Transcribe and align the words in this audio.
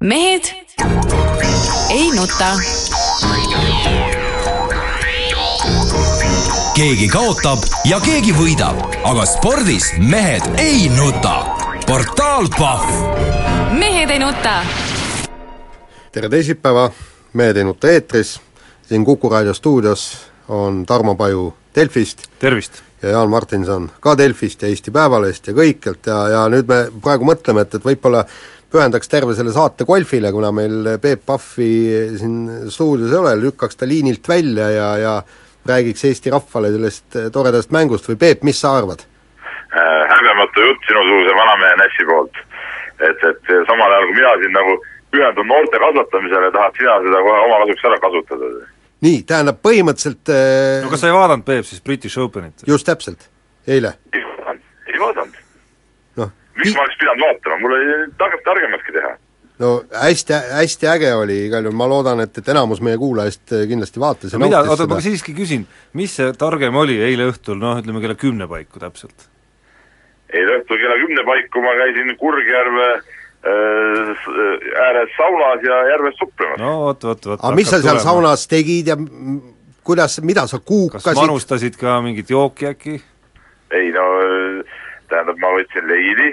mehed 0.00 0.54
ei 1.90 2.10
nuta. 2.16 2.52
keegi 6.74 7.08
kaotab 7.08 7.58
ja 7.84 8.00
keegi 8.00 8.32
võidab, 8.32 8.78
aga 9.04 9.26
spordis 9.26 9.92
mehed 9.98 10.46
ei 10.56 10.88
nuta. 10.88 11.44
portaal 11.86 12.48
Pahv. 12.58 12.88
mehed 13.78 14.10
ei 14.10 14.18
nuta. 14.18 14.62
tere 16.12 16.28
teisipäeva, 16.28 16.90
Mehed 17.32 17.56
ei 17.56 17.64
nuta 17.64 17.90
eetris, 17.92 18.40
siin 18.88 19.04
Kuku 19.04 19.28
raadio 19.28 19.54
stuudios 19.54 20.16
on 20.48 20.86
Tarmo 20.86 21.14
Paju 21.14 21.54
Delfist 21.74 22.24
tervist! 22.38 22.87
Ja 23.02 23.14
Jaan 23.14 23.30
Martinson 23.30 23.88
ka 24.00 24.16
Delfist 24.18 24.62
ja 24.62 24.68
Eesti 24.68 24.94
Päevalehest 24.94 25.50
ja 25.50 25.56
kõikjalt 25.56 26.08
ja, 26.10 26.20
ja 26.34 26.44
nüüd 26.52 26.68
me 26.70 26.78
praegu 27.02 27.28
mõtleme, 27.28 27.64
et, 27.64 27.76
et 27.78 27.84
võib-olla 27.84 28.24
pühendaks 28.72 29.08
terve 29.08 29.34
selle 29.36 29.52
saate 29.54 29.86
golfile, 29.88 30.32
kuna 30.32 30.50
meil 30.52 30.94
Peep 31.02 31.24
Pahvi 31.26 31.70
siin 32.20 32.40
stuudios 32.72 33.12
ei 33.12 33.20
ole, 33.20 33.36
lükkaks 33.42 33.80
ta 33.80 33.88
liinilt 33.88 34.28
välja 34.28 34.70
ja, 34.74 34.88
ja 35.00 35.14
räägiks 35.68 36.04
Eesti 36.04 36.32
rahvale 36.32 36.72
sellest 36.74 37.18
toredast 37.32 37.72
mängust 37.74 38.08
või 38.10 38.18
Peep, 38.20 38.44
mis 38.48 38.60
sa 38.60 38.76
arvad? 38.80 39.06
häbematu 40.08 40.62
jutt 40.64 40.86
sinusuguse 40.88 41.34
vanamehe 41.36 41.74
Nässi 41.76 42.04
poolt. 42.08 42.38
et, 43.04 43.24
et 43.30 43.50
samal 43.68 43.92
ajal, 43.92 44.06
kui 44.08 44.16
mina 44.16 44.30
siin 44.40 44.54
nagu 44.56 44.76
pühendun 45.12 45.46
noorte 45.46 45.78
kasvatamisele, 45.82 46.50
tahad 46.52 46.80
sina 46.80 46.96
seda 47.04 47.20
kohe 47.26 47.44
oma 47.44 47.60
kasuks 47.62 47.84
ära 47.90 47.98
kasutada. 48.04 48.48
Nii, 49.04 49.22
tähendab 49.28 49.60
põhimõtteliselt 49.64 50.32
äh, 50.32 50.82
no 50.84 50.90
kas 50.92 51.04
sa 51.04 51.10
ei 51.10 51.16
vaadanud, 51.16 51.46
Peep, 51.46 51.66
siis 51.68 51.84
British 51.84 52.18
Openit? 52.20 52.66
just 52.66 52.86
täpselt, 52.88 53.28
eile, 53.68 53.94
ei 54.14 54.24
vaadanud, 54.24 54.66
ei 54.88 55.00
vaadanud. 55.02 55.40
noh, 56.22 56.34
miks 56.58 56.74
ma 56.74 56.84
oleks 56.84 57.00
pidanud 57.00 57.24
vaatama, 57.26 57.58
mul 57.62 57.78
oli 57.78 57.96
targalt 58.20 58.44
targematki 58.48 58.96
teha. 58.96 59.14
no 59.62 59.72
hästi, 59.94 60.38
hästi 60.58 60.90
äge 60.94 61.14
oli 61.14 61.38
igal 61.46 61.68
juhul, 61.68 61.78
ma 61.78 61.90
loodan, 61.90 62.24
et, 62.26 62.42
et 62.42 62.52
enamus 62.54 62.82
meie 62.84 62.98
kuulajast 63.00 63.54
kindlasti 63.70 64.02
vaatas 64.02 64.34
ja 64.34 64.42
no 64.42 64.48
mida, 64.48 64.64
oota, 64.66 64.88
ma 64.90 65.02
siiski 65.04 65.36
küsin, 65.36 65.66
mis 65.98 66.18
see 66.18 66.32
targem 66.38 66.78
oli 66.78 66.98
eile 67.10 67.30
õhtul, 67.32 67.60
noh 67.62 67.78
ütleme 67.82 68.02
kella 68.04 68.18
kümne 68.18 68.50
paiku 68.50 68.82
täpselt? 68.82 69.30
eile 70.34 70.58
õhtul 70.60 70.82
kella 70.82 70.98
kümne 71.04 71.24
paiku 71.28 71.62
ma 71.64 71.78
käisin 71.84 72.16
Kurgjärve 72.18 72.90
äh, 72.96 73.14
ääres 73.46 75.12
saunas 75.16 75.62
ja 75.62 75.76
järves 75.92 76.18
suplemas 76.18 76.58
no 76.58 76.72
vot, 76.88 77.04
vot, 77.04 77.30
vot 77.32 77.44
aga 77.44 77.54
mis 77.56 77.70
sa 77.70 77.78
seal 77.82 78.00
saunas 78.02 78.48
tegid 78.50 78.90
ja 78.90 78.96
kuidas, 79.86 80.18
mida 80.26 80.46
sa 80.46 80.58
kas 80.58 80.66
kuukasid? 80.66 81.20
manustasid 81.20 81.78
ka 81.78 82.00
mingit 82.02 82.30
jooki 82.30 82.66
äkki? 82.72 82.98
ei 83.70 83.92
no 83.94 84.06
äh, 84.24 84.76
tähendab, 85.08 85.38
ma 85.40 85.52
võtsin 85.56 85.86
leili, 85.88 86.32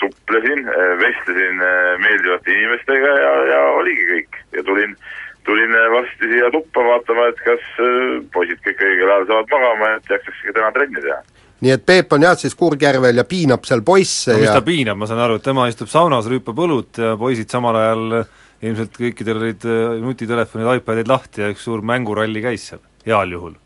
suplesin, 0.00 0.64
vestlesin 1.00 1.62
äh, 1.62 1.92
meeldivate 2.00 2.52
inimestega 2.52 3.14
ja, 3.20 3.32
ja 3.50 3.60
oligi 3.76 4.06
kõik. 4.12 4.38
ja 4.56 4.64
tulin, 4.64 4.96
tulin 5.44 5.74
äh, 5.76 5.88
varsti 5.92 6.30
siia 6.32 6.50
tuppa 6.54 6.84
vaatama, 6.84 7.28
et 7.32 7.42
kas 7.44 7.66
äh, 7.82 8.22
poisid 8.32 8.62
kõik 8.64 8.80
õigel 8.88 9.12
ajal 9.12 9.28
saavad 9.30 9.52
magama, 9.52 9.90
et 9.98 10.14
jaksaks 10.14 10.44
ka 10.46 10.56
täna 10.56 10.72
trenni 10.76 11.04
teha. 11.04 11.20
Nii 11.64 11.72
et 11.72 11.84
Peep 11.88 12.12
on 12.12 12.26
jah, 12.26 12.36
siis 12.38 12.56
Kurgjärvel 12.58 13.22
ja 13.22 13.24
piinab 13.28 13.64
seal 13.68 13.84
poisse 13.86 14.34
no 14.34 14.40
mis 14.42 14.50
ja 14.50 14.56
ta 14.58 14.64
piinab, 14.64 14.98
ma 15.00 15.08
saan 15.08 15.22
aru, 15.24 15.38
et 15.38 15.46
tema 15.46 15.68
istub 15.70 15.88
saunas, 15.92 16.28
rüüpab 16.28 16.58
õlut 16.66 17.00
ja 17.00 17.14
poisid 17.20 17.52
samal 17.52 17.78
ajal 17.80 18.26
ilmselt 18.66 18.96
kõikidel 18.96 19.40
olid 19.40 19.64
äh, 19.68 19.96
nutitelefonid, 20.02 20.68
iPadid 20.80 21.08
lahti 21.10 21.44
ja 21.44 21.50
üks 21.52 21.64
suur 21.66 21.84
mänguralli 21.86 22.42
käis 22.44 22.68
seal, 22.70 22.82
heal 23.08 23.32
juhul. 23.32 23.56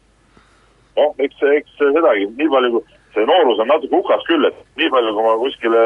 noh, 1.00 1.14
eks, 1.22 1.42
eks 1.58 1.78
sedagi, 1.80 2.27
nii 2.38 2.50
palju 2.52 2.74
kui 2.77 2.98
see 3.14 3.27
noorus 3.27 3.62
on 3.62 3.70
natuke 3.70 3.97
hukas 3.97 4.27
küll, 4.28 4.47
et 4.47 4.58
nii 4.78 4.91
palju, 4.92 5.14
kui 5.16 5.27
ma 5.27 5.38
kuskile 5.41 5.84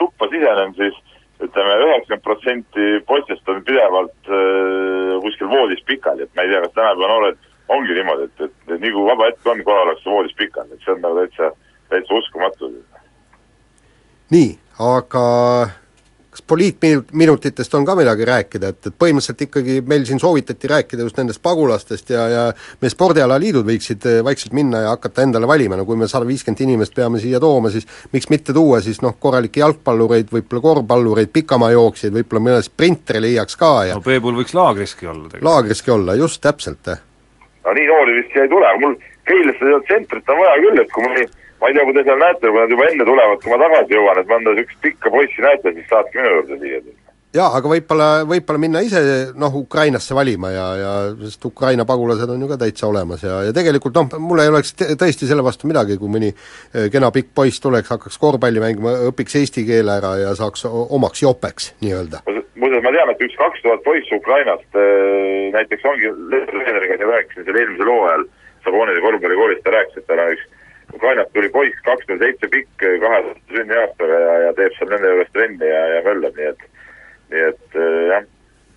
tuppa 0.00 0.28
sisenen, 0.32 0.72
siis 0.78 0.96
ütleme, 1.44 1.74
üheksakümmend 1.86 2.24
protsenti 2.24 2.90
poistest 3.08 3.48
on 3.52 3.64
pidevalt 3.66 4.30
äh, 4.30 5.16
kuskil 5.24 5.50
voodis 5.50 5.82
pikali, 5.88 6.24
et 6.24 6.32
ma 6.36 6.44
ei 6.44 6.52
tea, 6.52 6.62
kas 6.64 6.76
tänapäeva 6.76 7.10
noored 7.10 7.50
ongi 7.68 7.96
niimoodi, 7.96 8.28
et, 8.28 8.40
et, 8.48 8.56
et 8.74 8.80
nii 8.80 8.92
kui 8.92 9.06
vaba 9.06 9.30
hetk 9.30 9.46
on, 9.52 9.62
kohe 9.64 9.84
ollakse 9.86 10.10
voodis 10.10 10.36
pikali, 10.38 10.74
et 10.74 10.84
see 10.84 10.92
on 10.92 11.00
nagu 11.04 11.22
täitsa, 11.22 11.50
täitsa 11.92 12.18
uskumatu. 12.20 12.72
nii, 14.34 14.50
aga 14.82 15.24
kas 16.34 16.42
poliitminutitest 16.42 17.74
on 17.74 17.84
ka 17.86 17.94
midagi 17.94 18.26
rääkida, 18.26 18.72
et, 18.72 18.86
et 18.88 18.94
põhimõtteliselt 18.98 19.44
ikkagi 19.46 19.76
meil 19.86 20.02
siin 20.08 20.18
soovitati 20.18 20.70
rääkida 20.70 21.06
just 21.06 21.20
nendest 21.20 21.42
pagulastest 21.42 22.10
ja, 22.10 22.24
ja 22.28 22.42
meie 22.82 22.90
spordialaliidud 22.90 23.66
võiksid 23.68 24.08
eh, 24.10 24.18
vaikselt 24.26 24.56
minna 24.58 24.82
ja 24.82 24.96
hakata 24.96 25.22
endale 25.22 25.46
valima, 25.46 25.78
no 25.78 25.86
kui 25.86 25.98
me 26.00 26.08
sada 26.10 26.26
viiskümmend 26.26 26.64
inimest 26.66 26.96
peame 26.98 27.22
siia 27.22 27.38
tooma, 27.40 27.70
siis 27.70 27.86
miks 28.12 28.26
mitte 28.34 28.56
tuua 28.56 28.82
siis 28.82 28.98
noh, 29.06 29.14
korralikke 29.20 29.62
jalgpallureid, 29.62 30.34
võib-olla 30.34 30.66
korvpallureid, 30.66 31.30
pikamaajooksjaid, 31.38 32.18
võib-olla 32.18 32.46
mõne 32.48 32.66
sprinteri 32.66 33.22
leiaks 33.28 33.60
ka 33.60 33.74
ja 33.92 33.98
no 34.00 34.02
Peebul 34.02 34.34
võiks 34.42 34.58
laagriski 34.58 35.06
olla 35.06 35.28
tegelikult. 35.28 35.50
laagriski 35.52 35.94
olla, 35.94 36.18
just 36.18 36.42
täpselt. 36.42 36.96
No 37.64 37.72
nii 37.72 37.86
noori 37.90 38.18
vist 38.18 38.32
siia 38.32 38.44
ei 38.46 38.52
tule, 38.52 38.74
mul 38.82 38.98
Keilasse 39.24 39.64
seda 39.64 39.80
tsentrit 39.88 40.28
on 40.28 40.40
vaja 40.42 40.60
küll, 40.60 40.80
et 40.82 40.92
kui 40.92 41.06
mõni 41.06 41.24
ma 41.60 41.70
ei 41.70 41.76
tea, 41.76 41.84
kui 41.88 41.96
te 41.96 42.04
seal 42.04 42.20
näete, 42.20 42.50
kui 42.50 42.60
nad 42.60 42.74
juba 42.74 42.90
enne 42.90 43.06
tulevad, 43.08 43.40
kui 43.40 43.52
ma 43.54 43.60
tagasi 43.62 43.96
jõuan, 43.96 44.20
et 44.20 44.28
mõnda 44.28 44.52
niisugust 44.52 44.82
pikka 44.84 45.12
poissi 45.14 45.44
näete, 45.44 45.72
siis 45.72 45.88
saatke 45.88 46.20
minu 46.20 46.34
juurde 46.34 46.58
siia. 46.60 46.82
Jaa, 47.34 47.50
aga 47.58 47.70
võib-olla, 47.70 48.08
võib-olla 48.28 48.60
minna 48.62 48.82
ise 48.84 49.00
noh, 49.38 49.56
Ukrainasse 49.58 50.14
valima 50.16 50.50
ja, 50.54 50.66
ja 50.78 50.92
sest 51.24 51.44
Ukraina 51.48 51.86
pagulased 51.88 52.30
on 52.30 52.44
ju 52.44 52.50
ka 52.50 52.58
täitsa 52.60 52.86
olemas 52.88 53.24
ja, 53.26 53.40
ja 53.48 53.54
tegelikult 53.56 53.96
noh, 53.98 54.18
mul 54.22 54.42
ei 54.42 54.50
oleks 54.52 54.74
tõesti 54.78 55.28
selle 55.28 55.44
vastu 55.46 55.70
midagi, 55.70 55.98
kui 56.00 56.12
mõni 56.12 56.30
eh, 56.30 56.88
kena 56.94 57.10
pikk 57.14 57.32
poiss 57.36 57.62
tuleks, 57.64 57.90
hakkaks 57.94 58.20
korvpalli 58.22 58.62
mängima, 58.62 58.94
õpiks 59.10 59.38
eesti 59.40 59.66
keele 59.66 59.98
ära 59.98 60.14
ja 60.22 60.34
saaks 60.38 60.66
omaks 60.70 61.24
jopeks 61.24 61.72
nii-öelda. 61.82 62.22
muuseas, 62.54 62.82
ma 62.86 62.92
tean, 62.94 63.10
et 63.10 63.24
üks 63.26 63.38
kaks 63.40 63.64
tuhat 63.64 63.82
poissi 63.86 64.14
Ukrainast 64.14 64.78
äh, 64.78 65.50
näiteks 65.56 65.88
ongi, 65.90 66.12
treeneriga 66.50 66.98
siin 67.00 67.10
rääkisin 67.10 67.48
seal 67.48 67.62
eelmisel 67.62 67.94
hooajal, 67.96 68.28
Savonide 68.64 69.00
korvpallikoolist 69.04 69.60
ta 69.66 69.74
rääkis, 69.74 69.98
et 69.98 70.06
tal 70.08 70.22
on 70.22 70.36
üks 70.36 70.46
Ukrainast 70.94 71.34
tuli 71.34 71.50
poiss 71.52 71.82
kakskümmend 71.84 72.22
seitse 72.22 72.48
pikk, 72.52 72.84
kahe 73.02 73.18
sünniaastaga 73.50 74.20
ja, 74.22 74.38
ja 74.46 74.54
teeb 74.56 74.78
seal 74.78 74.92
nende 74.94 75.10
juures 75.10 75.34
trenni 75.34 75.68
ja, 75.68 75.82
ja 75.96 76.04
möllab, 76.06 76.38
nii 76.38 76.52
et 76.52 76.64
nii 77.34 77.48
et 77.50 77.78
äh, 77.78 77.96
jah, 78.10 78.28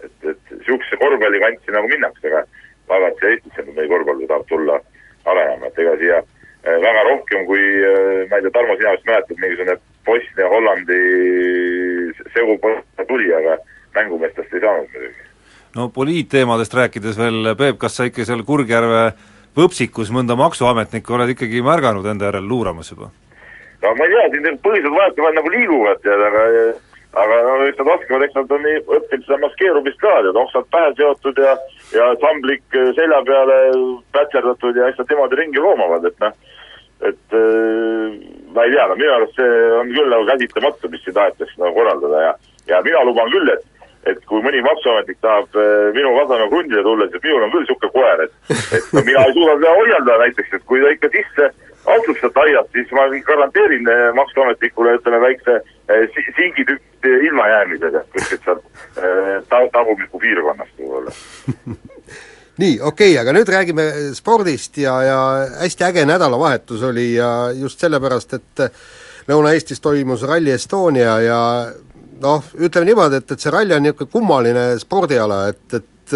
et, 0.05 0.15
et 0.33 0.55
niisuguse 0.55 0.99
korvpallikantsi 1.01 1.75
nagu 1.75 1.91
minnakse, 1.91 2.31
aga 2.31 2.43
vaevalt 2.89 3.21
siia 3.21 3.35
Eestisse 3.35 3.67
meie 3.69 3.91
korvpall 3.91 4.25
tahab 4.29 4.47
tulla 4.49 4.79
arenema, 5.27 5.69
et 5.69 5.79
ega 5.83 5.95
siia 6.01 6.17
äh, 6.21 6.79
väga 6.83 7.05
rohkem 7.11 7.45
kui 7.49 7.61
äh, 7.61 8.25
ma 8.31 8.39
ei 8.39 8.47
tea, 8.47 8.55
Tarmo, 8.57 8.77
sina 8.79 8.95
vist 8.95 9.07
mäletad, 9.09 9.41
mingisugune 9.43 9.77
Bosnia-Hollandi 10.07 10.99
segu 12.35 12.57
tuli, 13.07 13.31
aga 13.35 13.57
mängumeestest 13.97 14.53
ei 14.53 14.63
saanud 14.63 14.91
muidugi. 14.93 15.25
no 15.75 15.89
poliitteemadest 15.93 16.77
rääkides 16.81 17.19
veel, 17.19 17.53
Peep, 17.59 17.79
kas 17.81 17.99
sa 17.99 18.07
ikka 18.07 18.25
seal 18.25 18.45
Kurgjärve 18.47 19.11
võpsikus 19.57 20.11
mõnda 20.13 20.37
maksuametnikku 20.39 21.15
oled 21.17 21.33
ikkagi 21.33 21.63
märganud 21.65 22.05
enda 22.05 22.31
järel 22.31 22.47
luuramas 22.47 22.91
juba? 22.93 23.11
no 23.83 23.95
ma 23.97 24.05
ei 24.05 24.13
tea, 24.13 24.27
siin 24.33 24.45
need 24.47 24.61
põhilised 24.63 24.93
vahetevahel 24.95 25.39
nagu 25.41 25.53
liiguvad, 25.53 26.03
tead, 26.05 26.23
aga 26.31 26.45
aga 27.21 27.37
no 27.45 27.55
eks 27.67 27.79
nad 27.81 27.93
oskavad, 27.95 28.25
eks 28.25 28.35
nad 28.37 28.51
on 28.57 28.65
nii 28.65 28.81
õppinud 28.83 29.25
seda 29.25 29.39
maskeerumist 29.43 29.99
ka, 30.01 30.13
tead, 30.25 30.41
oksad 30.43 30.67
pähe 30.73 30.91
seotud 30.99 31.41
ja 31.43 31.55
ja 31.95 32.09
samblik 32.21 32.77
selja 32.97 33.21
peale 33.27 33.57
pätserdatud 34.15 34.77
ja 34.77 34.89
eks 34.89 34.99
nad 35.01 35.13
niimoodi 35.13 35.39
ringi 35.39 35.63
loomavad, 35.63 36.05
et 36.09 36.19
noh, 36.23 36.35
et 37.07 37.37
äh, 37.37 38.17
ma 38.55 38.65
ei 38.65 38.75
tea, 38.75 38.89
no 38.89 38.99
minu 38.99 39.15
arust 39.15 39.39
see 39.39 39.63
on 39.79 39.95
küll 39.95 40.13
nagu 40.13 40.27
käsitamatu, 40.31 40.91
mis 40.93 41.03
siin 41.05 41.17
tahetakse 41.17 41.61
nagu 41.61 41.75
korraldada 41.77 42.23
ja 42.27 42.35
ja 42.67 42.83
mina 42.83 43.03
luban 43.07 43.31
küll, 43.33 43.53
et 43.55 43.65
et 44.07 44.19
kui 44.29 44.43
mõni 44.43 44.61
maksuametnik 44.63 45.17
tahab 45.23 45.55
äh, 45.59 45.87
minu 45.95 46.13
Lasnamäe 46.15 46.49
krundile 46.51 46.83
tulla, 46.83 47.07
siis 47.11 47.23
minul 47.23 47.47
on 47.47 47.55
küll 47.55 47.65
niisugune 47.65 47.93
koer, 47.95 48.27
et 48.27 48.77
et 48.79 48.91
no 48.95 49.03
mina 49.07 49.23
ei 49.27 49.33
suuda 49.37 49.55
teda 49.59 49.73
hoialdada 49.79 50.19
näiteks, 50.25 50.53
et 50.59 50.67
kui 50.69 50.83
ta 50.83 50.93
ikka 50.95 51.11
sisse 51.15 51.49
astub 51.95 52.19
sealt 52.19 52.39
aiast, 52.43 52.71
siis 52.75 52.93
ma 52.95 53.07
garanteerin 53.31 53.89
äh, 53.91 54.05
maksuametnikule, 54.17 54.97
ütleme, 54.99 55.21
väikse 55.23 55.59
singitükk 56.35 57.07
ilmajäämise 57.07 57.91
sealt 57.91 58.09
kuskilt 58.13 58.43
sealt 58.45 58.63
äh, 58.97 59.43
ta-, 59.49 59.69
tagumiku 59.71 60.19
piirkonnast 60.19 60.79
võib-olla. 60.79 61.13
nii, 62.61 62.79
okei 62.81 63.11
okay,, 63.13 63.17
aga 63.21 63.35
nüüd 63.35 63.51
räägime 63.53 63.87
spordist 64.17 64.79
ja, 64.81 64.95
ja 65.05 65.19
hästi 65.61 65.87
äge 65.87 66.05
nädalavahetus 66.09 66.83
oli 66.89 67.13
ja 67.15 67.51
just 67.55 67.83
sellepärast, 67.83 68.33
et 68.39 68.65
Lõuna-Eestis 69.27 69.83
toimus 69.83 70.23
Rally 70.27 70.53
Estonia 70.55 71.17
ja 71.23 71.39
noh, 72.23 72.51
ütleme 72.55 72.87
niimoodi, 72.89 73.21
et, 73.21 73.31
et 73.31 73.43
see 73.43 73.53
ralli 73.53 73.75
on 73.75 73.83
niisugune 73.85 74.11
kummaline 74.11 74.67
spordiala, 74.81 75.41
et, 75.51 75.79
et 75.79 76.15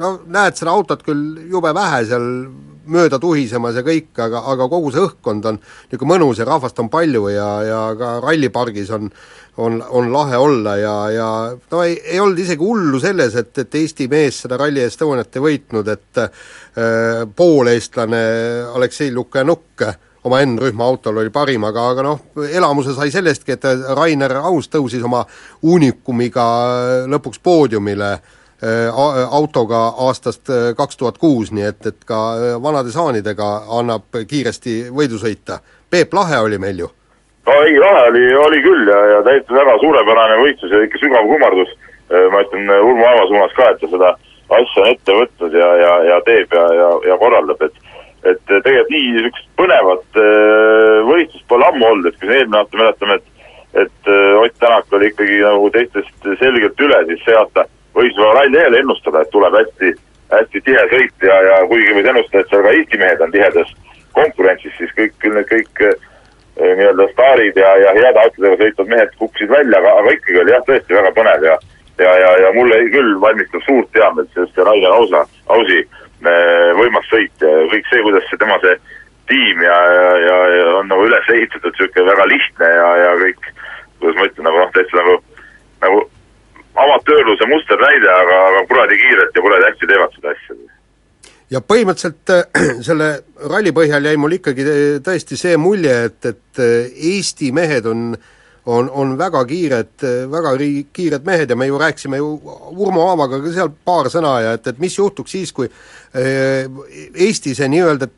no 0.00 0.14
näed 0.32 0.56
seda 0.56 0.72
autot 0.72 1.04
küll 1.04 1.44
jube 1.52 1.74
vähe 1.76 2.00
seal 2.08 2.28
mööda 2.86 3.18
tuhisemas 3.22 3.78
ja 3.78 3.84
kõik, 3.86 4.10
aga, 4.18 4.44
aga 4.52 4.68
kogu 4.72 4.92
see 4.94 5.04
õhkkond 5.04 5.48
on 5.50 5.60
niisugune 5.60 6.12
mõnus 6.14 6.42
ja 6.42 6.48
rahvast 6.48 6.78
on 6.82 6.90
palju 6.92 7.28
ja, 7.32 7.48
ja 7.64 7.80
ka 7.98 8.18
rallipargis 8.24 8.92
on 8.94 9.10
on, 9.56 9.84
on 9.90 10.12
lahe 10.12 10.36
olla 10.36 10.76
ja, 10.76 10.94
ja 11.10 11.28
no 11.70 11.82
ei, 11.82 11.94
ei 12.04 12.20
olnud 12.20 12.38
isegi 12.42 12.64
hullu 12.64 13.00
selles, 13.00 13.36
et, 13.38 13.52
et 13.58 13.74
Eesti 13.78 14.08
mees 14.10 14.40
seda 14.44 14.58
Rally 14.58 14.82
Estoniat 14.82 15.36
ei 15.36 15.44
võitnud, 15.44 15.90
et 15.92 16.22
äh, 16.22 16.32
pooleestlane 17.36 18.24
Aleksei 18.74 19.12
Lukanuk 19.14 19.84
oma 20.24 20.40
N-rühma 20.44 20.86
autol 20.88 21.20
oli 21.20 21.30
parim, 21.30 21.66
aga, 21.68 21.88
aga 21.92 22.04
noh, 22.06 22.22
elamuse 22.48 22.94
sai 22.96 23.12
sellestki, 23.12 23.58
et 23.58 23.66
Rainer 23.96 24.38
Aus 24.40 24.70
tõusis 24.72 25.04
oma 25.04 25.22
uunikumiga 25.68 26.46
lõpuks 27.12 27.42
poodiumile 27.44 28.14
autoga 29.30 29.80
aastast 30.06 30.48
kaks 30.76 30.96
tuhat 30.96 31.18
kuus, 31.20 31.50
nii 31.52 31.66
et, 31.68 31.86
et 31.86 32.04
ka 32.08 32.18
vanade 32.62 32.92
saanidega 32.94 33.48
annab 33.78 34.20
kiiresti 34.30 34.76
võidu 34.94 35.20
sõita. 35.20 35.58
Peep 35.90 36.14
Lahe 36.16 36.38
oli 36.40 36.58
meil 36.58 36.78
ju. 36.84 36.88
no 37.46 37.56
ei, 37.66 37.78
lahe 37.78 38.06
oli, 38.08 38.22
oli 38.46 38.62
küll 38.64 38.88
ja, 38.88 39.00
ja 39.14 39.22
täiesti 39.26 39.52
väga 39.54 39.78
suurepärane 39.82 40.38
võistlus 40.40 40.72
ja 40.72 40.80
ikka 40.86 41.02
sügav 41.02 41.28
kummardus, 41.28 41.74
ma 42.32 42.40
ütlen 42.46 42.72
Urmo 42.78 43.04
Aava 43.10 43.26
suunas 43.28 43.52
ka, 43.58 43.68
et 43.70 43.82
ta 43.82 43.90
seda 43.92 44.14
asja 44.48 44.82
on 44.82 44.90
ette 44.92 45.18
võtnud 45.18 45.58
ja, 45.58 45.68
ja, 45.80 45.92
ja 46.08 46.20
teeb 46.26 46.52
ja, 46.52 46.64
ja, 46.80 46.88
ja 47.10 47.18
korraldab, 47.20 47.62
et 47.68 47.82
et 48.24 48.40
tegelikult 48.48 48.92
nii 48.92 49.08
niisugust 49.12 49.48
põnevat 49.58 50.18
äh, 50.20 50.98
võistlust 51.04 51.46
pole 51.48 51.66
ammu 51.68 51.88
olnud, 51.90 52.08
et 52.08 52.18
kui 52.20 52.30
me 52.30 52.38
eelmine 52.38 52.60
aasta 52.60 52.80
mäletame, 52.80 53.20
et 53.20 53.30
et 53.84 54.08
äh, 54.08 54.40
Ott 54.40 54.54
Tänak 54.62 54.92
oli 54.92 55.10
ikkagi 55.10 55.40
nagu 55.42 55.70
teistest 55.74 56.28
selgelt 56.40 56.80
üle, 56.80 57.00
siis 57.08 57.24
see 57.26 57.36
aasta 57.36 57.66
võis 57.94 58.18
ralli 58.38 58.58
eel 58.60 58.78
ennustada, 58.80 59.22
et 59.22 59.30
tuleb 59.34 59.54
hästi, 59.58 59.92
hästi 60.32 60.64
tihe 60.66 60.86
sõit 60.92 61.28
ja, 61.28 61.36
ja 61.50 61.60
kuigi 61.70 61.98
võis 61.98 62.10
ennustada, 62.10 62.42
et 62.42 62.50
seal 62.52 62.64
ka 62.66 62.74
Eesti 62.78 63.00
mehed 63.02 63.22
on 63.24 63.34
tihedas 63.34 63.70
konkurentsis, 64.14 64.74
siis 64.78 64.96
kõik, 64.98 65.14
küll 65.22 65.36
need 65.38 65.50
kõik 65.50 65.84
äh, 65.88 65.94
nii-öelda 66.62 67.06
staarid 67.12 67.56
ja, 67.58 67.70
ja 67.82 67.94
heade 67.98 68.24
autodega 68.24 68.58
sõitvad 68.62 68.90
mehed 68.94 69.14
kukkusid 69.20 69.50
välja, 69.50 69.80
aga, 69.80 69.94
aga 70.02 70.16
ikkagi 70.18 70.42
oli 70.42 70.54
jah, 70.54 70.66
tõesti 70.68 71.00
väga 71.00 71.14
põnev 71.18 71.48
ja 71.50 71.56
ja, 71.98 72.10
ja, 72.18 72.30
ja 72.42 72.48
mulle 72.54 72.80
küll 72.90 73.20
valmistab 73.22 73.62
suurt 73.66 73.94
heameelt 73.94 74.30
sellest 74.34 74.58
Rainer 74.58 74.94
Ausa, 74.96 75.22
Ausi 75.54 75.80
äh, 75.84 76.70
võimas 76.78 77.06
sõit 77.10 77.44
ja 77.44 77.52
kõik 77.70 77.90
see, 77.90 78.02
kuidas 78.06 78.26
see 78.30 78.40
tema 78.40 78.58
see 78.64 78.74
tiim 79.30 79.62
ja, 79.62 79.76
ja, 79.98 80.08
ja, 80.24 80.38
ja 80.56 80.64
on 80.80 80.90
nagu 80.90 81.06
üles 81.06 81.30
ehitatud, 81.32 81.70
niisugune 81.72 82.10
väga 82.10 82.26
lihtne 82.32 82.72
ja, 82.78 82.88
ja 83.02 83.14
kõik, 83.22 83.46
kuidas 84.00 84.18
ma 84.18 84.28
ütlen, 84.28 84.48
nagu 84.48 84.60
noh, 84.60 84.74
täitsa 84.74 85.00
nagu, 85.00 85.14
nagu 85.84 86.02
amatöörluse 86.74 87.48
musternäide, 87.50 88.10
aga, 88.10 88.38
aga 88.50 88.62
kuradi 88.70 88.98
kiirelt 89.02 89.36
ja 89.36 89.42
kuradi 89.42 89.68
hästi 89.70 89.90
teevad 89.90 90.16
seda 90.16 90.34
asja. 90.34 90.56
ja 91.54 91.60
põhimõtteliselt 91.72 92.34
äh, 92.34 92.62
selle 92.88 93.10
ralli 93.50 93.74
põhjal 93.76 94.10
jäi 94.10 94.16
mul 94.20 94.38
ikkagi 94.38 94.68
tõesti 95.06 95.38
see 95.38 95.58
mulje, 95.60 95.98
et, 96.10 96.32
et 96.32 96.64
Eesti 97.14 97.52
mehed 97.54 97.86
on 97.90 98.08
äh, 98.14 98.30
on, 98.66 98.88
on 98.90 99.12
väga 99.18 99.44
kiired, 99.48 100.06
väga 100.32 100.54
ri-, 100.58 100.86
kiired 100.92 101.26
mehed 101.26 101.50
ja 101.50 101.56
me 101.56 101.66
ju 101.68 101.78
rääkisime 101.78 102.16
ju 102.16 102.30
Urmo 102.72 103.08
Aavaga 103.10 103.40
ka 103.42 103.52
seal 103.52 103.72
paar 103.84 104.08
sõna 104.12 104.38
ja 104.44 104.54
et, 104.56 104.66
et 104.72 104.80
mis 104.80 104.96
juhtuks 104.98 105.36
siis, 105.36 105.52
kui 105.52 105.68
eh, 105.68 106.64
Eesti 107.26 107.54
see 107.56 107.68
nii-öelda 107.72 108.08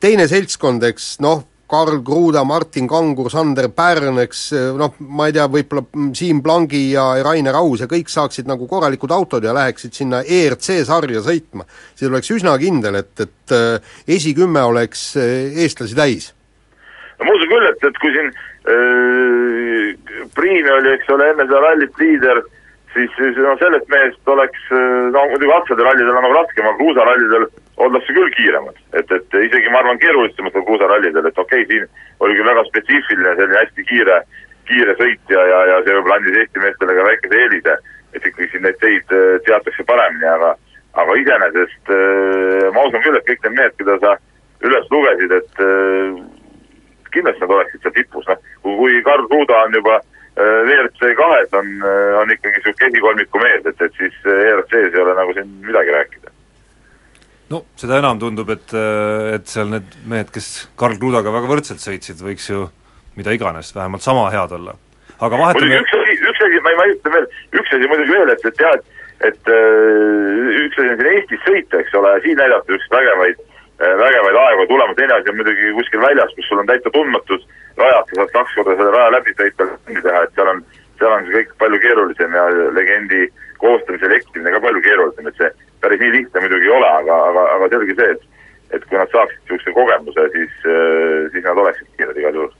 teine 0.00 0.28
seltskond, 0.30 0.84
eks 0.86 1.16
noh, 1.24 1.42
Karl 1.70 2.00
Kruda, 2.06 2.44
Martin 2.46 2.88
Kangur, 2.88 3.30
Sander 3.32 3.68
Pärn, 3.74 4.20
eks 4.22 4.48
noh, 4.78 4.94
ma 5.00 5.26
ei 5.28 5.34
tea, 5.36 5.48
võib-olla 5.50 6.12
Siim 6.16 6.42
Plangi 6.44 6.82
ja 6.92 7.08
Rainer 7.26 7.58
Aus 7.58 7.82
ja 7.82 7.90
kõik 7.90 8.12
saaksid 8.12 8.46
nagu 8.50 8.68
korralikud 8.70 9.14
autod 9.14 9.44
ja 9.44 9.54
läheksid 9.56 9.96
sinna 9.96 10.22
ERC 10.22 10.82
sarja 10.86 11.24
sõitma, 11.26 11.66
siis 11.94 12.10
oleks 12.10 12.30
üsna 12.36 12.56
kindel, 12.62 13.00
et, 13.02 13.14
et 13.26 13.56
eh, 13.56 13.94
esikümme 14.18 14.62
oleks 14.70 15.08
eestlasi 15.18 15.98
täis. 15.98 16.32
no 17.18 17.26
ma 17.26 17.34
usun 17.34 17.50
küll, 17.50 17.70
et, 17.72 17.88
et 17.90 17.98
kui 18.02 18.14
siin 18.14 18.30
Äh, 18.66 19.94
Priin 20.34 20.66
oli, 20.72 20.90
eks 20.96 21.10
ole, 21.14 21.28
enne 21.30 21.44
seda 21.46 21.60
rallit 21.62 22.00
liider, 22.02 22.40
siis, 22.94 23.12
siis 23.14 23.38
no 23.38 23.52
sellest 23.60 23.86
mehest 23.92 24.32
oleks, 24.32 24.64
äh, 24.74 25.04
no 25.14 25.22
muidugi 25.30 25.54
otsade 25.54 25.86
rallidel 25.86 26.16
on 26.16 26.26
nagu 26.26 26.34
raskem, 26.34 26.66
aga 26.66 26.78
kruusarallidel 26.80 27.46
ollakse 27.76 28.16
küll 28.16 28.30
kiiremad. 28.36 28.78
et, 28.92 29.10
et 29.12 29.38
isegi 29.48 29.72
ma 29.72 29.82
arvan, 29.82 29.98
keerulisematel 30.02 30.64
kruusarallidel, 30.68 31.26
et 31.26 31.38
okei 31.38 31.62
okay,, 31.62 31.70
siin 31.70 31.88
oli 32.20 32.38
küll 32.38 32.50
väga 32.50 32.64
spetsiifiline 32.70 33.34
selline 33.36 33.60
hästi 33.62 33.88
kiire, 33.90 34.20
kiire 34.70 34.96
sõit 35.00 35.34
ja, 35.34 35.42
ja, 35.52 35.58
ja 35.72 35.82
see 35.82 35.98
võib-olla 35.98 36.20
andis 36.20 36.38
Eesti 36.42 36.62
meestele 36.64 36.96
ka 36.96 37.08
väikese 37.10 37.42
eelise, 37.42 37.76
et 38.16 38.30
ikkagi 38.30 38.48
siin 38.52 38.64
neid 38.66 38.80
teid 38.84 39.12
äh, 39.16 39.36
teatakse 39.48 39.84
paremini, 39.90 40.30
aga 40.36 40.54
aga 40.96 41.12
iseenesest 41.20 41.90
ma 42.72 42.86
usun 42.88 43.02
küll, 43.04 43.18
et 43.18 43.26
kõik 43.28 43.42
need 43.44 43.58
mehed, 43.58 43.74
keda 43.76 43.98
sa 44.00 44.14
üles 44.64 44.86
lugesid, 44.88 45.34
et 45.36 45.58
kindlasti 47.16 47.44
nad 47.44 47.54
oleksid 47.56 47.82
seal 47.84 47.94
tipus, 47.96 48.28
noh, 48.28 48.44
kui 48.62 49.00
Karl 49.06 49.26
Kruda 49.30 49.58
on 49.66 49.76
juba 49.78 49.98
äh, 49.98 50.60
WRC 50.68 51.12
kahes 51.20 51.54
on, 51.56 51.68
äh, 51.80 52.20
on 52.20 52.32
ikkagi 52.34 52.60
niisugune 52.60 52.90
esikolmiku 52.90 53.42
mees, 53.42 53.68
et, 53.70 53.84
et 53.86 54.00
siis 54.00 54.16
äh, 54.26 54.42
ERC-s 54.50 54.96
ei 54.96 55.04
ole 55.04 55.16
nagu 55.18 55.36
siin 55.36 55.52
midagi 55.64 55.94
rääkida. 55.96 56.34
No 57.52 57.62
seda 57.78 58.00
enam 58.02 58.18
tundub, 58.22 58.50
et, 58.54 58.74
et 59.36 59.46
seal 59.50 59.70
need 59.70 59.94
mehed, 60.10 60.32
kes 60.34 60.68
Karl 60.78 60.98
Krudaga 61.00 61.34
väga 61.34 61.52
võrdselt 61.52 61.82
sõitsid, 61.82 62.20
võiks 62.24 62.50
ju 62.50 62.66
mida 63.16 63.32
iganes, 63.32 63.72
vähemalt 63.76 64.04
sama 64.04 64.28
head 64.34 64.52
olla. 64.52 64.76
aga 65.20 65.40
vahetame 65.40 65.80
üks 65.80 65.96
asi, 65.96 66.18
üks 66.20 66.44
asi, 66.48 66.62
ma, 66.64 66.76
ma 66.80 66.86
ütlen 66.92 67.18
veel, 67.18 67.28
üks 67.56 67.72
asi 67.72 67.90
muidugi 67.90 68.12
veel, 68.12 68.32
et, 68.34 68.48
et 68.50 68.64
jah, 68.64 68.76
et 68.76 68.94
et 69.24 69.48
äh, 69.48 70.56
üks 70.66 70.76
asi 70.76 70.90
on 70.92 70.98
siin 70.98 71.12
Eestis 71.14 71.44
sõita, 71.46 71.78
eks 71.80 71.94
ole, 71.96 72.10
siin 72.24 72.36
näidata 72.36 72.68
niisuguseid 72.68 72.98
vägevaid 72.98 73.44
vägevaid 73.78 74.36
aegu 74.40 74.66
tulema, 74.66 74.94
teine 74.96 75.14
asi 75.14 75.30
on 75.30 75.36
muidugi 75.36 75.72
kuskil 75.76 76.00
väljas, 76.00 76.32
kus 76.36 76.48
sul 76.48 76.60
on 76.62 76.68
täitsa 76.68 76.90
tundmatud 76.94 77.42
rajad, 77.76 78.08
sa 78.08 78.20
saad 78.20 78.30
kaks 78.32 78.54
korda 78.56 78.76
selle 78.78 78.92
raja 78.94 79.10
läbi 79.12 79.34
sõita, 79.36 79.66
teha, 79.88 80.22
et 80.22 80.38
seal 80.38 80.52
on, 80.52 80.62
seal 80.98 81.12
on 81.12 81.26
see 81.26 81.36
kõik 81.36 81.52
palju 81.60 81.80
keerulisem 81.84 82.36
ja 82.38 82.44
legendi 82.76 83.26
koostamise 83.60 84.08
lektimine 84.12 84.54
ka 84.54 84.62
palju 84.64 84.82
keerulisem, 84.86 85.28
et 85.28 85.42
see 85.42 85.50
päris 85.86 86.02
nii 86.02 86.14
lihtne 86.18 86.42
muidugi 86.44 86.68
ei 86.68 86.76
ole, 86.76 86.92
aga, 87.00 87.18
aga, 87.30 87.50
aga 87.56 87.70
selge 87.74 87.98
see, 87.98 88.14
et 88.16 88.32
et 88.74 88.86
kui 88.90 88.98
nad 88.98 89.10
saaksid 89.12 89.42
niisuguse 89.44 89.72
kogemuse, 89.76 90.22
siis, 90.34 90.54
siis 91.30 91.44
nad 91.44 91.58
oleksid 91.62 91.90
kiired 91.98 92.16
igal 92.18 92.38
juhul. 92.40 92.54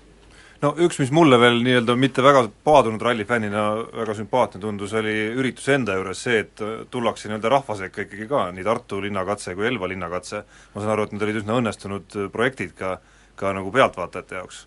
No 0.62 0.70
üks, 0.86 1.00
mis 1.02 1.10
mulle 1.12 1.36
veel 1.42 1.58
nii-öelda 1.66 1.96
mitte 2.00 2.22
väga 2.24 2.46
paadunud 2.64 3.02
rallifännina 3.02 3.64
väga 3.90 4.14
sümpaatne 4.16 4.60
tundus, 4.62 4.94
oli 4.96 5.16
ürituse 5.36 5.74
enda 5.74 5.98
juures 5.98 6.22
see, 6.28 6.38
et 6.44 6.62
tullakse 6.94 7.28
nii-öelda 7.28 7.52
rahva 7.52 7.76
sekka 7.82 8.06
ikkagi 8.06 8.28
ka, 8.30 8.46
nii 8.54 8.64
Tartu 8.64 9.02
linnakatse 9.04 9.56
kui 9.58 9.66
Elva 9.68 9.90
linnakatse, 9.90 10.44
ma 10.72 10.84
saan 10.84 10.94
aru, 10.94 11.08
et 11.08 11.16
need 11.16 11.26
olid 11.26 11.42
üsna 11.42 11.58
õnnestunud 11.60 12.16
projektid 12.32 12.72
ka, 12.78 12.96
ka 13.36 13.52
nagu 13.58 13.74
pealtvaatajate 13.74 14.40
jaoks 14.40 14.64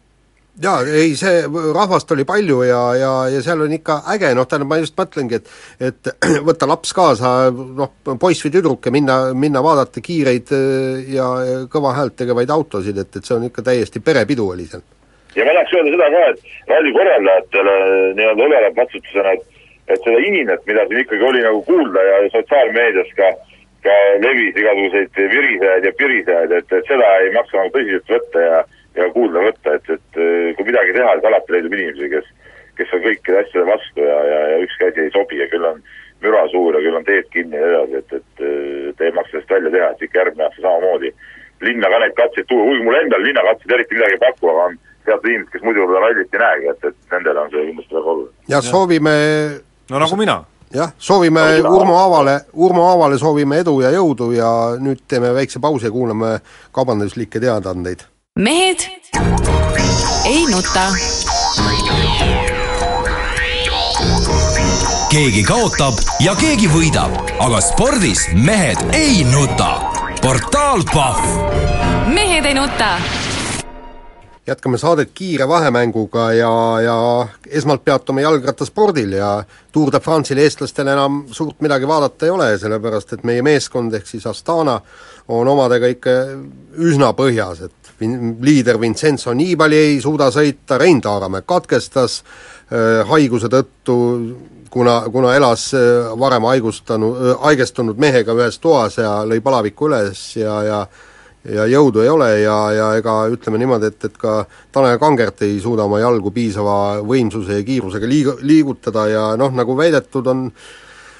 jaa, 0.63 0.83
ei 1.01 1.15
see, 1.19 1.43
rahvast 1.75 2.11
oli 2.15 2.25
palju 2.27 2.61
ja, 2.67 2.81
ja, 2.99 3.11
ja 3.33 3.41
seal 3.45 3.63
on 3.65 3.73
ikka 3.75 4.01
äge, 4.13 4.31
noh 4.37 4.47
tähendab, 4.49 4.71
ma 4.71 4.79
just 4.81 4.97
mõtlengi, 4.99 5.39
et 5.39 5.89
et 5.89 6.11
võtta 6.47 6.69
laps 6.69 6.93
kaasa, 6.95 7.33
noh, 7.53 7.93
poiss 8.21 8.43
või 8.45 8.53
tüdruk 8.57 8.89
ja 8.89 8.93
minna, 8.95 9.19
minna 9.33 9.63
vaadata 9.65 10.03
kiireid 10.03 10.53
äh, 10.55 11.11
ja 11.15 11.29
kõva 11.71 11.93
häält 11.97 12.17
tegevaid 12.19 12.51
autosid, 12.55 12.97
et, 12.97 13.11
et 13.15 13.25
see 13.25 13.37
on 13.37 13.47
ikka 13.49 13.65
täiesti 13.69 14.03
perepidu 14.03 14.49
oli 14.53 14.67
seal. 14.69 14.83
ja 15.35 15.45
ma 15.45 15.55
tahaks 15.57 15.77
öelda 15.77 15.95
seda 15.95 16.09
ka, 16.15 16.25
et 16.33 16.73
ralli 16.73 16.95
korraldajatele 16.97 17.77
nii-öelda 18.19 18.49
õlele 18.49 18.73
patsutusena, 18.81 19.37
et 19.37 19.55
et 19.89 20.03
seda 20.05 20.19
ininet, 20.21 20.61
mida 20.69 20.83
siin 20.85 20.99
ikkagi 21.01 21.23
oli 21.25 21.39
nagu 21.41 21.63
kuulda 21.65 22.01
ja 22.05 22.17
sotsiaalmeedias 22.29 23.07
ka 23.17 23.31
ka 23.83 23.95
levis 24.21 24.57
igasuguseid 24.59 25.19
virisejaid 25.31 25.87
ja 25.87 25.91
pirisejaid, 25.97 26.51
et, 26.51 26.73
et 26.77 26.91
seda 26.91 27.07
ei 27.23 27.31
maksa 27.35 27.61
nagu 27.61 27.71
tõsiselt 27.75 28.11
võtta 28.11 28.43
ja 28.43 28.59
ja 28.99 29.09
kuulda 29.15 29.47
võtta, 29.47 29.79
et, 29.79 29.89
et 29.95 30.21
kui 30.57 30.67
midagi 30.67 30.95
teha, 30.95 31.15
siis 31.15 31.29
alati 31.29 31.55
leidub 31.55 31.75
inimesi, 31.77 32.11
kes 32.13 32.29
kes 32.79 32.93
on 32.95 33.03
kõikide 33.03 33.41
asjade 33.43 33.65
vastu 33.67 34.05
ja, 34.05 34.19
ja, 34.31 34.39
ja 34.53 34.59
ükski 34.65 34.87
asi 34.87 35.05
ei 35.05 35.15
sobi 35.15 35.39
ja 35.41 35.47
küll 35.51 35.65
on 35.67 35.81
müra 36.23 36.43
suur 36.51 36.75
ja 36.77 36.83
küll 36.83 36.99
on 36.99 37.07
teed 37.07 37.27
kinni 37.33 37.59
ja 37.59 37.65
nii 37.65 37.73
edasi, 37.75 38.03
et, 38.03 38.13
et, 38.19 38.43
et 38.91 39.01
ei 39.05 39.15
maksa 39.15 39.35
sellest 39.35 39.55
välja 39.55 39.73
teha, 39.75 39.89
et 39.91 40.05
ikka 40.07 40.21
järgmine 40.21 40.45
aasta 40.47 40.63
samamoodi 40.65 41.11
linna 41.67 41.89
ka 41.91 41.99
neid 42.03 42.15
katseid 42.19 42.47
tuua, 42.51 42.67
kuigi 42.67 42.85
mulle 42.85 43.01
endale 43.03 43.27
linnakatsed 43.27 43.73
eriti 43.75 43.97
midagi 43.97 44.15
ei 44.15 44.21
paku, 44.23 44.51
aga 44.51 44.67
on 44.69 44.77
teatud 45.07 45.31
inimesed, 45.31 45.51
kes 45.55 45.65
muidu 45.65 45.83
võib-olla 45.83 46.05
rallit 46.05 46.37
ei 46.37 46.43
näegi, 46.43 46.69
et, 46.75 46.87
et 46.91 47.15
nendele 47.15 47.43
on 47.43 47.51
see 47.55 47.65
kindlasti 47.65 47.99
väga 47.99 48.13
oluline. 48.13 48.37
ja 48.53 48.61
soovime 48.63 49.15
no 49.91 50.03
nagu 50.05 50.19
mina. 50.19 50.37
jah, 50.75 50.93
soovime 51.09 51.43
no, 51.65 51.73
Urmo 51.79 51.97
Aavale, 51.99 52.37
Urmo 52.53 52.85
Aavale 52.91 53.19
soovime 53.19 53.59
edu 53.65 53.79
ja 53.83 53.91
jõudu 53.95 54.31
ja 54.37 54.53
nüüd 54.79 55.03
teeme 55.07 55.33
väikse 55.35 55.59
pausi 55.59 55.89
ja 55.89 55.91
kuulame 55.91 56.37
kaubanduslikke 56.71 57.43
teadaandeid 57.43 58.07
mehed 58.39 58.79
ei 60.25 60.45
nuta. 60.51 60.83
keegi 65.11 65.43
kaotab 65.43 65.99
ja 66.23 66.35
keegi 66.39 66.69
võidab, 66.71 67.17
aga 67.43 67.59
spordis 67.59 68.29
mehed 68.33 68.79
ei 68.95 69.25
nuta. 69.27 69.73
portaal 70.21 70.87
Pahv. 70.93 71.27
mehed 72.15 72.47
ei 72.47 72.55
nuta 72.55 72.95
jätkame 74.47 74.77
saadet 74.77 75.11
kiire 75.13 75.47
vahemänguga 75.47 76.31
ja, 76.33 76.53
ja 76.81 77.27
esmalt 77.47 77.83
peatume 77.85 78.21
jalgrattaspordil 78.21 79.11
ja 79.19 79.43
Tour 79.71 79.91
de 79.91 79.99
France'il 79.99 80.39
eestlastel 80.41 80.87
enam 80.87 81.25
suurt 81.31 81.59
midagi 81.61 81.87
vaadata 81.87 82.25
ei 82.25 82.31
ole, 82.33 82.47
sellepärast 82.57 83.13
et 83.13 83.27
meie 83.27 83.43
meeskond, 83.45 83.93
ehk 83.93 84.07
siis 84.07 84.25
Astana, 84.25 84.79
on 85.29 85.47
omadega 85.47 85.89
ikka 85.93 86.15
üsna 86.81 87.11
põhjas, 87.17 87.63
et 87.67 87.91
vin-, 88.01 88.37
liider 88.41 88.79
Vincenzo 88.81 89.33
Nibali 89.37 89.77
ei 89.77 89.99
suuda 90.01 90.29
sõita, 90.33 90.79
Rein 90.81 91.01
Taaramäe 91.01 91.45
katkestas 91.47 92.21
äh, 92.23 93.03
haiguse 93.09 93.51
tõttu, 93.51 93.97
kuna, 94.73 95.01
kuna 95.11 95.35
elas 95.37 95.69
äh, 95.77 96.09
varem 96.19 96.49
haigustanud 96.49 97.21
äh,, 97.21 97.37
haigestunud 97.45 98.01
mehega 98.01 98.35
ühes 98.37 98.59
toas 98.63 98.97
ja 99.01 99.19
lõi 99.27 99.41
palaviku 99.45 99.91
üles 99.91 100.25
ja, 100.39 100.63
ja 100.63 100.81
ja 101.49 101.63
jõudu 101.71 102.01
ei 102.03 102.09
ole 102.11 102.27
ja, 102.41 102.55
ja 102.75 102.87
ega 102.99 103.13
ütleme 103.31 103.61
niimoodi, 103.61 103.87
et, 103.87 104.05
et 104.09 104.17
ka 104.19 104.41
Tanel 104.75 104.97
Kangert 104.99 105.39
ei 105.47 105.55
suuda 105.63 105.85
oma 105.87 106.01
jalgu 106.01 106.33
piisava 106.35 106.99
võimsuse 106.99 107.61
ja 107.61 107.63
kiirusega 107.63 108.09
liigu-, 108.11 108.35
liigutada 108.43 109.05
ja 109.07 109.23
noh, 109.39 109.53
nagu 109.55 109.77
väidetud, 109.77 110.27
on 110.27 110.49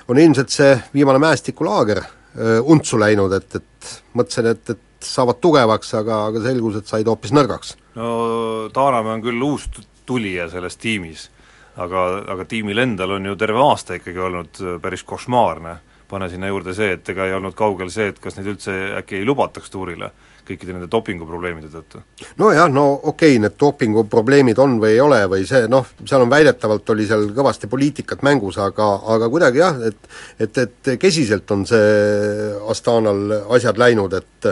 on 0.10 0.18
ilmselt 0.18 0.50
see 0.50 0.74
viimane 0.94 1.22
mäestikulaager 1.22 2.01
öö, 2.01 2.19
untsu 2.38 3.00
läinud, 3.00 3.34
et, 3.34 3.56
et 3.56 3.94
mõtlesin, 4.14 4.52
et, 4.52 4.70
et 4.70 5.06
saavad 5.06 5.40
tugevaks, 5.42 5.94
aga, 5.98 6.26
aga 6.30 6.42
selgus, 6.44 6.80
et 6.80 6.90
said 6.90 7.08
hoopis 7.08 7.34
nõrgaks. 7.34 7.76
no 7.96 8.70
Taaramäe 8.74 9.18
on 9.18 9.24
küll 9.24 9.46
uus 9.46 9.68
tulija 10.06 10.50
selles 10.50 10.78
tiimis, 10.78 11.30
aga, 11.78 12.06
aga 12.36 12.46
tiimil 12.50 12.84
endal 12.86 13.18
on 13.18 13.30
ju 13.30 13.36
terve 13.40 13.62
aasta 13.64 14.00
ikkagi 14.00 14.20
olnud 14.20 14.62
äh, 14.64 14.82
päris 14.82 15.04
košmaarne. 15.04 15.78
pane 16.10 16.26
sinna 16.30 16.48
juurde 16.48 16.74
see, 16.74 16.96
et 16.96 17.10
ega 17.10 17.28
ei 17.28 17.34
olnud 17.38 17.54
kaugel 17.54 17.92
see, 17.94 18.08
et 18.10 18.20
kas 18.20 18.38
neid 18.38 18.48
üldse 18.50 18.74
äkki 18.98 19.20
ei 19.20 19.26
lubataks 19.26 19.70
tuurile, 19.70 20.10
kõikide 20.50 20.75
nende 20.75 20.89
dopinguprobleemide 20.91 21.70
tõttu. 21.72 22.01
nojah, 22.41 22.70
no 22.72 22.86
okei 22.98 23.36
okay,, 23.36 23.41
need 23.44 23.58
dopinguprobleemid 23.62 24.60
on 24.62 24.77
või 24.82 24.96
ei 24.96 25.01
ole 25.03 25.22
või 25.32 25.46
see 25.50 25.68
noh, 25.72 25.88
seal 26.03 26.25
on 26.25 26.32
väidetavalt, 26.32 26.89
oli 26.96 27.08
seal 27.10 27.27
kõvasti 27.36 27.70
poliitikat 27.72 28.24
mängus, 28.25 28.60
aga, 28.62 28.89
aga 29.15 29.29
kuidagi 29.32 29.62
jah, 29.62 29.79
et 29.89 30.00
et, 30.39 30.62
et 30.63 30.91
kesiselt 31.01 31.50
on 31.51 31.65
see 31.70 32.53
Astanal 32.72 33.34
asjad 33.56 33.79
läinud, 33.82 34.13
et 34.18 34.51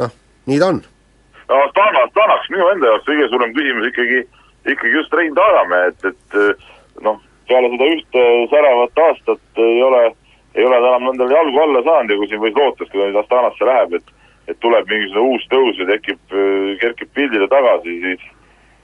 noh, 0.00 0.14
nii 0.50 0.60
ta 0.60 0.70
on. 0.74 0.82
no 1.48 1.64
Astana, 1.66 2.04
Astanaks 2.06 2.52
minu 2.54 2.68
enda 2.74 2.94
jaoks 2.94 3.08
kõige 3.08 3.28
suurem 3.32 3.56
küsimus 3.56 3.90
ikkagi, 3.90 4.22
ikkagi 4.76 4.94
just 4.96 5.18
Rein 5.18 5.36
Taaramäe, 5.36 5.92
et, 5.92 6.14
et 6.14 7.04
noh, 7.04 7.20
peale 7.50 7.72
seda 7.74 7.90
ühte 7.96 8.24
säravat 8.54 9.04
aastat 9.08 9.64
ei 9.66 9.82
ole, 9.82 10.06
ei 10.54 10.64
ole 10.66 10.80
ta 10.80 10.94
enam 10.94 11.12
endale 11.12 11.36
jalgu 11.36 11.62
alla 11.64 11.84
saanud 11.86 12.14
ja 12.14 12.18
kui 12.22 12.30
siin 12.30 12.42
võis 12.44 12.56
loota, 12.56 12.84
et 12.84 12.92
kui 12.92 13.00
ta 13.02 13.08
nüüd 13.08 13.20
Astanasse 13.24 13.68
läheb, 13.68 13.98
et 14.00 14.16
et 14.50 14.58
tuleb 14.60 14.90
mingisugune 14.90 15.36
uus 15.36 15.46
tõus 15.52 15.78
või 15.78 15.88
tekib, 15.92 16.20
kerkib 16.82 17.10
pildile 17.14 17.48
tagasi, 17.50 17.96
siis 18.04 18.28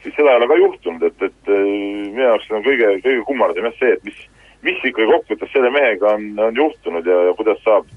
siis 0.07 0.15
seda 0.17 0.33
ei 0.33 0.41
ole 0.41 0.49
ka 0.51 0.57
juhtunud, 0.61 1.03
et, 1.03 1.23
et 1.23 1.53
minu 1.53 2.23
jaoks 2.23 2.51
on 2.55 2.65
kõige, 2.67 2.91
kõige 3.03 3.23
kummalisem 3.27 3.67
jah 3.67 3.79
see, 3.81 3.95
et 3.97 4.05
mis, 4.07 4.19
mis 4.67 4.83
ikkagi 4.85 5.09
kokkuvõttes 5.11 5.55
selle 5.55 5.71
mehega 5.75 6.13
on, 6.15 6.29
on 6.47 6.61
juhtunud 6.61 7.09
ja, 7.11 7.17
ja 7.29 7.33
kuidas 7.39 7.63
saab, 7.65 7.89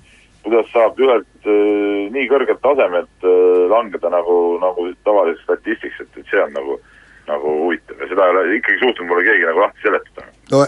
kuidas 0.45 0.71
saab 0.73 0.97
ühelt 1.01 1.49
äh, 1.49 2.07
nii 2.15 2.29
kõrgelt 2.31 2.61
tasemelt 2.65 3.27
äh, 3.27 3.65
langeda 3.73 4.13
nagu, 4.13 4.39
nagu 4.63 4.87
tavaliseks 5.05 5.45
statistiks, 5.45 6.01
et, 6.01 6.17
et 6.17 6.33
see 6.33 6.41
on 6.41 6.55
nagu, 6.57 6.79
nagu 7.29 7.53
huvitav. 7.63 8.01
Ja 8.01 8.09
seda 8.09 8.27
ei 8.27 8.35
ole 8.35 8.57
ikkagi 8.57 8.81
suutnud 8.81 9.09
mulle 9.09 9.25
keegi 9.27 9.47
nagu 9.47 9.63
lahti 9.63 9.85
seletada. 9.85 10.27
No 10.49 10.61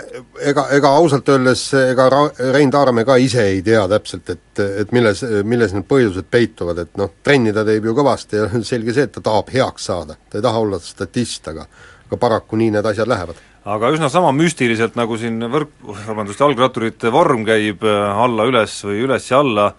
ega, 0.52 0.66
ega 0.78 0.94
ausalt 1.02 1.30
öeldes 1.34 1.64
ega 1.80 2.08
Ra-, 2.14 2.52
Rein 2.54 2.72
Taaramäe 2.74 3.06
ka 3.08 3.18
ise 3.22 3.48
ei 3.50 3.62
tea 3.66 3.84
täpselt, 3.90 4.30
et, 4.30 4.64
et 4.84 4.92
milles, 4.96 5.24
milles 5.44 5.74
need 5.74 5.88
põhjused 5.90 6.30
peituvad, 6.32 6.84
et 6.86 7.00
noh, 7.02 7.14
trenni 7.26 7.54
ta 7.56 7.66
teeb 7.68 7.90
ju 7.90 7.96
kõvasti 7.98 8.42
ja 8.42 8.50
selge 8.68 8.94
see, 8.94 9.08
et 9.10 9.16
ta 9.18 9.24
tahab 9.26 9.50
heaks 9.54 9.90
saada, 9.90 10.20
ta 10.30 10.38
ei 10.38 10.46
taha 10.46 10.66
olla 10.66 10.82
statist, 10.82 11.50
aga 11.50 11.66
aga 12.12 12.20
paraku 12.20 12.60
nii 12.60 12.74
need 12.76 12.86
asjad 12.86 13.08
lähevad. 13.08 13.38
aga 13.72 13.90
üsna 13.96 14.10
sama 14.12 14.34
müstiliselt, 14.36 14.98
nagu 15.00 15.18
siin 15.18 15.40
võrk, 15.54 15.72
vabandust, 16.08 16.42
jalgratturite 16.44 17.12
vorm 17.14 17.46
käib 17.48 17.86
äh, 17.88 18.22
alla-üles 18.26 18.76
või 18.86 19.06
üles 19.08 19.32
ja 19.32 19.40
alla, 19.42 19.72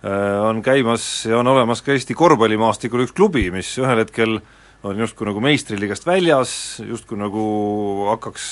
on 0.00 0.62
käimas 0.64 1.26
ja 1.28 1.36
on 1.38 1.50
olemas 1.52 1.82
ka 1.84 1.92
Eesti 1.92 2.14
korvpallimaastikul 2.16 3.02
üks 3.04 3.12
klubi, 3.12 3.50
mis 3.52 3.68
ühel 3.76 4.00
hetkel 4.00 4.38
on 4.82 4.98
justkui 4.98 5.28
nagu 5.28 5.40
meistriliigast 5.44 6.06
väljas, 6.08 6.52
justkui 6.86 7.18
nagu 7.20 7.44
hakkaks 8.10 8.44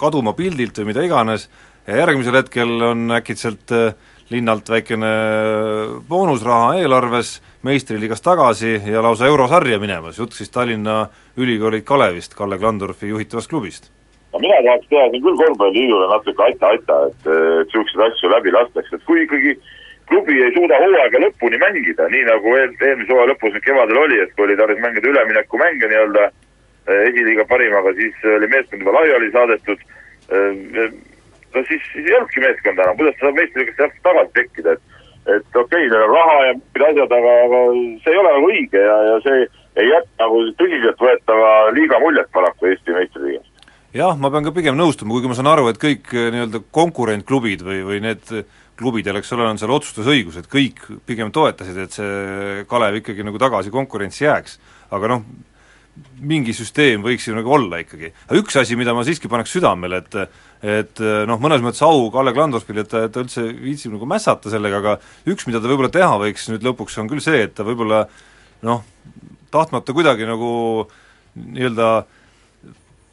kaduma 0.00 0.34
pildilt 0.38 0.78
või 0.80 0.90
mida 0.90 1.04
iganes, 1.06 1.48
ja 1.86 2.00
järgmisel 2.02 2.40
hetkel 2.40 2.72
on 2.90 3.12
äkitselt 3.14 3.74
äh, 3.74 3.92
linnalt 4.30 4.68
väikene 4.68 5.10
boonusraha 6.08 6.74
eelarves, 6.82 7.38
meistriliigast 7.64 8.24
tagasi 8.24 8.74
ja 8.86 9.02
lausa 9.02 9.26
eurosarja 9.26 9.78
minemas, 9.80 10.18
jutt 10.18 10.36
siis 10.36 10.50
Tallinna 10.50 11.06
Ülikooli 11.36 11.82
Kalevist, 11.82 12.34
Kalle 12.34 12.58
Klandorfi 12.58 13.08
juhitavast 13.08 13.50
klubist. 13.50 13.90
no 14.32 14.38
mina 14.38 14.58
tahaks 14.66 14.88
teha 14.90 15.08
siin 15.10 15.22
küll 15.24 15.38
korvpalliliidule 15.40 16.08
natuke 16.10 16.44
aita-aita, 16.44 16.98
et, 17.08 17.26
et 17.26 17.70
niisuguseid 17.72 18.04
asju 18.10 18.30
läbi 18.34 18.52
lastakse, 18.52 18.96
et 18.96 19.06
kui 19.08 19.22
ikkagi 19.24 19.54
klubi 20.08 20.38
ei 20.42 20.54
suuda 20.56 20.80
hooaega 20.82 21.22
lõpuni 21.24 21.60
mängida, 21.62 22.08
nii 22.12 22.24
nagu 22.28 22.56
eel, 22.56 22.74
eelmise 22.80 23.12
hooaja 23.12 23.32
lõpus 23.32 23.54
nüüd 23.54 23.66
kevadel 23.66 24.02
oli, 24.04 24.20
et 24.24 24.34
kui 24.34 24.46
oli 24.46 24.56
tarvis 24.60 24.82
mängida 24.84 25.12
üleminekumänge 25.12 25.90
nii-öelda 25.92 26.28
eh, 26.28 27.02
esiliiga 27.10 27.46
parimaga, 27.50 27.94
siis 27.98 28.26
oli 28.36 28.50
meeskond 28.54 28.84
juba 28.84 28.96
laiali 29.00 29.30
saadetud, 29.34 29.86
no 31.54 31.64
siis, 31.68 31.82
siis 31.92 32.04
ei 32.04 32.14
olnudki 32.16 32.44
meeskonda 32.44 32.84
enam, 32.84 32.96
kuidas 32.98 33.16
ta 33.18 33.26
saab 33.26 33.38
meistriliigast 33.40 33.84
järsku 33.84 34.04
tagasi 34.08 34.34
tekkida, 34.40 34.76
et 34.76 34.96
et 35.28 35.56
okei 35.56 35.86
okay,, 35.86 35.88
neil 35.92 36.04
on 36.06 36.14
raha 36.14 36.36
ja 36.46 36.52
mingid 36.56 36.84
asjad, 36.86 37.14
aga, 37.18 37.32
aga 37.44 37.62
see 38.04 38.12
ei 38.14 38.20
ole 38.20 38.34
nagu 38.34 38.50
õige 38.52 38.84
ja, 38.84 38.96
ja 39.08 39.16
see 39.24 39.42
ei 39.78 39.90
jäta 39.90 40.24
nagu 40.24 40.40
tõsiseltvõetava 40.60 41.50
liiga 41.76 42.00
muljet 42.02 42.30
paraku 42.34 42.70
Eesti 42.70 42.96
meistriliigast. 42.96 43.66
jah, 43.98 44.16
ma 44.20 44.30
pean 44.32 44.48
ka 44.48 44.54
pigem 44.56 44.78
nõustuma, 44.78 45.12
kuigi 45.14 45.30
ma 45.30 45.36
saan 45.36 45.50
aru, 45.52 45.68
et 45.72 45.80
kõik 45.82 46.08
eh, 46.14 46.30
nii-öelda 46.34 46.62
konkurentklubid 46.80 47.64
või, 47.66 47.82
või 47.90 48.00
need 48.08 48.32
klubidel, 48.78 49.18
eks 49.20 49.34
ole, 49.36 49.48
on 49.50 49.58
seal 49.60 49.72
otsustusõigus, 49.74 50.38
et 50.40 50.48
kõik 50.50 50.80
pigem 51.08 51.32
toetasid, 51.34 51.78
et 51.82 51.94
see 51.94 52.64
Kalev 52.70 53.00
ikkagi 53.00 53.26
nagu 53.26 53.40
tagasi 53.40 53.72
konkurentsi 53.74 54.24
jääks. 54.24 54.58
aga 54.94 55.08
noh, 55.12 55.24
mingi 56.22 56.54
süsteem 56.54 57.02
võiks 57.02 57.26
ju 57.28 57.34
nagu 57.36 57.50
olla 57.52 57.80
ikkagi. 57.82 58.12
aga 58.28 58.38
üks 58.40 58.56
asi, 58.60 58.76
mida 58.78 58.94
ma 58.94 59.04
siiski 59.06 59.30
paneks 59.30 59.56
südamele, 59.56 60.02
et 60.04 60.20
et 60.58 61.00
noh, 61.30 61.38
mõnes 61.38 61.62
mõttes 61.62 61.82
au 61.86 62.08
Kalle 62.10 62.32
Klandorfile, 62.34 62.82
et 62.82 62.90
ta, 62.90 63.04
ta 63.08 63.22
üldse 63.22 63.44
viitsib 63.46 63.92
nagu 63.94 64.06
mässata 64.10 64.50
sellega, 64.50 64.80
aga 64.82 64.96
üks, 65.30 65.46
mida 65.46 65.60
ta 65.62 65.70
võib-olla 65.70 65.90
teha 65.94 66.16
võiks 66.18 66.48
nüüd 66.50 66.66
lõpuks, 66.66 66.98
on 66.98 67.10
küll 67.10 67.22
see, 67.22 67.44
et 67.46 67.54
ta 67.54 67.66
võib-olla 67.66 68.06
noh, 68.66 68.82
tahtmata 69.54 69.94
kuidagi 69.94 70.26
nagu 70.26 70.50
nii-öelda 71.38 71.90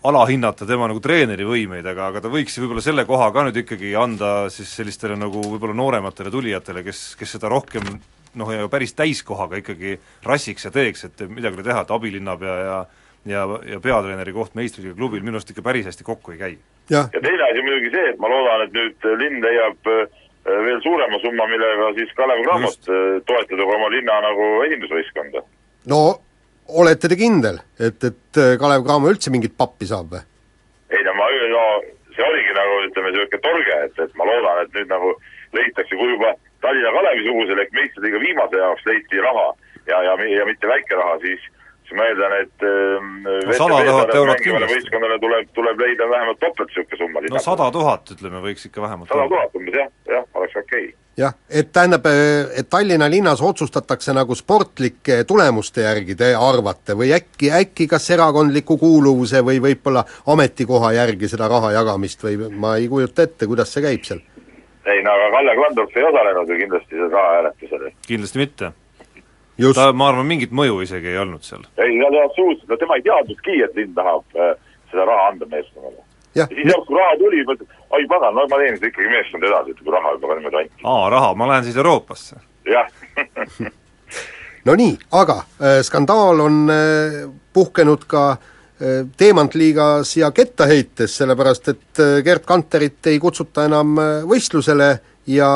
alahinnata 0.10 0.68
tema 0.70 0.90
nagu 0.92 1.02
treeneri 1.04 1.48
võimeid, 1.48 1.86
aga, 1.90 2.10
aga 2.12 2.24
ta 2.24 2.32
võiks 2.32 2.58
võib-olla 2.62 2.84
selle 2.86 3.06
koha 3.10 3.32
ka 3.34 3.46
nüüd 3.48 3.62
ikkagi 3.64 3.96
anda 4.00 4.34
siis 4.54 4.74
sellistele 4.78 5.18
nagu 5.20 5.42
võib-olla 5.46 5.76
noorematele 5.78 6.34
tulijatele, 6.34 6.84
kes, 6.86 7.08
kes 7.20 7.38
seda 7.38 7.52
rohkem 7.52 7.88
noh, 8.36 8.52
ja 8.52 8.68
päris 8.72 8.94
täiskohaga 8.98 9.62
ikkagi 9.62 9.98
rassiks 10.26 10.68
ja 10.68 10.74
teeks, 10.76 11.08
et 11.08 11.26
midagi 11.30 11.62
ei 11.62 11.70
teha, 11.70 11.86
et 11.86 11.96
abilinnapea 11.96 12.60
ja 12.66 12.78
ja, 13.26 13.46
ja 13.66 13.80
peatreeneri 13.82 14.34
koht 14.34 14.54
meistriliiga 14.58 14.96
klubil 14.98 15.24
minu 15.26 15.40
arust 15.40 15.50
ikka 15.50 15.64
päris 15.66 15.88
hästi 15.90 16.06
kokku 16.06 16.36
ei 16.36 16.38
käi. 16.38 16.58
ja 16.90 17.08
teine 17.14 17.48
asi 17.48 17.64
muidugi 17.66 17.90
see, 17.96 18.12
et 18.12 18.20
ma 18.22 18.30
loodan, 18.30 18.68
et 18.68 18.76
nüüd 18.78 19.08
linn 19.22 19.42
leiab 19.42 19.90
äh, 19.90 20.04
veel 20.46 20.82
suurema 20.84 21.20
summa, 21.24 21.48
millega 21.50 21.90
siis 21.98 22.14
Kalev 22.20 22.44
Cramot 22.46 22.92
äh, 22.92 23.02
toetada 23.26 23.64
kui 23.64 23.78
oma 23.80 23.90
linna 23.94 24.20
nagu 24.28 24.52
esindusvõistkonda. 24.68 25.42
no 25.94 26.02
olete 26.68 27.12
te 27.12 27.18
kindel, 27.20 27.60
et, 27.80 28.04
et 28.04 28.40
Kalev 28.62 28.86
Cramo 28.86 29.12
üldse 29.12 29.34
mingit 29.34 29.54
pappi 29.58 29.88
saab 29.90 30.16
või? 30.16 30.24
ei 30.96 31.04
no 31.06 31.14
ma, 31.18 31.28
no 31.52 31.66
see 32.16 32.26
oligi 32.26 32.56
nagu 32.56 32.80
ütleme, 32.88 33.12
niisugune 33.12 33.42
torge, 33.44 33.80
et, 33.90 34.00
et 34.06 34.16
ma 34.20 34.28
loodan, 34.30 34.64
et 34.64 34.80
nüüd 34.80 34.92
nagu 34.94 35.12
leitakse, 35.58 35.98
kui 35.98 36.10
juba 36.14 36.34
Tallinna 36.64 36.94
Kalevi 36.96 37.28
sugusel 37.28 37.62
ehk 37.62 37.76
meistriliiga 37.76 38.22
viimase 38.24 38.62
jaoks 38.62 38.88
leiti 38.90 39.22
raha 39.22 39.52
ja, 39.90 40.02
ja, 40.08 40.16
ja 40.40 40.48
mitte 40.48 40.72
väike 40.72 40.98
raha, 40.98 41.20
siis 41.24 41.44
siis 41.86 41.98
ma 42.00 42.08
eeldan, 42.10 42.34
et 42.42 42.66
ähm, 42.66 43.10
No 43.26 43.54
100 43.54 43.80
000 43.86 44.20
eurot 44.20 44.42
kindlasti. 44.42 44.74
võistkonnale 44.74 45.20
tuleb, 45.22 45.50
tuleb 45.54 45.82
leida 45.86 46.08
vähemalt 46.10 46.40
topelt 46.42 46.72
niisugune 46.72 47.02
summa 47.02 47.26
no 47.30 47.42
sada 47.46 47.68
tuhat, 47.74 48.14
ütleme, 48.16 48.42
võiks 48.46 48.66
ikka 48.70 48.82
vähemalt 48.86 49.12
sada 49.12 49.28
tuhat 49.30 49.60
umbes 49.60 49.78
jah, 49.82 49.92
jah, 50.10 50.26
oleks 50.34 50.58
okei 50.62 50.88
okay. 50.90 51.05
Jah, 51.18 51.34
et 51.50 51.72
tähendab, 51.72 52.06
et 52.58 52.70
Tallinna 52.70 53.10
linnas 53.10 53.42
otsustatakse 53.42 54.14
nagu 54.14 54.36
sportlike 54.36 55.24
tulemuste 55.28 55.86
järgi, 55.86 56.16
te 56.16 56.34
arvate, 56.36 56.96
või 56.98 57.14
äkki, 57.16 57.52
äkki 57.52 57.88
kas 57.88 58.10
erakondliku 58.12 58.78
kuuluvuse 58.78 59.42
või 59.46 59.62
võib-olla 59.64 60.04
ametikoha 60.28 60.94
järgi 61.00 61.32
seda 61.32 61.48
raha 61.52 61.72
jagamist 61.78 62.24
või 62.24 62.50
ma 62.52 62.76
ei 62.76 62.88
kujuta 62.92 63.24
ette, 63.24 63.48
kuidas 63.48 63.74
see 63.74 63.86
käib 63.86 64.08
seal? 64.08 64.24
ei 64.86 65.04
no 65.04 65.12
aga 65.12 65.30
Kalle 65.34 65.56
Klandorf 65.56 65.98
ei 65.98 66.04
osalenud 66.04 66.50
ju 66.50 66.58
kindlasti 66.58 66.96
seal 66.96 67.12
rahahääletusel. 67.12 67.86
kindlasti 68.08 68.40
mitte. 68.40 68.72
just, 69.58 69.80
ta, 69.80 69.94
ma 69.94 70.10
arvan, 70.10 70.28
mingit 70.30 70.52
mõju 70.52 70.82
isegi 70.86 71.14
ei 71.14 71.18
olnud 71.18 71.48
seal. 71.48 71.64
ei, 71.78 71.96
ta 72.02 72.26
absoluutselt, 72.26 72.70
no 72.70 72.78
tema 72.78 73.00
ei 73.00 73.06
teadnudki, 73.08 73.62
et 73.66 73.80
linn 73.80 73.96
tahab 73.98 74.38
äh, 74.38 74.54
seda 74.92 75.08
raha 75.10 75.32
anda 75.32 75.50
meeskonnale. 75.56 76.04
ja 76.36 76.48
siis 76.52 76.70
järsku 76.70 76.92
kui 76.92 77.00
raha 77.00 77.18
tuli, 77.24 77.44
mõtlesin, 77.50 77.82
oi 77.96 78.08
pagan, 78.12 78.36
no 78.36 78.46
ma 78.52 78.60
teen 78.62 78.78
siis 78.78 78.92
ikkagi 78.92 79.12
meeskonda 79.12 79.50
edasi, 79.52 79.75
et 79.75 79.82
kui 79.84 79.94
raha 79.94 80.16
juba 80.16 80.32
ka 80.32 80.38
niimoodi 80.40 80.62
anti. 80.64 80.84
aa, 80.84 81.10
raha, 81.14 81.34
ma 81.40 81.48
lähen 81.52 81.68
siis 81.68 81.80
Euroopasse. 81.80 82.42
jah 82.68 82.92
no 84.68 84.75
nii, 84.75 84.98
aga 85.22 85.40
äh, 85.40 85.80
skandaal 85.86 86.44
on 86.46 86.62
äh, 86.74 87.18
puhkenud 87.54 88.06
ka 88.12 88.25
äh, 88.36 89.04
Teemantliigas 89.18 90.16
ja 90.18 90.32
kettaheites, 90.36 91.18
sellepärast 91.22 91.74
et 91.74 92.04
äh, 92.04 92.22
Gerd 92.25 92.46
Kanterit 92.48 93.12
ei 93.12 93.20
kutsuta 93.24 93.68
enam 93.70 93.98
äh, 94.02 94.14
võistlusele 94.28 94.90
ja 95.32 95.52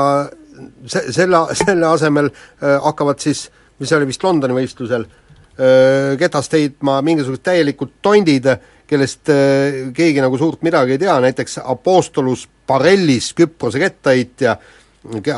se-, 0.86 1.08
selle, 1.16 1.46
selle 1.64 1.90
asemel 1.90 2.32
äh, 2.32 2.78
hakkavad 2.86 3.20
siis, 3.24 3.48
mis 3.80 3.92
see 3.92 4.00
oli 4.00 4.12
vist 4.12 4.24
Londoni 4.24 4.56
võistlusel 4.58 5.08
äh,, 5.08 6.16
ketast 6.22 6.56
heitma 6.56 7.00
mingisugused 7.06 7.44
täielikud 7.50 7.98
tondid, 8.06 8.48
kellest 8.90 9.30
äh, 9.34 9.94
keegi 9.96 10.24
nagu 10.24 10.38
suurt 10.40 10.66
midagi 10.66 10.98
ei 10.98 11.04
tea, 11.06 11.16
näiteks 11.24 11.62
Apostolus 11.64 12.48
Barellis, 12.70 13.34
Küprose 13.38 13.82
kettaheitja, 13.82 14.56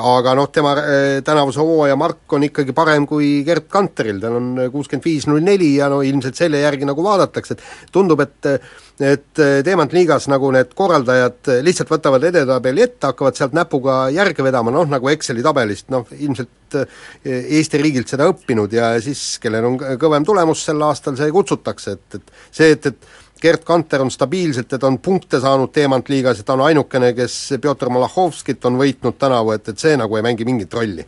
aga 0.01 0.34
noh, 0.36 0.48
tema 0.53 0.74
äh, 0.79 1.17
tänavuse 1.25 1.62
hooaja 1.62 1.98
mark 2.00 2.34
on 2.34 2.48
ikkagi 2.48 2.74
parem 2.75 3.05
kui 3.10 3.41
Gerd 3.48 3.67
Kanteril, 3.72 4.22
tal 4.24 4.39
on 4.39 4.53
kuuskümmend 4.74 5.05
viis 5.05 5.27
null 5.29 5.43
neli 5.46 5.75
ja 5.75 5.89
no 5.91 6.01
ilmselt 6.05 6.39
selle 6.39 6.63
järgi 6.63 6.88
nagu 6.88 7.03
vaadatakse, 7.05 7.58
et 7.58 7.91
tundub, 7.93 8.24
et 8.25 8.55
et 9.01 9.39
Teemant 9.65 9.93
liigas 9.96 10.27
nagu 10.29 10.51
need 10.53 10.75
korraldajad 10.77 11.48
lihtsalt 11.65 11.89
võtavad 11.89 12.25
edetabeli 12.27 12.84
ette, 12.84 13.08
hakkavad 13.08 13.38
sealt 13.39 13.55
näpuga 13.58 13.96
järge 14.13 14.46
vedama, 14.46 14.70
noh 14.74 14.86
nagu 14.91 15.10
Exceli 15.10 15.41
tabelist, 15.41 15.88
noh 15.89 16.05
ilmselt 16.20 16.77
Eesti 17.25 17.81
riigilt 17.81 18.12
seda 18.13 18.27
õppinud 18.29 18.75
ja 18.77 18.91
siis, 19.01 19.39
kellel 19.41 19.65
on 19.72 19.79
kõvem 20.00 20.27
tulemus 20.27 20.62
sel 20.67 20.86
aastal, 20.86 21.17
see 21.17 21.34
kutsutakse, 21.34 21.98
et, 21.98 22.20
et 22.20 22.53
see, 22.53 22.75
et, 22.75 22.91
et 22.91 23.10
Gerd 23.41 23.63
Kanter 23.65 24.01
on 24.01 24.12
stabiilselt, 24.13 24.74
et 24.74 24.83
on 24.83 25.00
punkte 25.01 25.39
saanud 25.41 25.71
Teemant 25.74 26.10
liigas 26.10 26.41
ja 26.41 26.45
ta 26.45 26.53
on 26.53 26.65
ainukene, 26.67 27.13
kes 27.17 27.36
Pjotor 27.62 27.89
Malachhovskit 27.89 28.65
on 28.69 28.77
võitnud 28.77 29.17
tänavu, 29.17 29.55
et, 29.55 29.71
et 29.71 29.81
see 29.81 29.95
nagu 29.98 30.17
ei 30.17 30.25
mängi 30.25 30.45
mingit 30.45 30.74
rolli. 30.77 31.05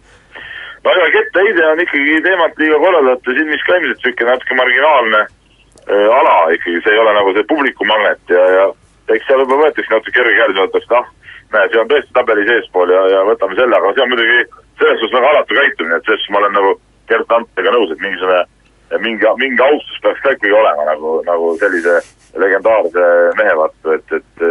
no 0.84 0.92
aga 0.92 1.10
kettaheide 1.16 1.68
on 1.72 1.84
ikkagi 1.86 2.22
Teemant 2.26 2.58
liiga 2.62 2.80
korraldajate 2.86 3.36
silmis 3.40 3.66
ka 3.68 3.78
ilmselt 3.78 4.06
niisugune 4.06 4.32
natuke 4.32 4.58
marginaalne 4.62 5.20
äh, 5.26 6.08
ala 6.20 6.38
ikkagi, 6.58 6.82
see 6.86 6.96
ei 6.96 7.04
ole 7.04 7.14
nagu 7.20 7.36
see 7.38 7.50
publikumagnet 7.52 8.34
ja, 8.38 8.48
ja 8.58 8.66
eks 9.14 9.30
seal 9.30 9.44
võib-olla 9.44 9.68
võetakse 9.68 9.94
natuke 9.94 10.18
kergekäelisemalt, 10.18 10.80
et 10.82 10.98
ah, 10.98 11.14
näe, 11.54 11.70
see 11.70 11.84
on 11.84 11.94
tõesti 11.94 12.18
tabeli 12.18 12.48
seespool 12.50 12.96
ja, 12.98 13.06
ja 13.14 13.22
võtame 13.30 13.60
selle, 13.62 13.78
aga 13.78 13.94
see 13.94 14.06
on 14.08 14.12
muidugi 14.16 14.42
selles 14.82 15.00
suhtes 15.04 15.16
väga 15.20 15.32
alatu 15.36 15.62
käitumine, 15.62 16.02
et 16.02 16.10
selles 16.10 16.26
suhtes 16.26 16.34
ma 16.34 16.42
olen 16.42 16.58
nagu 16.58 16.76
Gerd 17.12 17.30
Kanteriga 17.30 17.78
nõus, 17.78 17.94
et 17.94 18.02
mingisugune 18.02 18.42
mingi, 19.04 19.26
mingi 19.38 19.62
austus 19.64 20.02
peaks 20.02 20.22
ka 20.24 20.34
ikkagi 20.36 20.54
olema 20.54 20.86
nagu, 20.90 21.16
nagu 21.28 21.54
sellise 21.62 22.00
legendaarse 22.42 23.06
mehe 23.38 23.56
vastu, 23.58 23.94
et, 23.98 24.14
et 24.18 24.46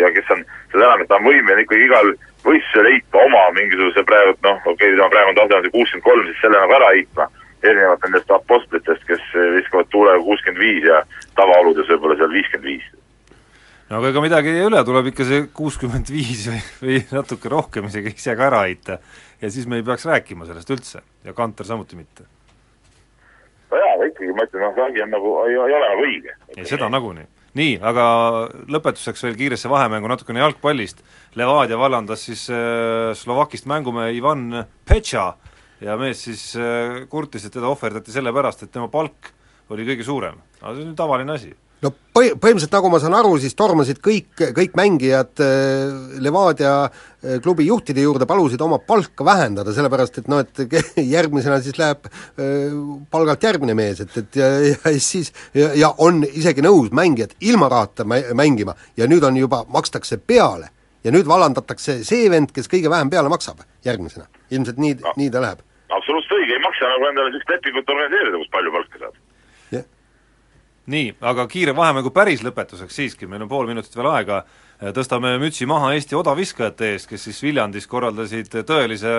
ja 0.00 0.10
kes 0.14 0.30
on, 0.34 0.42
seda 0.72 0.84
enam, 0.86 1.02
et 1.02 1.10
ta 1.10 1.18
on 1.18 1.26
võimeline 1.28 1.64
ikkagi 1.64 1.88
igal 1.88 2.12
võistlusel 2.46 2.90
heitma 2.90 3.24
oma 3.28 3.42
mingisuguse 3.56 4.04
praegu, 4.08 4.36
noh, 4.46 4.60
okei 4.62 4.74
okay,, 4.74 4.94
tema 4.98 5.08
praegune 5.12 5.38
tase 5.38 5.58
on 5.58 5.66
see 5.66 5.74
kuuskümmend 5.74 6.06
kolm, 6.06 6.28
siis 6.28 6.44
selle 6.44 6.60
nagu 6.62 6.76
ära 6.78 6.92
heitma, 6.94 7.26
erinevalt 7.64 8.06
nendest 8.06 8.36
apostlitest, 8.36 9.08
kes 9.08 9.24
viskavad 9.56 9.90
tuulega 9.92 10.22
kuuskümmend 10.28 10.62
viis 10.62 10.86
ja 10.86 11.00
tavaoludes 11.38 11.90
võib-olla 11.92 12.20
seal 12.20 12.36
viiskümmend 12.36 12.70
viis. 12.70 12.86
no 13.90 14.00
aga 14.00 14.14
ega 14.14 14.24
midagi 14.24 14.54
üle, 14.68 14.84
tuleb 14.86 15.10
ikka 15.12 15.28
see 15.28 15.42
kuuskümmend 15.60 16.14
viis 16.14 16.46
või, 16.52 16.62
või 16.84 17.02
natuke 17.10 17.52
rohkem 17.52 17.90
isegi 17.90 18.14
ise 18.14 18.38
ka 18.38 18.48
ära 18.48 18.64
heita. 18.68 19.00
ja 19.42 19.52
siis 19.52 19.68
me 19.68 19.82
ei 19.82 19.86
peaks 19.86 20.08
rääkima 20.08 20.48
sellest 20.48 20.72
üldse 20.72 21.04
ja 21.26 21.36
Kanter 21.36 21.68
samuti 21.68 21.98
mitte 21.98 22.30
no 23.70 23.80
jaa, 23.80 23.94
aga 23.96 24.08
ikkagi 24.10 24.36
ma 24.36 24.46
ütlen, 24.46 24.64
noh, 24.64 24.76
see 24.76 24.86
asi 24.86 25.02
on 25.04 25.12
nagu, 25.14 25.32
ei, 25.46 25.58
ole 25.64 25.82
nagu 25.82 26.06
õige. 26.06 26.36
ei, 26.54 26.68
seda 26.68 26.88
nagunii. 26.92 27.26
nii, 27.58 27.74
aga 27.90 28.06
lõpetuseks 28.72 29.26
veel 29.26 29.38
kiiresse 29.40 29.70
vahemängu 29.72 30.10
natukene 30.12 30.44
jalgpallist, 30.44 31.02
Levadia 31.36 31.78
vallandas 31.80 32.26
siis 32.28 32.46
äh, 32.52 33.12
Slovakist 33.18 33.68
mängumehe 33.70 34.14
Ivan 34.16 34.48
Petša 34.88 35.26
ja 35.84 35.98
mees 36.00 36.24
siis 36.28 36.48
äh, 36.60 37.04
kurtis, 37.12 37.46
et 37.46 37.54
teda 37.56 37.70
ohverdati 37.72 38.14
sellepärast, 38.14 38.64
et 38.64 38.74
tema 38.74 38.88
palk 38.92 39.32
oli 39.74 39.86
kõige 39.88 40.06
suurem. 40.06 40.42
aga 40.60 40.74
see 40.74 40.84
on 40.86 40.92
ju 40.92 40.98
tavaline 40.98 41.32
asi 41.34 41.54
no 41.84 41.90
põhi-, 41.92 42.34
põhimõtteliselt 42.40 42.74
nagu 42.76 42.90
ma 42.92 43.00
saan 43.02 43.16
aru, 43.18 43.34
siis 43.40 43.56
tormasid 43.58 44.00
kõik, 44.04 44.30
kõik 44.56 44.76
mängijad 44.78 45.42
äh, 45.44 46.20
Levadia 46.24 46.72
äh, 46.86 47.36
klubi 47.44 47.66
juhtide 47.68 48.04
juurde, 48.04 48.28
palusid 48.28 48.62
oma 48.64 48.78
palka 48.82 49.26
vähendada, 49.26 49.74
sellepärast 49.76 50.22
et 50.22 50.30
noh, 50.32 50.42
et 50.44 50.78
järgmisena 51.16 51.58
siis 51.64 51.78
läheb 51.80 52.08
äh, 52.08 52.72
palgalt 53.12 53.44
järgmine 53.48 53.76
mees, 53.78 54.00
et, 54.04 54.16
et 54.22 54.40
ja, 54.40 54.50
ja 54.72 54.94
siis 55.02 55.32
ja, 55.56 55.72
ja 55.76 55.92
on 56.02 56.24
isegi 56.26 56.64
nõus 56.64 56.92
mängijad 56.96 57.36
ilma 57.44 57.70
rahata 57.72 58.06
mängima 58.08 58.76
ja 58.96 59.08
nüüd 59.10 59.26
on 59.26 59.38
juba, 59.40 59.64
makstakse 59.72 60.18
peale. 60.18 60.72
ja 61.06 61.12
nüüd 61.14 61.28
vallandatakse 61.28 62.00
see 62.04 62.26
vend, 62.30 62.50
kes 62.54 62.66
kõige 62.66 62.90
vähem 62.90 63.10
peale 63.12 63.30
maksab 63.30 63.60
järgmisena. 63.84 64.26
ilmselt 64.50 64.80
nii 64.80 64.98
no., 65.02 65.12
nii 65.20 65.30
ta 65.30 65.44
läheb. 65.44 65.62
absoluutselt 65.92 66.40
õige, 66.40 66.56
ei 66.56 66.64
maksa 66.64 66.90
nagu 66.96 67.12
endale 67.12 67.30
sellist 67.30 67.52
lepingut 67.52 67.96
organiseerida, 67.96 68.40
kus 68.40 68.52
palju 68.56 68.74
palka 68.74 69.04
saad 69.04 69.25
nii, 70.86 71.16
aga 71.20 71.46
kiire 71.50 71.74
vahemängu 71.76 72.12
päris 72.14 72.44
lõpetuseks 72.46 72.94
siiski, 72.94 73.26
meil 73.26 73.42
on 73.42 73.50
pool 73.50 73.66
minutit 73.66 73.96
veel 73.96 74.08
aega, 74.12 74.44
tõstame 74.94 75.34
mütsi 75.42 75.66
maha 75.66 75.92
Eesti 75.96 76.16
odaviskajate 76.18 76.92
eest, 76.92 77.08
kes 77.10 77.26
siis 77.28 77.42
Viljandis 77.42 77.88
korraldasid 77.90 78.52
tõelise 78.68 79.18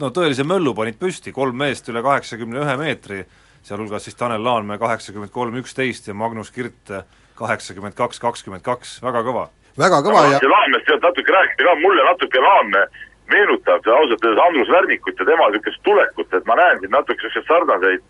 no 0.00 0.10
tõelise 0.14 0.46
möllu 0.46 0.74
panid 0.74 0.98
püsti, 1.00 1.32
kolm 1.34 1.58
meest 1.60 1.88
üle 1.92 2.02
kaheksakümne 2.04 2.62
ühe 2.64 2.76
meetri, 2.80 3.22
sealhulgas 3.64 4.08
siis 4.08 4.18
Tanel 4.18 4.42
Laanmäe 4.44 4.78
kaheksakümmend 4.82 5.32
kolm 5.32 5.56
üksteist 5.62 6.08
ja 6.08 6.14
Magnus 6.14 6.50
Kirt 6.54 6.92
kaheksakümmend 7.38 7.94
kaks 7.98 8.20
kakskümmend 8.22 8.64
kaks, 8.66 8.98
väga 9.02 9.22
kõva. 9.26 9.48
väga 9.78 10.02
kõva 10.06 10.26
ja 10.32 10.40
Laanmäest 10.42 10.86
tead 10.90 11.02
natuke 11.02 11.32
rääkida 11.32 11.68
ka, 11.68 11.76
mulle 11.82 12.04
natuke 12.10 12.42
Laanmäe 12.42 12.86
meenutab 13.30 13.86
ausalt 13.86 14.24
öeldes 14.24 14.44
Andrus 14.46 14.68
Värnikut 14.68 15.18
ja 15.18 15.24
tema 15.24 15.48
niisugust 15.48 15.82
tulekut, 15.82 16.34
et 16.34 16.46
ma 16.46 16.58
näen 16.58 16.80
siin 16.80 16.92
natuke 16.92 17.22
niisuguseid 17.22 17.48
sarnaseid 17.48 18.02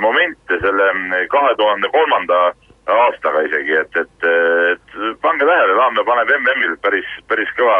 momente 0.00 0.60
selle 0.62 0.92
mm, 0.92 1.28
kahe 1.32 1.54
tuhande 1.60 1.90
kolmanda 1.92 2.40
aastaga 2.86 3.42
isegi, 3.48 3.78
et, 3.82 3.96
et, 4.02 4.26
et 4.72 4.98
pange 5.20 5.44
tähele, 5.44 5.74
Laamne 5.76 6.04
paneb 6.06 6.30
MM-il 6.38 6.76
päris, 6.82 7.08
päris 7.28 7.50
kõva 7.58 7.78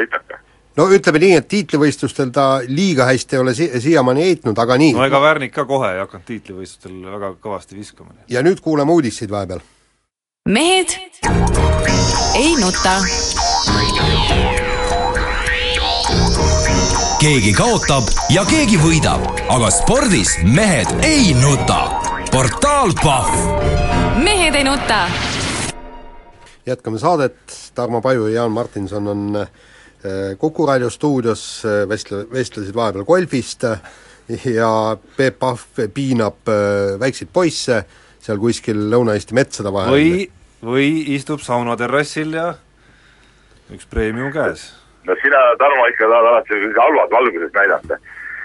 litaka 0.00 0.40
no 0.78 0.86
ütleme 0.94 1.20
nii, 1.22 1.34
et 1.40 1.48
tiitlivõistlustel 1.50 2.32
ta 2.34 2.46
liiga 2.68 3.08
hästi 3.10 3.36
ei 3.36 3.42
ole 3.42 3.54
si-, 3.56 3.70
siiamaani 3.84 4.26
heitnud, 4.28 4.58
aga 4.64 4.78
nii. 4.80 4.94
no 4.96 5.04
ega 5.06 5.20
Värnik 5.22 5.54
ka 5.56 5.66
kohe 5.68 5.94
ei 5.96 6.02
hakanud 6.04 6.26
tiitlivõistlustel 6.30 6.96
väga 7.10 7.34
kõvasti 7.42 7.78
viskama. 7.78 8.16
ja 8.30 8.44
nüüd 8.46 8.62
kuulame 8.64 8.96
uudiseid 8.96 9.30
vahepeal. 9.32 9.62
mehed 10.48 10.96
ei 12.38 12.54
nuta 12.62 12.96
keegi 17.20 17.50
kaotab 17.52 18.06
ja 18.32 18.40
keegi 18.48 18.78
võidab, 18.80 19.20
aga 19.52 19.66
spordis 19.74 20.38
mehed 20.40 20.88
ei 21.04 21.34
nuta. 21.36 22.00
portaal 22.32 22.94
Pahv. 22.96 23.34
mehed 24.24 24.56
ei 24.56 24.64
nuta. 24.64 25.02
jätkame 26.64 26.98
saadet, 26.98 27.36
Tarmo 27.74 28.00
Paju 28.00 28.26
ja 28.26 28.34
Jaan 28.40 28.56
Martinson 28.56 29.08
on 29.08 29.36
äh, 29.36 29.50
Kuku 30.38 30.66
raadio 30.66 30.90
stuudios, 30.90 31.62
äh, 31.68 31.84
vestle-, 31.88 32.24
vestlesid 32.32 32.74
vahepeal 32.74 33.04
golfist 33.04 33.68
äh, 33.68 33.78
ja 34.56 34.96
Peep 35.16 35.38
Pahv 35.38 35.60
piinab 35.92 36.48
väikseid 37.04 37.28
poisse 37.32 37.84
seal 38.20 38.40
kuskil 38.40 38.80
Lõuna-Eesti 38.88 39.36
metsade 39.36 39.72
vahel. 39.72 39.92
või, 39.92 40.28
või 40.64 40.90
istub 41.20 41.44
saunaterrassil 41.44 42.32
ja 42.32 42.54
üks 43.76 43.84
preemium 43.92 44.32
käes 44.32 44.70
no 45.08 45.16
sina, 45.22 45.40
Tarmo, 45.58 45.86
ikka 45.92 46.08
tahad 46.08 46.26
alati 46.32 46.60
halvad 46.76 47.14
valguses 47.16 47.52
näidata. 47.54 48.00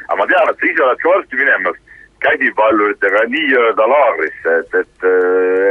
aga 0.08 0.18
ma 0.22 0.28
tean, 0.28 0.50
et 0.50 0.60
sa 0.60 0.72
ise 0.72 0.84
oled 0.84 1.02
ka 1.02 1.10
varsti 1.10 1.42
minemas 1.42 1.82
käsipalluritega 2.26 3.24
nii-öelda 3.34 3.88
laagrisse, 3.92 4.54
et, 4.60 4.78
et, 4.82 5.08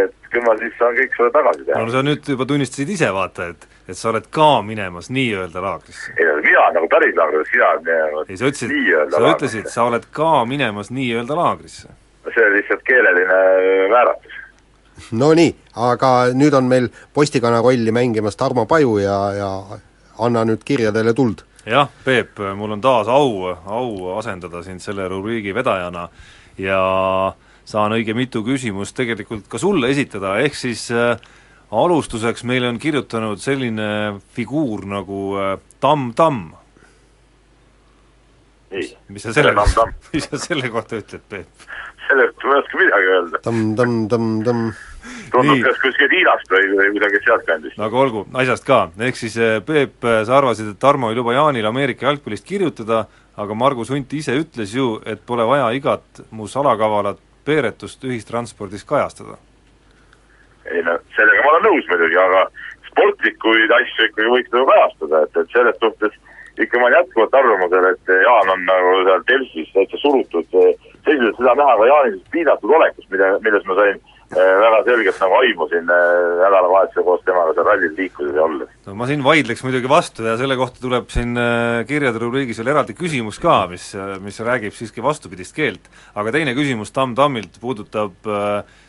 et 0.05 0.31
küll 0.31 0.44
ma 0.47 0.57
siis 0.59 0.75
saan 0.79 0.97
kõik 0.99 1.16
sulle 1.16 1.31
tagasi 1.35 1.64
teha. 1.64 1.81
no 1.81 1.94
sa 1.94 2.03
nüüd 2.07 2.29
juba 2.35 2.47
tunnistasid 2.51 2.92
ise, 2.97 3.11
vaata, 3.14 3.49
et 3.55 3.68
et 3.88 3.99
sa 3.99 4.09
oled 4.09 4.29
ka 4.33 4.62
minemas 4.64 5.11
nii-öelda 5.12 5.62
laagrisse. 5.62 6.12
ei 6.18 6.29
no 6.29 6.37
mina 6.44 6.68
nagu 6.77 6.88
päris 6.92 7.16
laagrisse, 7.16 7.51
sina 7.53 7.73
oled 7.73 7.88
minemas 7.88 8.31
ei, 8.31 8.38
sa 8.40 8.49
ütlesid, 8.51 9.11
sa 9.16 9.33
ütlesid, 9.33 9.68
sa 9.73 9.88
oled 9.90 10.07
ka 10.12 10.31
minemas 10.49 10.90
nii-öelda 10.90 11.37
laagrisse. 11.40 11.88
see 12.35 12.47
oli 12.47 12.61
lihtsalt 12.61 12.87
keeleline 12.88 13.40
vääratus. 13.92 14.38
no 15.12 15.33
nii, 15.40 15.57
aga 15.88 16.12
nüüd 16.37 16.57
on 16.57 16.70
meil 16.70 16.88
postikana 17.14 17.61
rolli 17.64 17.92
mängimas 17.92 18.40
Tarmo 18.40 18.66
Paju 18.66 18.99
ja, 19.03 19.18
ja 19.38 19.51
anna 20.18 20.44
nüüd 20.44 20.64
kirjadele 20.64 21.14
tuld. 21.14 21.44
jah, 21.66 21.88
Peep, 22.05 22.38
mul 22.57 22.77
on 22.77 22.81
taas 22.81 23.09
au, 23.09 23.48
au 23.66 24.18
asendada 24.18 24.62
sind 24.62 24.81
selle 24.85 25.09
rubriigi 25.09 25.55
vedajana 25.55 26.09
ja 26.59 26.81
saan 27.64 27.94
õige 27.96 28.14
mitu 28.14 28.44
küsimust 28.44 28.96
tegelikult 28.96 29.48
ka 29.48 29.59
sulle 29.59 29.88
esitada, 29.90 30.37
ehk 30.44 30.55
siis 30.59 30.90
äh, 30.92 31.16
alustuseks 31.72 32.44
meile 32.44 32.68
on 32.68 32.79
kirjutanud 32.79 33.40
selline 33.40 34.20
figuur 34.37 34.85
nagu 34.88 35.22
äh, 35.40 35.57
Tamm 35.81 36.12
Tamm. 36.14 36.53
mis 39.09 39.22
sa 39.22 39.33
selle, 39.33 39.55
mis 40.12 40.29
sa 40.29 40.38
selle 40.38 40.68
kohta 40.68 41.00
ütled, 41.00 41.24
Peep? 41.29 41.68
sellest 42.09 42.44
ma 42.44 42.57
ei 42.57 42.61
oska 42.61 42.81
midagi 42.81 43.12
öelda. 43.14 43.40
Tamm, 43.44 44.72
Tundub 45.35 45.62
kas 45.66 45.81
kuskilt 45.83 46.12
Hiinast 46.14 46.53
või, 46.53 46.68
või 46.79 46.90
kusagilt 46.94 47.27
sealtkandist. 47.27 47.79
aga 47.87 48.01
olgu, 48.01 48.25
asjast 48.42 48.66
ka, 48.66 48.81
ehk 49.09 49.18
siis 49.18 49.37
eh, 49.40 49.59
Peep, 49.66 49.97
eh, 50.07 50.20
sa 50.29 50.38
arvasid, 50.38 50.73
et 50.75 50.81
Tarmo 50.83 51.11
ei 51.11 51.18
luba 51.18 51.35
Jaanil 51.35 51.66
Ameerika 51.66 52.07
jalgpallist 52.07 52.47
kirjutada, 52.47 53.05
aga 53.37 53.57
Margus 53.59 53.90
Hunt 53.90 54.12
ise 54.14 54.37
ütles 54.38 54.75
ju, 54.77 55.01
et 55.07 55.25
pole 55.27 55.47
vaja 55.49 55.73
igat 55.75 56.23
mu 56.31 56.47
salakavalat 56.51 57.18
peeretust 57.44 58.05
ühistranspordis 58.07 58.87
kajastada. 58.88 59.40
ei 60.70 60.83
no 60.83 60.94
sellega 61.16 61.42
ma 61.44 61.51
olen 61.57 61.66
nõus 61.68 61.90
muidugi, 61.90 62.20
aga 62.20 62.47
sportlikuid 62.90 63.75
asju 63.81 64.09
ikkagi 64.09 64.31
võiks 64.37 64.55
nagu 64.55 64.70
kajastada, 64.70 65.27
et, 65.27 65.42
et 65.42 65.59
selles 65.59 65.83
suhtes 65.83 66.14
ikka 66.62 66.79
ma 66.79 66.87
olen 66.87 66.99
jätkuvalt 67.01 67.35
arvamusel, 67.35 67.90
et 67.90 68.16
Jaan 68.23 68.55
on 68.55 68.66
nagu 68.70 68.97
seal 69.09 69.29
Delfis 69.29 69.70
täitsa 69.75 69.99
surutud, 70.07 70.59
selliselt 71.05 71.40
seda 71.40 71.55
näha 71.59 71.79
ka 71.81 71.88
Jaani 71.90 72.20
piinatud 72.33 72.77
olekust, 72.79 73.11
mida, 73.11 73.35
milles 73.44 73.66
ma 73.66 73.83
sain 73.83 74.01
väga 74.37 74.81
selgelt 74.87 75.20
nagu 75.23 75.37
aimu 75.40 75.66
siin 75.70 75.90
äh, 75.90 76.05
nädalavahetusel 76.40 77.07
koos 77.07 77.25
temaga 77.27 77.55
seal 77.57 77.68
rallil 77.68 77.94
liikudes 77.99 78.37
ja 78.37 78.44
olles. 78.44 78.70
no 78.87 78.94
ma 78.99 79.09
siin 79.11 79.25
vaidleks 79.25 79.64
muidugi 79.66 79.90
vastu 79.90 80.27
ja 80.27 80.37
selle 80.40 80.57
kohta 80.61 80.83
tuleb 80.83 81.11
siin 81.12 81.37
äh, 81.40 81.83
kirjade 81.88 82.23
rubriigis 82.23 82.61
veel 82.61 82.73
eraldi 82.75 82.97
küsimus 82.99 83.40
ka, 83.42 83.64
mis, 83.70 83.92
mis 84.25 84.40
räägib 84.40 84.75
siiski 84.77 85.05
vastupidist 85.05 85.57
keelt. 85.57 85.90
aga 86.14 86.35
teine 86.35 86.57
küsimus 86.57 86.92
Tamm 86.94 87.14
Tammilt 87.18 87.61
puudutab 87.61 88.27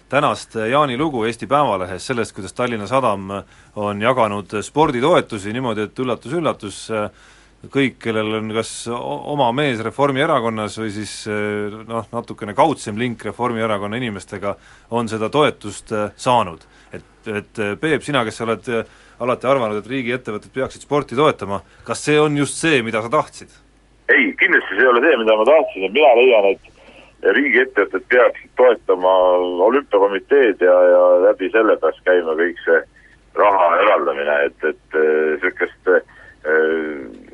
tänast 0.09 0.55
Jaani 0.55 0.97
lugu 0.97 1.23
Eesti 1.25 1.47
Päevalehes 1.47 2.07
sellest, 2.07 2.35
kuidas 2.35 2.53
Tallinna 2.53 2.87
Sadam 2.87 3.31
on 3.75 4.01
jaganud 4.01 4.53
sporditoetusi 4.61 5.53
niimoodi, 5.53 5.87
et 5.89 5.99
üllatus-üllatus, 5.99 6.85
kõik, 7.71 7.97
kellel 8.03 8.39
on 8.39 8.51
kas 8.55 8.71
oma 8.91 9.49
mees 9.55 9.81
Reformierakonnas 9.83 10.77
või 10.81 10.91
siis 10.95 11.13
noh, 11.87 12.07
natukene 12.11 12.55
kaudsem 12.57 12.99
link 12.99 13.25
Reformierakonna 13.25 13.99
inimestega, 13.99 14.55
on 14.91 15.09
seda 15.11 15.29
toetust 15.29 15.93
äh, 15.95 16.11
saanud. 16.15 16.65
et, 16.93 17.27
et 17.27 17.59
äh, 17.59 17.75
Peep, 17.79 18.03
sina, 18.03 18.23
kes 18.25 18.37
sa 18.37 18.47
oled 18.47 18.69
alati 19.19 19.47
arvanud, 19.47 19.79
et 19.79 19.87
riigiettevõtted 19.87 20.53
peaksid 20.53 20.83
sporti 20.83 21.15
toetama, 21.15 21.61
kas 21.87 22.03
see 22.03 22.19
on 22.19 22.37
just 22.37 22.59
see, 22.59 22.81
mida 22.83 23.01
sa 23.01 23.09
tahtsid? 23.09 23.49
ei, 24.11 24.33
kindlasti 24.39 24.75
see 24.75 24.83
ei 24.83 24.91
ole 24.91 25.01
see, 25.01 25.17
mida 25.17 25.35
ma 25.37 25.45
tahtsin, 25.47 25.85
et 25.87 25.93
mina 25.95 26.11
leian, 26.19 26.49
et 26.53 27.31
riigiettevõtted 27.35 28.03
peaksid 28.11 28.51
toetama 28.59 29.13
olümpiakomiteed 29.69 30.61
ja, 30.61 30.75
ja 30.91 31.05
läbi 31.29 31.49
selle 31.53 31.77
peaks 31.81 32.03
käima 32.05 32.35
kõik 32.37 32.59
see 32.65 32.81
raha 33.35 33.69
eraldamine, 33.81 34.35
et, 34.49 34.67
et 34.69 34.99
niisugust 34.99 35.89
äh, 35.91 36.03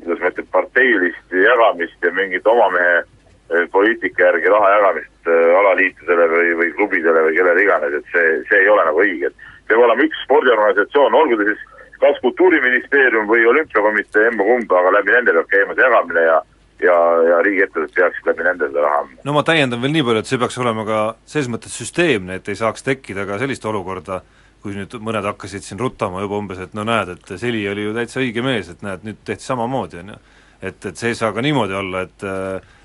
kuidas 0.02 0.22
ma 0.22 0.30
ütlen, 0.32 0.48
parteilist 0.54 1.36
jagamist 1.36 2.06
ja 2.06 2.12
mingit 2.16 2.46
oma 2.50 2.68
mehe 2.74 2.94
eh, 3.00 3.66
poliitika 3.72 4.28
järgi 4.28 4.52
raha 4.52 4.70
jagamist 4.76 5.32
eh, 5.32 5.58
alaliitudele 5.60 6.28
või, 6.34 6.54
või 6.60 6.70
klubidele 6.78 7.26
või 7.28 7.36
kellele 7.38 7.66
iganes, 7.66 7.98
et 7.98 8.14
see, 8.14 8.38
see 8.50 8.62
ei 8.62 8.70
ole 8.72 8.86
nagu 8.88 9.04
õige, 9.04 9.32
et 9.32 9.50
peab 9.70 9.84
olema 9.86 10.08
üks 10.08 10.24
spordiorganisatsioon, 10.26 11.20
olgu 11.22 11.40
ta 11.40 11.50
siis 11.50 11.68
kas 12.02 12.16
Kultuuriministeerium 12.22 13.28
või 13.30 13.44
Olümpiakomitee, 13.46 14.26
emba-kumba, 14.32 14.80
aga 14.80 14.96
läbi 14.98 15.14
nende 15.14 15.36
peab 15.36 15.52
käima 15.52 15.76
see 15.78 15.86
jagamine 15.86 16.26
ja 16.26 16.40
ja, 16.82 16.94
ja 17.28 17.40
riigiettevõtted 17.46 17.94
peaksid 17.94 18.26
läbi 18.26 18.46
nende 18.46 18.68
seda 18.70 18.84
raha 18.84 19.02
andma. 19.04 19.24
no 19.24 19.34
ma 19.36 19.44
täiendan 19.46 19.82
veel 19.82 19.94
nii 19.96 20.04
palju, 20.06 20.22
et 20.22 20.30
see 20.30 20.40
peaks 20.42 20.58
olema 20.58 20.84
ka 20.88 21.00
selles 21.30 21.50
mõttes 21.52 21.76
süsteemne, 21.78 22.38
et 22.40 22.48
ei 22.50 22.58
saaks 22.58 22.86
tekkida 22.86 23.26
ka 23.28 23.38
sellist 23.42 23.66
olukorda, 23.70 24.22
kui 24.62 24.76
nüüd 24.76 24.94
mõned 25.02 25.26
hakkasid 25.26 25.64
siin 25.66 25.80
ruttama 25.80 26.22
juba 26.22 26.38
umbes, 26.38 26.60
et 26.62 26.76
no 26.78 26.84
näed, 26.86 27.16
et 27.16 27.34
Seli 27.40 27.64
oli 27.70 27.88
ju 27.88 27.96
täitsa 27.96 28.22
õige 28.22 28.44
mees, 28.46 28.70
et 28.70 28.84
näed, 28.86 29.02
nüüd 29.06 29.18
tehti 29.26 29.48
samamoodi, 29.48 30.02
on 30.02 30.14
ju. 30.14 30.20
et, 30.62 30.86
et 30.86 30.96
see 30.96 31.10
ei 31.10 31.18
saa 31.18 31.32
ka 31.34 31.42
niimoodi 31.42 31.74
olla, 31.74 32.06
et 32.06 32.26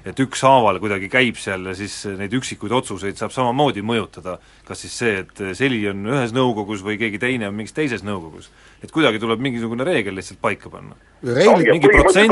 et 0.07 0.19
ükshaaval 0.23 0.79
kuidagi 0.79 1.09
käib 1.11 1.35
seal 1.35 1.65
ja 1.67 1.73
siis 1.75 1.93
neid 2.15 2.31
üksikuid 2.37 2.71
otsuseid 2.77 3.17
saab 3.19 3.33
samamoodi 3.35 3.83
mõjutada, 3.83 4.37
kas 4.67 4.85
siis 4.85 4.95
see, 5.01 5.23
et 5.25 5.41
Seli 5.59 5.81
on 5.91 6.05
ühes 6.13 6.31
nõukogus 6.35 6.83
või 6.85 6.95
keegi 7.01 7.19
teine 7.19 7.49
on 7.49 7.57
mingis 7.57 7.75
teises 7.75 8.05
nõukogus. 8.07 8.49
et 8.83 8.91
kuidagi 8.93 9.19
tuleb 9.19 9.41
mingisugune 9.43 9.83
reegel 9.83 10.15
lihtsalt 10.15 10.39
paika 10.41 10.69
panna. 10.69 10.95
mingi 11.21 11.91
protsent, 11.91 12.31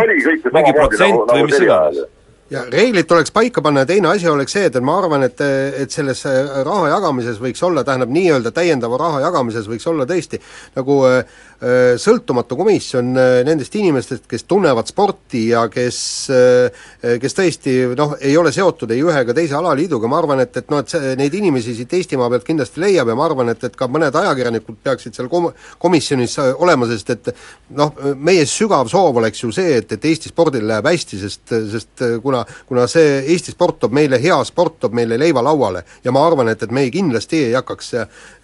mingi 0.54 0.78
protsent 0.78 1.20
nagu, 1.20 1.34
või 1.34 1.50
mis 1.50 1.60
iganes 1.60 2.06
ja 2.54 2.62
reeglid 2.70 3.08
tuleks 3.10 3.34
paika 3.34 3.62
panna 3.66 3.82
ja 3.82 3.90
teine 3.90 4.12
asi 4.12 4.28
oleks 4.30 4.54
see, 4.54 4.68
et, 4.70 4.76
et 4.76 4.86
ma 4.86 5.00
arvan, 5.00 5.26
et, 5.26 5.42
et 5.82 5.92
selles 5.92 6.22
raha 6.68 6.92
jagamises 6.94 7.40
võiks 7.42 7.64
olla, 7.66 7.84
tähendab, 7.84 8.14
nii-öelda 8.14 8.54
täiendava 8.54 9.00
raha 9.02 9.24
jagamises 9.26 9.70
võiks 9.70 9.88
olla 9.90 10.06
tõesti 10.10 10.42
nagu 10.76 11.00
äh, 11.10 11.24
Äh, 11.64 11.94
sõltumatu 11.96 12.58
komisjon 12.60 13.14
äh, 13.16 13.38
nendest 13.48 13.74
inimestest, 13.80 14.26
kes 14.28 14.44
tunnevad 14.44 14.90
sporti 14.92 15.46
ja 15.54 15.62
kes, 15.72 15.98
äh, 16.36 17.14
kes 17.22 17.38
tõesti 17.38 17.76
noh, 17.96 18.18
ei 18.20 18.34
ole 18.36 18.52
seotud 18.52 18.92
ei 18.92 19.00
ühe 19.00 19.22
ega 19.24 19.32
teise 19.38 19.56
alaliiduga, 19.56 20.10
ma 20.12 20.18
arvan, 20.20 20.42
et, 20.44 20.52
et 20.60 20.74
noh, 20.74 20.82
et 20.84 20.92
see, 20.92 21.14
neid 21.16 21.38
inimesi 21.40 21.78
siit 21.78 21.94
Eestimaa 21.96 22.28
pealt 22.34 22.44
kindlasti 22.50 22.84
leiab 22.84 23.08
ja 23.08 23.16
ma 23.16 23.24
arvan, 23.30 23.54
et, 23.54 23.64
et 23.64 23.78
ka 23.80 23.88
mõned 23.88 24.18
ajakirjanikud 24.20 24.82
peaksid 24.84 25.16
seal 25.16 25.30
kom-, 25.32 25.48
komisjonis 25.80 26.36
olema, 26.58 26.90
sest 26.92 27.14
et 27.16 27.32
noh, 27.80 27.96
meie 28.20 28.44
sügav 28.52 28.92
soov 28.92 29.22
oleks 29.24 29.46
ju 29.46 29.54
see, 29.56 29.78
et, 29.80 29.96
et 29.96 30.10
Eesti 30.12 30.34
spordil 30.34 30.68
läheb 30.68 30.92
hästi, 30.92 31.22
sest, 31.24 31.56
sest 31.72 32.04
kuna, 32.26 32.35
kuna 32.68 32.86
see 32.92 33.24
Eesti 33.34 33.56
sport 33.56 33.80
toob 33.84 33.96
meile, 33.96 34.20
hea 34.22 34.38
sport 34.48 34.80
toob 34.84 34.96
meile 34.98 35.20
leiva 35.22 35.44
lauale 35.46 35.86
ja 36.04 36.14
ma 36.16 36.26
arvan, 36.28 36.52
et, 36.54 36.64
et 36.64 36.72
me 36.72 36.86
ei 36.86 36.94
kindlasti 36.94 37.48
ei 37.50 37.58
hakkaks, 37.58 37.92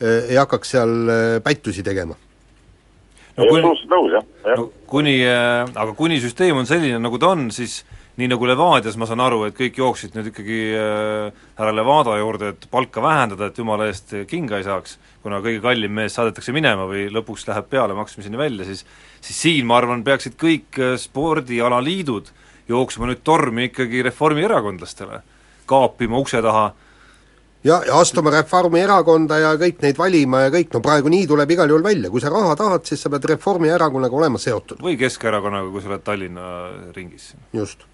ei 0.02 0.38
hakkaks 0.40 0.76
seal 0.78 1.00
pättusi 1.44 1.84
tegema. 1.84 2.18
No 3.38 3.48
kuni, 3.48 3.64
no 3.64 4.66
kuni, 4.92 5.16
äh, 5.24 5.64
aga 5.64 5.94
kuni 5.96 6.20
süsteem 6.22 6.58
on 6.60 6.68
selline, 6.68 7.00
nagu 7.00 7.20
ta 7.22 7.32
on, 7.32 7.48
siis 7.56 7.82
nii 8.20 8.28
nagu 8.28 8.48
Levadias 8.50 8.98
ma 9.00 9.08
saan 9.08 9.24
aru, 9.24 9.46
et 9.48 9.56
kõik 9.56 9.80
jooksid 9.80 10.18
nüüd 10.18 10.28
ikkagi 10.34 10.60
äh, 10.76 11.46
härra 11.56 11.72
Levada 11.76 12.18
juurde, 12.20 12.52
et 12.52 12.68
palka 12.74 13.04
vähendada, 13.04 13.48
et 13.48 13.62
jumala 13.62 13.88
eest 13.88 14.12
kinga 14.30 14.60
ei 14.60 14.68
saaks, 14.68 14.98
kuna 15.24 15.40
kõige 15.44 15.64
kallim 15.64 15.96
mees 15.96 16.18
saadetakse 16.18 16.52
minema 16.56 16.90
või 16.90 17.08
lõpuks 17.14 17.48
läheb 17.48 17.72
pealemaksmiseni 17.72 18.42
välja, 18.42 18.68
siis 18.68 18.84
siis 19.22 19.42
siin 19.48 19.70
ma 19.70 19.80
arvan, 19.80 20.04
peaksid 20.04 20.36
kõik 20.42 20.82
äh, 20.82 20.98
spordialaliidud 21.00 22.34
jooksma 22.70 23.10
nüüd 23.10 23.24
tormi 23.24 23.70
ikkagi 23.70 24.04
reformierakondlastele, 24.10 25.22
kaapima 25.66 26.20
ukse 26.22 26.42
taha 26.42 26.72
ja, 27.64 27.82
ja 27.88 28.00
astuma 28.00 28.34
Reformierakonda 28.34 29.38
ja 29.42 29.54
kõik 29.60 29.82
neid 29.86 30.00
valima 30.00 30.46
ja 30.46 30.54
kõik, 30.54 30.72
no 30.74 30.82
praegu 30.84 31.12
nii 31.14 31.28
tuleb 31.30 31.54
igal 31.56 31.70
juhul 31.70 31.86
välja, 31.86 32.10
kui 32.14 32.24
sa 32.24 32.32
raha 32.34 32.56
tahad, 32.60 32.86
siis 32.88 33.04
sa 33.04 33.12
pead 33.14 33.28
Reformierakonnaga 33.34 34.18
olema 34.18 34.42
seotud. 34.42 34.82
või 34.82 34.98
Keskerakonnaga, 35.00 35.70
kui 35.72 35.84
sa 35.84 35.92
oled 35.92 36.06
Tallinna 36.06 36.48
ringis. 36.96 37.34
just. 37.54 37.86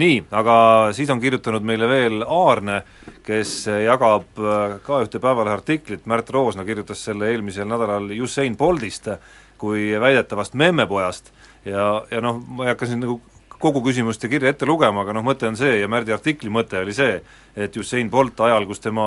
nii, 0.00 0.22
aga 0.30 0.54
siis 0.96 1.10
on 1.10 1.20
kirjutanud 1.20 1.66
meile 1.66 1.88
veel 1.90 2.22
Aarne, 2.22 2.82
kes 3.26 3.66
jagab 3.84 4.38
äh, 4.38 4.78
ka 4.86 5.02
ühte 5.04 5.20
Päevalehe 5.20 5.58
artiklit, 5.58 6.06
Märt 6.06 6.30
Roosna 6.30 6.64
kirjutas 6.64 7.04
selle 7.04 7.30
eelmisel 7.30 7.68
nädalal 7.68 8.10
Usain 8.22 8.56
Boltist 8.56 9.10
kui 9.60 9.90
väidetavast 10.00 10.54
memmepojast 10.54 11.32
ja, 11.64 12.04
ja 12.10 12.20
noh, 12.24 12.38
ma 12.48 12.64
ei 12.64 12.72
hakka 12.72 12.88
siin 12.88 13.02
nagu 13.02 13.20
kogu 13.60 13.82
küsimust 13.84 14.22
ja 14.24 14.30
kirja 14.32 14.50
ette 14.54 14.68
lugema, 14.68 15.04
aga 15.04 15.14
noh, 15.16 15.24
mõte 15.24 15.48
on 15.48 15.56
see 15.58 15.80
ja 15.82 15.88
Märdi 15.90 16.14
artikli 16.16 16.50
mõte 16.52 16.80
oli 16.80 16.94
see, 16.96 17.20
et 17.56 17.76
Usain 17.76 18.10
Bolt 18.10 18.40
ajal, 18.40 18.66
kus 18.68 18.80
tema 18.80 19.06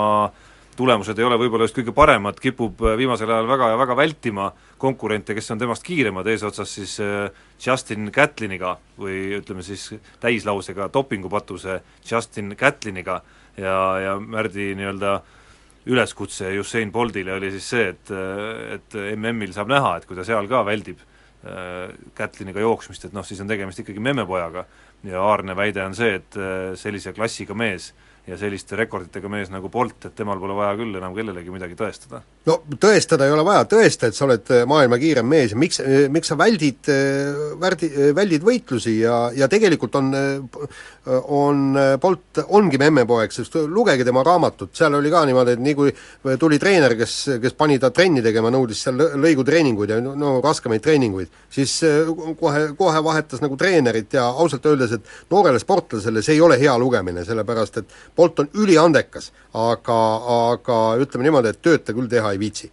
tulemused 0.78 1.18
ei 1.20 1.26
ole 1.26 1.38
võib-olla 1.42 1.68
just 1.68 1.78
kõige 1.78 1.94
paremad, 1.96 2.40
kipub 2.42 2.82
äh, 2.86 2.96
viimasel 2.98 3.30
ajal 3.30 3.50
väga 3.50 3.72
ja 3.74 3.80
väga 3.82 3.98
vältima 3.98 4.48
konkurente, 4.82 5.36
kes 5.38 5.54
on 5.54 5.62
temast 5.62 5.86
kiiremad, 5.86 6.28
eesotsas 6.30 6.74
siis 6.80 6.96
äh, 7.04 7.30
Justin 7.62 8.10
Gatliniga 8.14 8.76
või 9.00 9.38
ütleme 9.40 9.66
siis 9.66 9.92
täislausega 10.24 10.90
dopingupatuse 10.94 11.80
Justin 12.10 12.56
Gatliniga 12.60 13.22
ja, 13.58 13.78
ja 14.02 14.18
Märdi 14.20 14.74
nii-öelda 14.78 15.20
üleskutse 15.90 16.52
Usain 16.60 16.92
Boltile 16.92 17.36
oli 17.36 17.52
siis 17.54 17.70
see, 17.76 17.90
et, 17.94 18.14
äh, 18.14 18.78
et 18.78 19.02
MM-il 19.18 19.54
saab 19.56 19.72
näha, 19.74 19.98
et 19.98 20.10
kui 20.10 20.18
ta 20.18 20.26
seal 20.28 20.50
ka 20.52 20.66
väldib 20.68 21.02
Kätliniga 22.16 22.62
jooksmist, 22.64 23.06
et 23.06 23.14
noh, 23.14 23.26
siis 23.28 23.42
on 23.44 23.50
tegemist 23.50 23.82
ikkagi 23.84 24.00
memmepojaga 24.00 24.64
ja 25.04 25.22
Aarne 25.22 25.56
väide 25.56 25.84
on 25.84 25.96
see, 25.96 26.16
et 26.22 26.38
äh, 26.40 26.72
sellise 26.80 27.14
klassiga 27.14 27.56
mees 27.58 27.92
ja 28.28 28.38
selliste 28.40 28.78
rekorditega 28.80 29.28
mees 29.28 29.50
nagu 29.52 29.68
Bolt, 29.72 30.06
et 30.08 30.14
temal 30.16 30.40
pole 30.40 30.56
vaja 30.56 30.78
küll 30.80 30.96
enam 30.96 31.16
kellelegi 31.16 31.52
midagi 31.52 31.76
tõestada. 31.76 32.22
no 32.48 32.56
tõestada 32.80 33.28
ei 33.28 33.34
ole 33.36 33.44
vaja, 33.44 33.66
tõesta, 33.68 34.08
et 34.08 34.16
sa 34.16 34.24
oled 34.24 34.52
äh, 34.56 34.64
maailma 34.70 35.00
kiirem 35.02 35.28
mees 35.28 35.52
ja 35.52 35.60
miks, 35.60 35.82
äh, 35.84 36.06
miks 36.12 36.32
sa 36.32 36.38
väldid, 36.40 36.88
äh, 36.92 37.42
värdi, 37.60 37.90
väldid 38.16 38.46
võitlusi 38.48 38.96
ja, 39.02 39.18
ja 39.36 39.50
tegelikult 39.52 39.98
on, 40.00 40.14
on 41.36 41.76
Bolt, 42.00 42.40
ongi 42.56 42.80
memmepoeg, 42.80 43.36
sest 43.36 43.58
lugege 43.68 44.08
tema 44.08 44.24
raamatut, 44.24 44.72
seal 44.78 44.96
oli 44.96 45.12
ka 45.12 45.26
niimoodi, 45.28 45.58
et 45.58 45.66
nii 45.68 45.76
kui 45.76 45.92
tuli 46.40 46.62
treener, 46.64 46.96
kes, 47.00 47.18
kes 47.44 47.58
pani 47.60 47.76
ta 47.80 47.92
trenni 47.92 48.24
tegema, 48.24 48.54
nõudis 48.56 48.86
seal 48.88 49.04
lõigutreeninguid 49.20 49.92
ja 49.92 50.00
no 50.00 50.38
raskemaid 50.44 50.84
treeninguid, 50.86 51.36
siis 51.52 51.76
kohe, 52.40 52.70
kohe 52.80 53.04
vahetas 53.04 53.44
nagu 53.44 53.60
treenerit 53.60 54.16
ja 54.16 54.30
ausalt 54.32 54.72
öeldes, 54.72 54.96
et 54.96 55.14
noorele 55.34 55.60
sportlasele 55.60 56.24
see 56.24 56.38
ei 56.38 56.44
ole 56.46 56.56
hea 56.62 56.78
lugemine, 56.80 57.28
sellepärast 57.28 57.84
et 57.84 58.00
Bolt 58.16 58.40
on 58.40 58.50
üliandekas, 58.54 59.32
aga, 59.58 60.00
aga 60.52 60.80
ütleme 61.02 61.28
niimoodi, 61.28 61.54
et 61.54 61.62
tööd 61.66 61.86
ta 61.86 61.96
küll 61.98 62.10
teha 62.12 62.34
ei 62.34 62.42
viitsi. 62.42 62.70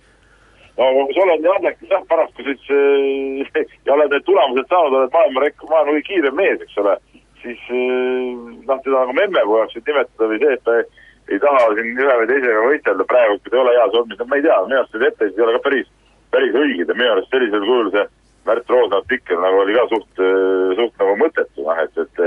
No 0.81 0.87
kui 0.96 1.12
sa 1.12 1.24
oled 1.26 1.42
nii 1.44 1.50
andekas 1.53 1.92
jah, 1.92 2.05
paraku 2.09 2.44
siis 2.46 2.68
äh, 2.72 3.64
ja 3.87 3.94
oled 3.96 4.12
need 4.14 4.24
tulemused 4.24 4.68
saanud, 4.70 4.96
oled 4.96 5.16
maailma 5.16 5.44
rek-, 5.44 5.66
maailma 5.68 5.96
kõige 5.96 6.07
kiirem 6.07 6.38
mees, 6.38 6.62
eks 6.64 6.79
ole, 6.81 6.94
siis 7.42 7.66
äh, 7.68 8.31
noh, 8.68 8.81
teda 8.85 9.03
nagu 9.03 9.16
memmepojaks 9.18 9.76
võib 9.76 9.90
nimetada 9.92 10.31
või 10.31 10.40
see, 10.44 10.55
et 10.57 10.64
ta 10.68 10.76
ei, 10.79 10.87
ei 11.35 11.42
taha 11.42 11.66
siin 11.74 12.00
ühe 12.05 12.14
või 12.22 12.31
teisega 12.31 12.62
võitelda 12.68 13.09
praegu, 13.12 13.37
kui 13.40 13.53
ta 13.53 13.59
ei 13.59 13.64
ole 13.64 13.76
heas 13.76 13.92
vormis, 13.96 14.20
no 14.20 14.29
ma 14.31 14.40
ei 14.40 14.46
tea, 14.46 14.57
minu 14.68 14.81
arust 14.81 14.96
need 14.96 15.07
etteheited 15.11 15.42
ei 15.42 15.46
ole 15.46 15.57
ka 15.59 15.62
päris, 15.68 15.92
päris 16.37 16.59
õiged 16.62 16.88
ja 16.94 16.96
minu 16.96 17.12
arust 17.16 17.37
sellisel 17.37 17.68
kujul 17.68 17.92
see 17.96 18.09
Märt 18.48 18.70
Roosna 18.72 19.03
artikkel 19.03 19.37
nagu 19.37 19.59
oli 19.61 19.74
ka 19.76 19.83
suht, 19.90 20.22
äh, 20.24 20.70
suht 20.79 20.94
nagu 21.03 21.16
mõttetu, 21.20 21.66
noh 21.66 21.85
et, 21.85 22.05
et 22.07 22.24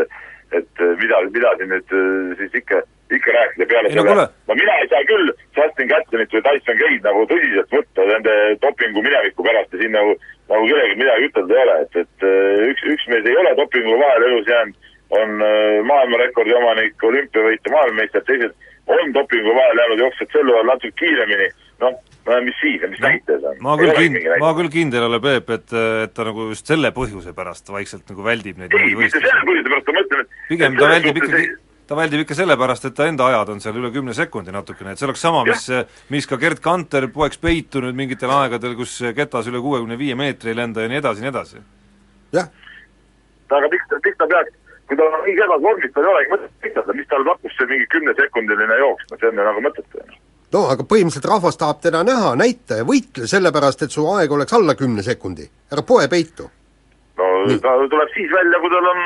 et 0.53 0.81
mida, 1.01 1.17
mida 1.33 1.49
siin 1.57 1.71
nüüd 1.73 1.93
siis 2.37 2.59
ikka 2.59 2.83
ikka 3.11 3.31
rääkida 3.31 3.65
peale 3.65 3.89
ei, 3.89 3.93
selle. 3.93 4.15
no, 4.15 4.27
no 4.47 4.55
mina 4.55 4.75
ei 4.81 4.87
saa 4.91 5.03
küll 5.09 5.31
Justin 5.57 5.89
Gatlinit 5.91 6.35
või 6.35 6.43
Tyson 6.45 6.79
Cade'i 6.79 7.01
nagu 7.03 7.25
tõsiselt 7.31 7.75
võtta 7.75 8.07
nende 8.09 8.35
dopingu 8.63 9.03
mineviku 9.05 9.45
pärast 9.47 9.75
ja 9.75 9.81
siin 9.81 9.93
nagu, 9.95 10.15
nagu 10.51 10.69
kellelgi 10.69 10.99
midagi 11.01 11.29
ütelda 11.29 11.57
ei 11.57 11.65
ole, 11.65 11.75
et, 11.85 11.99
et 12.03 12.27
äh, 12.29 12.63
üks, 12.71 12.85
üks 12.95 13.09
mees 13.11 13.27
ei 13.29 13.37
ole 13.41 13.55
dopingu 13.59 13.97
vahele 13.99 14.29
elus 14.31 14.47
jäänud, 14.53 14.91
on 15.19 15.35
äh, 15.49 15.81
maailmarekordi 15.89 16.55
omanik, 16.61 17.09
olümpiavõitja, 17.09 17.75
maailmameister, 17.75 18.25
teised, 18.29 18.55
on 18.87 19.13
dopingu 19.17 19.57
vahele 19.59 19.85
jäänud, 19.85 20.05
jooksevad 20.07 20.37
sel 20.37 20.53
ajal 20.55 20.71
natuke 20.71 20.97
kiiremini, 21.03 21.49
noh, 21.83 21.99
mis 22.47 22.57
siis? 22.61 22.87
Mis 22.89 23.03
näitaja 23.03 23.41
see 23.43 23.51
on? 23.51 23.59
ma 23.67 23.75
küll 23.81 23.93
kind-, 23.99 24.31
ma 24.41 24.53
küll 24.57 24.71
kindel 24.73 25.05
ei 25.05 25.11
ole, 25.11 25.19
Peep, 25.27 25.53
et, 25.57 25.75
et 26.07 26.15
ta 26.15 26.25
nagu 26.29 26.47
just 26.53 26.71
selle 26.71 26.93
põhjuse 26.95 27.35
pärast 27.35 27.69
vaikselt 27.73 28.09
nagu 28.09 28.25
väldib 28.25 28.63
neid 28.63 28.73
ei, 28.79 28.95
mitte 28.97 29.19
selle 29.19 29.45
põhjuse 29.49 29.69
pärast, 29.69 29.91
ma 29.91 29.99
mõtlen, 29.99 30.25
et 30.25 30.49
pigem 30.49 30.79
ta 30.79 30.91
väldib 30.95 31.21
ikkagi, 31.21 31.47
ta 31.87 31.97
väldib 31.97 32.23
ikka 32.23 32.37
sellepärast, 32.37 32.87
et 32.87 32.95
ta 32.97 33.07
enda 33.09 33.27
ajad 33.27 33.53
on 33.53 33.61
seal 33.63 33.77
üle 33.79 33.91
kümne 33.93 34.15
sekundi 34.15 34.53
natukene, 34.55 34.93
et 34.93 35.01
see 35.01 35.07
oleks 35.07 35.23
sama, 35.25 35.43
mis, 35.47 35.67
mis 36.13 36.27
ka 36.29 36.39
Gerd 36.41 36.61
Kanter 36.63 37.09
poeks 37.13 37.39
peitu 37.41 37.83
nüüd 37.83 37.97
mingitel 37.97 38.31
aegadel, 38.33 38.75
kus 38.79 38.95
ketas 39.15 39.49
üle 39.51 39.61
kuuekümne 39.63 39.97
viie 39.99 40.15
meetri 40.19 40.53
ei 40.53 40.59
lenda 40.59 40.83
ja 40.83 40.91
nii 40.91 41.01
edasi 41.01 41.25
nii 41.25 41.31
edasi. 41.33 41.63
jah. 42.33 42.51
aga 43.49 43.71
miks, 43.71 43.95
miks 44.05 44.19
ta 44.19 44.27
peaks, 44.31 44.53
kui 44.87 44.97
ta 44.97 45.07
on 45.09 45.25
nii 45.27 45.39
kehvas 45.39 45.65
vormis, 45.67 45.95
tal 45.95 46.07
ei 46.07 46.13
olegi 46.13 46.35
mõtet 46.35 46.53
peitada, 46.65 46.99
mis 46.99 47.09
tal 47.11 47.25
pakkus 47.31 47.57
see 47.57 47.71
mingi 47.71 47.89
kümnesekundiline 47.95 48.77
jooks, 48.83 49.09
no 49.11 49.19
see 49.19 49.31
on 49.31 49.41
ju 49.41 49.49
nagu 49.49 49.65
mõttetu 49.67 50.05
no 50.53 50.67
aga 50.69 50.85
põhimõtteliselt 50.85 51.29
rahvas 51.29 51.57
tahab 51.59 51.81
teda 51.83 52.03
näha, 52.07 52.35
näita 52.39 52.79
ja 52.81 52.87
võitle 52.87 53.27
sellepärast, 53.29 53.85
et 53.85 53.95
su 53.95 54.05
aeg 54.13 54.31
oleks 54.31 54.53
alla 54.53 54.77
kümne 54.79 55.03
sekundi, 55.05 55.47
ära 55.73 55.83
poe 55.85 56.07
peitu. 56.07 56.49
no 57.17 57.29
Nii. 57.49 57.59
ta 57.59 57.75
tuleb 57.91 58.15
siis 58.15 58.31
välja, 58.31 58.61
kui 58.61 58.71
tal 58.71 58.89
on, 58.93 59.03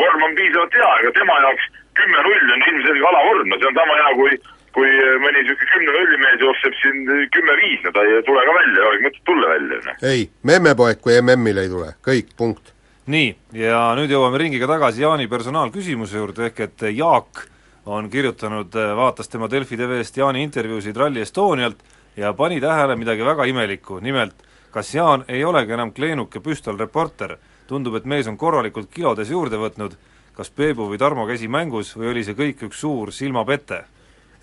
vorm 0.00 0.26
on 0.28 0.36
piisavalt 0.38 0.80
hea, 0.80 0.90
ega 1.02 1.12
tema 1.18 1.38
jaoks 1.44 1.68
kümme 2.00 2.24
null 2.26 2.56
on 2.56 2.64
ilmselge 2.72 3.06
alavorm, 3.10 3.52
no 3.52 3.60
see 3.60 3.70
on 3.70 3.78
sama 3.78 4.00
hea, 4.00 4.16
kui 4.18 4.40
kui 4.74 4.90
mõni 5.18 5.40
niisugune 5.42 5.70
kümne 5.72 5.94
nulli 5.96 6.18
mees 6.22 6.42
jookseb 6.44 6.74
siin 6.78 7.00
kümme 7.34 7.54
viis, 7.58 7.80
no 7.82 7.90
ta 7.94 8.04
ei 8.06 8.20
tule 8.26 8.44
ka 8.46 8.52
välja, 8.54 8.76
ei 8.76 8.90
olegi 8.90 9.06
mõtet 9.06 9.24
tulla 9.26 9.48
välja. 9.50 9.78
Noh. 9.86 10.04
ei, 10.12 10.26
memmepoeg 10.46 11.00
kui 11.02 11.16
MM-il 11.18 11.62
ei 11.64 11.70
tule, 11.72 11.88
kõik, 12.06 12.34
punkt. 12.38 12.74
nii, 13.10 13.32
ja 13.58 13.80
nüüd 13.98 14.12
jõuame 14.14 14.38
ringiga 14.38 14.68
tagasi 14.70 15.02
Jaani 15.02 15.26
personaalküsimuse 15.32 16.20
juurde, 16.20 16.50
ehk 16.50 16.62
et 16.68 16.86
Jaak 16.94 17.42
on 17.90 18.10
kirjutanud, 18.12 18.76
äh, 18.78 18.92
vaatas 18.96 19.28
tema 19.32 19.50
Delfi 19.50 19.78
TV-st 19.80 20.22
Jaani 20.22 20.44
intervjuusid 20.46 20.96
Rally 20.96 21.24
Estonialt 21.24 21.82
ja 22.16 22.32
pani 22.38 22.60
tähele 22.62 22.94
midagi 22.96 23.26
väga 23.26 23.48
imelikku, 23.50 23.98
nimelt 24.04 24.46
kas 24.70 24.94
Jaan 24.94 25.24
ei 25.28 25.44
olegi 25.44 25.74
enam 25.74 25.92
kleenuke 25.92 26.40
püstolreporter, 26.44 27.36
tundub, 27.66 27.96
et 27.98 28.06
mees 28.06 28.28
on 28.30 28.38
korralikult 28.38 28.90
kilodes 28.94 29.30
juurde 29.30 29.58
võtnud, 29.58 29.96
kas 30.40 30.48
Peebu 30.56 30.86
või 30.88 30.96
Tarmo 30.96 31.26
käsi 31.28 31.50
mängus 31.52 31.90
või 31.98 32.14
oli 32.14 32.22
see 32.24 32.32
kõik 32.38 32.62
üks 32.70 32.78
suur 32.80 33.10
silmapete? 33.12 33.82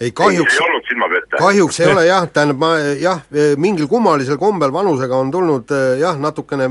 Ei 0.02 0.12
kahjuks 0.12 0.54
ei 0.54 0.64
olnud 0.66 0.86
silmapette. 0.86 1.38
kahjuks 1.40 1.80
ei 1.82 1.88
ole 1.90 2.04
jah, 2.06 2.26
tähendab 2.34 2.60
ma 2.62 2.70
jah, 3.02 3.22
mingil 3.58 3.88
kummalisel 3.90 4.38
kombel 4.38 4.72
vanusega 4.74 5.18
on 5.18 5.32
tulnud 5.34 5.72
jah, 5.98 6.20
natukene 6.22 6.68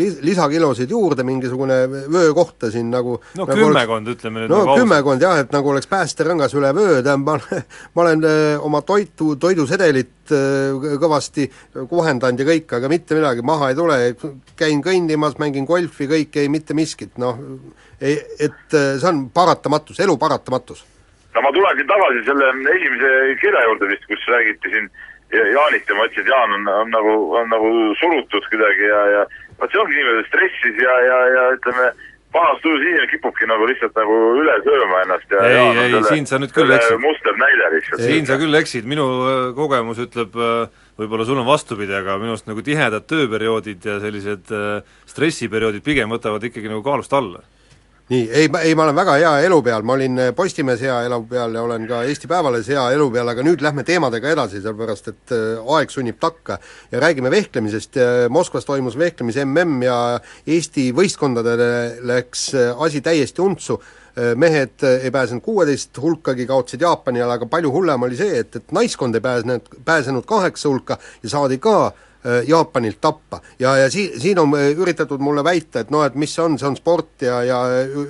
li-, 0.00 0.12
lisakilosid 0.24 0.90
juurde, 0.90 1.26
mingisugune 1.28 1.82
vöökohta 2.12 2.70
siin 2.72 2.88
nagu 2.92 3.18
no 3.36 3.44
nagu 3.44 3.58
kümmekond 3.60 4.08
oleks, 4.08 4.18
ütleme 4.18 4.44
nüüd 4.44 4.54
no 4.54 4.62
nagu 4.62 4.78
kümmekond 4.80 5.26
jah, 5.26 5.42
et 5.44 5.52
nagu 5.52 5.72
oleks 5.74 5.90
päästerõngas 5.90 6.56
üle 6.56 6.72
vöö, 6.76 7.02
tähendab 7.04 7.28
ma 7.28 7.60
ma 7.94 8.06
olen 8.06 8.24
oma 8.64 8.80
toitu, 8.88 9.34
toidusedelit 9.36 10.32
kõvasti 11.02 11.48
kohendanud 11.90 12.40
ja 12.40 12.46
kõik, 12.48 12.72
aga 12.78 12.88
mitte 12.88 13.18
midagi 13.18 13.44
maha 13.44 13.68
ei 13.72 13.76
tule, 13.76 13.98
käin 14.56 14.80
kõndimas, 14.84 15.36
mängin 15.42 15.68
golfi, 15.68 16.08
kõik, 16.08 16.40
ei 16.40 16.48
mitte 16.52 16.76
miskit, 16.78 17.18
noh, 17.20 17.36
ei, 18.00 18.16
et 18.40 18.72
see 18.72 19.10
on 19.10 19.26
paratamatus, 19.34 20.00
elu 20.00 20.16
paratamatus 20.16 20.86
no 21.34 21.44
ma 21.46 21.52
tulen 21.56 21.86
tagasi 21.88 22.24
selle 22.28 22.52
esimese 22.76 23.10
kirja 23.40 23.64
juurde 23.68 23.90
vist, 23.92 24.06
kus 24.10 24.28
räägiti 24.34 24.74
siin 24.74 24.90
Jaanist 25.32 25.88
ja 25.88 25.96
ma 25.96 26.04
ütlesin, 26.04 26.26
et 26.26 26.28
Jaan 26.28 26.54
on, 26.58 26.66
on 26.68 26.90
nagu, 26.92 27.12
on 27.40 27.46
nagu 27.48 27.68
surutud 27.96 28.48
kuidagi 28.52 28.88
ja, 28.90 29.02
ja 29.14 29.22
vot 29.60 29.72
see 29.72 29.80
ongi 29.80 29.96
niimoodi 29.96 30.26
stressis 30.28 30.80
ja, 30.82 30.96
ja, 31.06 31.20
ja 31.36 31.44
ütleme, 31.56 31.86
pahas 32.32 32.60
tujus 32.64 32.84
inimene 32.84 33.08
kipubki 33.08 33.48
nagu 33.48 33.68
lihtsalt 33.68 33.96
nagu 33.96 34.18
üle 34.42 34.58
sööma 34.66 35.00
ennast 35.06 35.32
ja 35.32 35.46
ei, 35.48 35.56
ei, 35.56 35.86
ei, 35.86 36.02
siin 36.10 36.28
sa 36.28 36.40
nüüd 36.42 36.52
küll 36.52 36.72
eksid. 36.76 37.00
musternäide 37.00 37.70
lihtsalt. 37.76 38.04
siin 38.04 38.28
sa 38.28 38.38
küll 38.40 38.60
eksid, 38.60 38.88
minu 38.92 39.08
äh, 39.24 39.40
kogemus 39.56 40.00
ütleb, 40.04 40.36
äh, 40.36 40.84
võib-olla 41.00 41.28
sul 41.28 41.40
on 41.40 41.48
vastupidi, 41.48 41.96
aga 41.96 42.18
minu 42.20 42.36
arust 42.36 42.48
nagu 42.52 42.64
tihedad 42.64 43.08
tööperioodid 43.08 43.88
ja 43.88 43.98
sellised 44.04 44.52
äh, 44.52 44.94
stressiperioodid 45.08 45.84
pigem 45.86 46.12
võtavad 46.12 46.44
ikkagi 46.48 46.72
nagu 46.72 46.84
kaalust 46.84 47.16
alla 47.16 47.40
nii, 48.10 48.30
ei, 48.30 48.48
ei 48.62 48.74
ma 48.74 48.84
olen 48.84 48.96
väga 48.96 49.14
hea 49.20 49.32
elu 49.46 49.60
peal, 49.62 49.84
ma 49.86 49.94
olin 49.96 50.18
eh, 50.18 50.32
Postimehes 50.36 50.82
hea 50.82 50.96
elu 51.06 51.20
peal 51.30 51.54
ja 51.54 51.62
olen 51.62 51.86
ka 51.88 52.02
Eesti 52.08 52.28
Päevalehes 52.30 52.68
hea 52.72 52.82
elu 52.96 53.08
peal, 53.14 53.30
aga 53.30 53.44
nüüd 53.46 53.62
lähme 53.64 53.84
teemadega 53.86 54.32
edasi, 54.34 54.60
sellepärast 54.64 55.10
et 55.12 55.34
äh, 55.36 55.72
aeg 55.76 55.94
sunnib 55.94 56.18
takka. 56.22 56.58
ja 56.92 57.00
räägime 57.00 57.30
vehklemisest, 57.30 57.96
Moskvas 58.30 58.64
toimus 58.64 58.98
vehklemise 58.98 59.44
MM 59.44 59.82
ja 59.86 59.96
Eesti 60.46 60.90
võistkondadele 60.96 61.72
läks 62.12 62.52
äh, 62.54 62.70
asi 62.78 63.00
täiesti 63.00 63.42
untsu, 63.42 63.80
mehed 64.36 64.82
ei 64.84 65.08
pääsenud 65.08 65.40
kuueteist 65.40 65.96
hulkagi, 65.96 66.44
kaotasid 66.44 66.82
Jaapanile, 66.84 67.30
aga 67.32 67.46
palju 67.48 67.70
hullem 67.72 68.02
oli 68.04 68.18
see, 68.18 68.42
et, 68.42 68.58
et 68.60 68.74
naiskond 68.76 69.16
ei 69.16 69.24
pääsenud, 69.24 69.70
pääsenud 69.86 70.26
kaheksa 70.28 70.68
hulka 70.68 70.98
ja 71.22 71.30
saadi 71.32 71.56
ka 71.56 71.76
äh, 71.86 71.94
Äh, 71.94 72.11
Jaapanilt 72.46 73.00
tappa. 73.00 73.40
ja, 73.58 73.76
ja 73.76 73.90
sii-, 73.90 74.20
siin 74.20 74.38
on 74.38 74.54
äh, 74.54 74.70
üritatud 74.78 75.20
mulle 75.20 75.44
väita, 75.44 75.80
et 75.80 75.90
noh, 75.90 76.04
et 76.06 76.14
mis 76.14 76.34
see 76.34 76.44
on, 76.44 76.58
see 76.58 76.68
on 76.68 76.76
sport 76.78 77.24
ja, 77.26 77.40
ja 77.42 77.60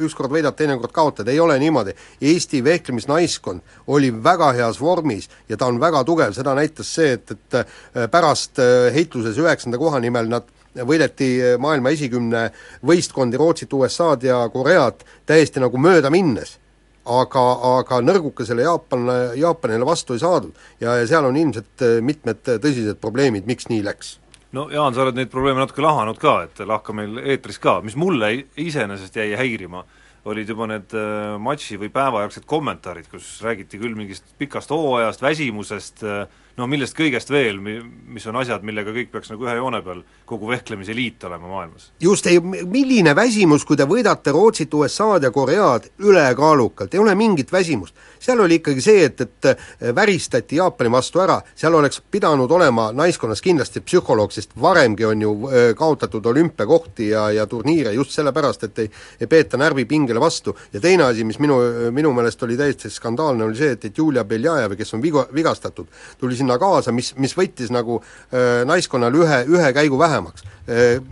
ükskord 0.04 0.32
võidad, 0.32 0.56
teinekord 0.56 0.92
kaotad, 0.92 1.28
ei 1.28 1.40
ole 1.40 1.58
niimoodi. 1.58 1.94
Eesti 2.20 2.62
vehklemisnaiskond 2.64 3.60
oli 3.86 4.12
väga 4.24 4.52
heas 4.58 4.80
vormis 4.80 5.30
ja 5.48 5.56
ta 5.56 5.70
on 5.72 5.80
väga 5.80 6.04
tugev, 6.04 6.34
seda 6.36 6.54
näitas 6.58 6.92
see, 6.94 7.14
et, 7.16 7.36
et 7.36 7.60
äh, 7.62 8.08
pärast 8.12 8.60
heitluses 8.92 9.38
üheksanda 9.40 9.80
koha 9.80 10.00
nimel 10.02 10.28
nad 10.28 10.50
võideti 10.72 11.34
maailma 11.60 11.92
esikümne 11.92 12.46
võistkondi 12.88 13.40
Rootsit, 13.40 13.72
USA-d 13.72 14.28
ja 14.28 14.40
Koreat 14.52 15.04
täiesti 15.28 15.60
nagu 15.60 15.80
mööda 15.80 16.10
minnes 16.12 16.58
aga, 17.04 17.44
aga 17.78 18.00
nõrgukesele 18.04 18.66
Jaapan, 18.66 19.08
Jaapanile 19.38 19.86
vastu 19.86 20.14
ei 20.14 20.22
saadud. 20.22 20.52
ja, 20.80 20.96
ja 21.00 21.06
seal 21.06 21.26
on 21.28 21.36
ilmselt 21.36 21.82
äh, 21.82 22.00
mitmed 22.04 22.42
tõsised 22.46 23.00
probleemid, 23.00 23.46
miks 23.46 23.68
nii 23.70 23.82
läks. 23.86 24.18
no 24.52 24.68
Jaan, 24.70 24.94
sa 24.94 25.02
oled 25.06 25.18
neid 25.18 25.32
probleeme 25.32 25.62
natuke 25.62 25.82
lahanud 25.82 26.18
ka, 26.18 26.42
et 26.46 26.62
lahka 26.66 26.92
meil 26.92 27.18
eetris 27.24 27.58
ka, 27.58 27.80
mis 27.82 27.96
mulle 27.96 28.32
iseenesest 28.56 29.16
jäi 29.16 29.32
häirima, 29.38 29.84
olid 30.24 30.48
juba 30.48 30.68
need 30.70 30.94
äh, 30.94 31.34
matši 31.42 31.80
või 31.82 31.90
päevajärgsed 31.94 32.46
kommentaarid, 32.46 33.10
kus 33.10 33.40
räägiti 33.42 33.80
küll 33.80 33.98
mingist 33.98 34.36
pikast 34.38 34.70
hooajast, 34.70 35.22
väsimusest 35.22 36.06
äh,, 36.06 36.26
no 36.56 36.66
millest 36.68 36.96
kõigest 36.96 37.30
veel, 37.32 37.58
mis 37.62 38.26
on 38.28 38.36
asjad, 38.40 38.64
millega 38.66 38.92
kõik 38.92 39.12
peaks 39.12 39.30
nagu 39.32 39.46
ühe 39.46 39.54
joone 39.56 39.80
peal, 39.84 40.02
kogu 40.28 40.50
vehklemise 40.50 40.94
liit 40.96 41.24
olema 41.24 41.48
maailmas? 41.48 41.90
just, 42.02 42.26
ei 42.28 42.40
milline 42.42 43.14
väsimus, 43.16 43.64
kui 43.64 43.78
te 43.78 43.86
võidate 43.88 44.34
Rootsit, 44.34 44.74
USA-d 44.74 45.28
ja 45.28 45.32
Koread 45.32 45.88
ülekaalukalt, 46.04 46.94
ei 46.94 47.00
ole 47.00 47.14
mingit 47.18 47.52
väsimust. 47.52 47.96
seal 48.22 48.40
oli 48.40 48.60
ikkagi 48.60 48.84
see, 48.84 49.04
et, 49.08 49.20
et 49.20 49.48
äh, 49.50 49.94
väristati 49.96 50.60
Jaapani 50.60 50.92
vastu 50.92 51.22
ära, 51.24 51.38
seal 51.54 51.74
oleks 51.74 52.02
pidanud 52.10 52.50
olema 52.50 52.90
naiskonnas 52.92 53.42
kindlasti 53.42 53.80
psühholoog, 53.80 54.32
sest 54.32 54.52
varemgi 54.60 55.08
on 55.08 55.22
ju 55.22 55.32
äh, 55.48 55.70
kaotatud 55.78 56.26
olümpiakohti 56.26 57.08
ja, 57.08 57.30
ja 57.32 57.46
turniire 57.46 57.94
just 57.96 58.12
sellepärast, 58.12 58.68
et 58.68 58.84
ei, 58.84 58.92
ei 59.20 59.26
peeta 59.26 59.56
närvipingele 59.60 60.20
vastu 60.20 60.56
ja 60.72 60.80
teine 60.80 61.08
asi, 61.08 61.24
mis 61.24 61.40
minu, 61.40 61.58
minu 61.90 62.12
meelest 62.12 62.42
oli 62.44 62.60
täiesti 62.60 62.92
skandaalne, 62.92 63.48
oli 63.48 63.56
see, 63.56 63.72
et, 63.78 63.88
et 63.88 63.98
Julia 63.98 64.24
Beljajev, 64.28 64.76
kes 64.76 64.94
on 64.94 65.02
viga, 65.02 65.24
vigastatud, 65.34 65.88
tuli 66.20 66.41
sinna 66.42 66.58
kaasa, 66.58 66.92
mis, 66.92 67.14
mis 67.22 67.34
võttis 67.38 67.72
nagu 67.72 68.00
äh, 68.02 68.62
naiskonnal 68.68 69.14
ühe, 69.22 69.42
ühe 69.56 69.74
käigu 69.78 69.98
vähemaks 69.98 70.48
äh,. 70.68 71.02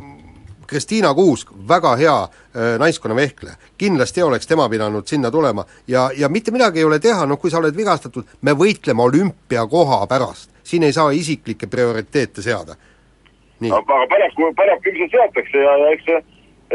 Kristiina 0.70 1.10
Kuusk, 1.18 1.48
väga 1.68 1.96
hea 1.98 2.12
äh, 2.22 2.76
naiskonna 2.78 3.16
vehkleja, 3.18 3.56
kindlasti 3.78 4.22
oleks 4.22 4.46
tema 4.46 4.68
pidanud 4.70 5.08
sinna 5.10 5.30
tulema 5.34 5.64
ja, 5.90 6.04
ja 6.14 6.28
mitte 6.30 6.54
midagi 6.54 6.78
ei 6.78 6.86
ole 6.86 7.00
teha, 7.02 7.24
noh 7.26 7.40
kui 7.42 7.50
sa 7.50 7.58
oled 7.58 7.74
vigastatud, 7.74 8.28
me 8.46 8.54
võitleme 8.54 9.02
olümpiakoha 9.02 10.04
pärast, 10.06 10.52
siin 10.62 10.86
ei 10.86 10.94
saa 10.94 11.10
isiklikke 11.10 11.66
prioriteete 11.66 12.42
seada. 12.46 12.78
aga 13.66 13.98
paraku, 14.14 14.52
paraku 14.62 14.92
ilmselt 14.92 15.16
seatakse 15.16 15.58
ja, 15.58 15.74
ja 15.82 15.90
eks 15.96 16.06
see, 16.06 16.22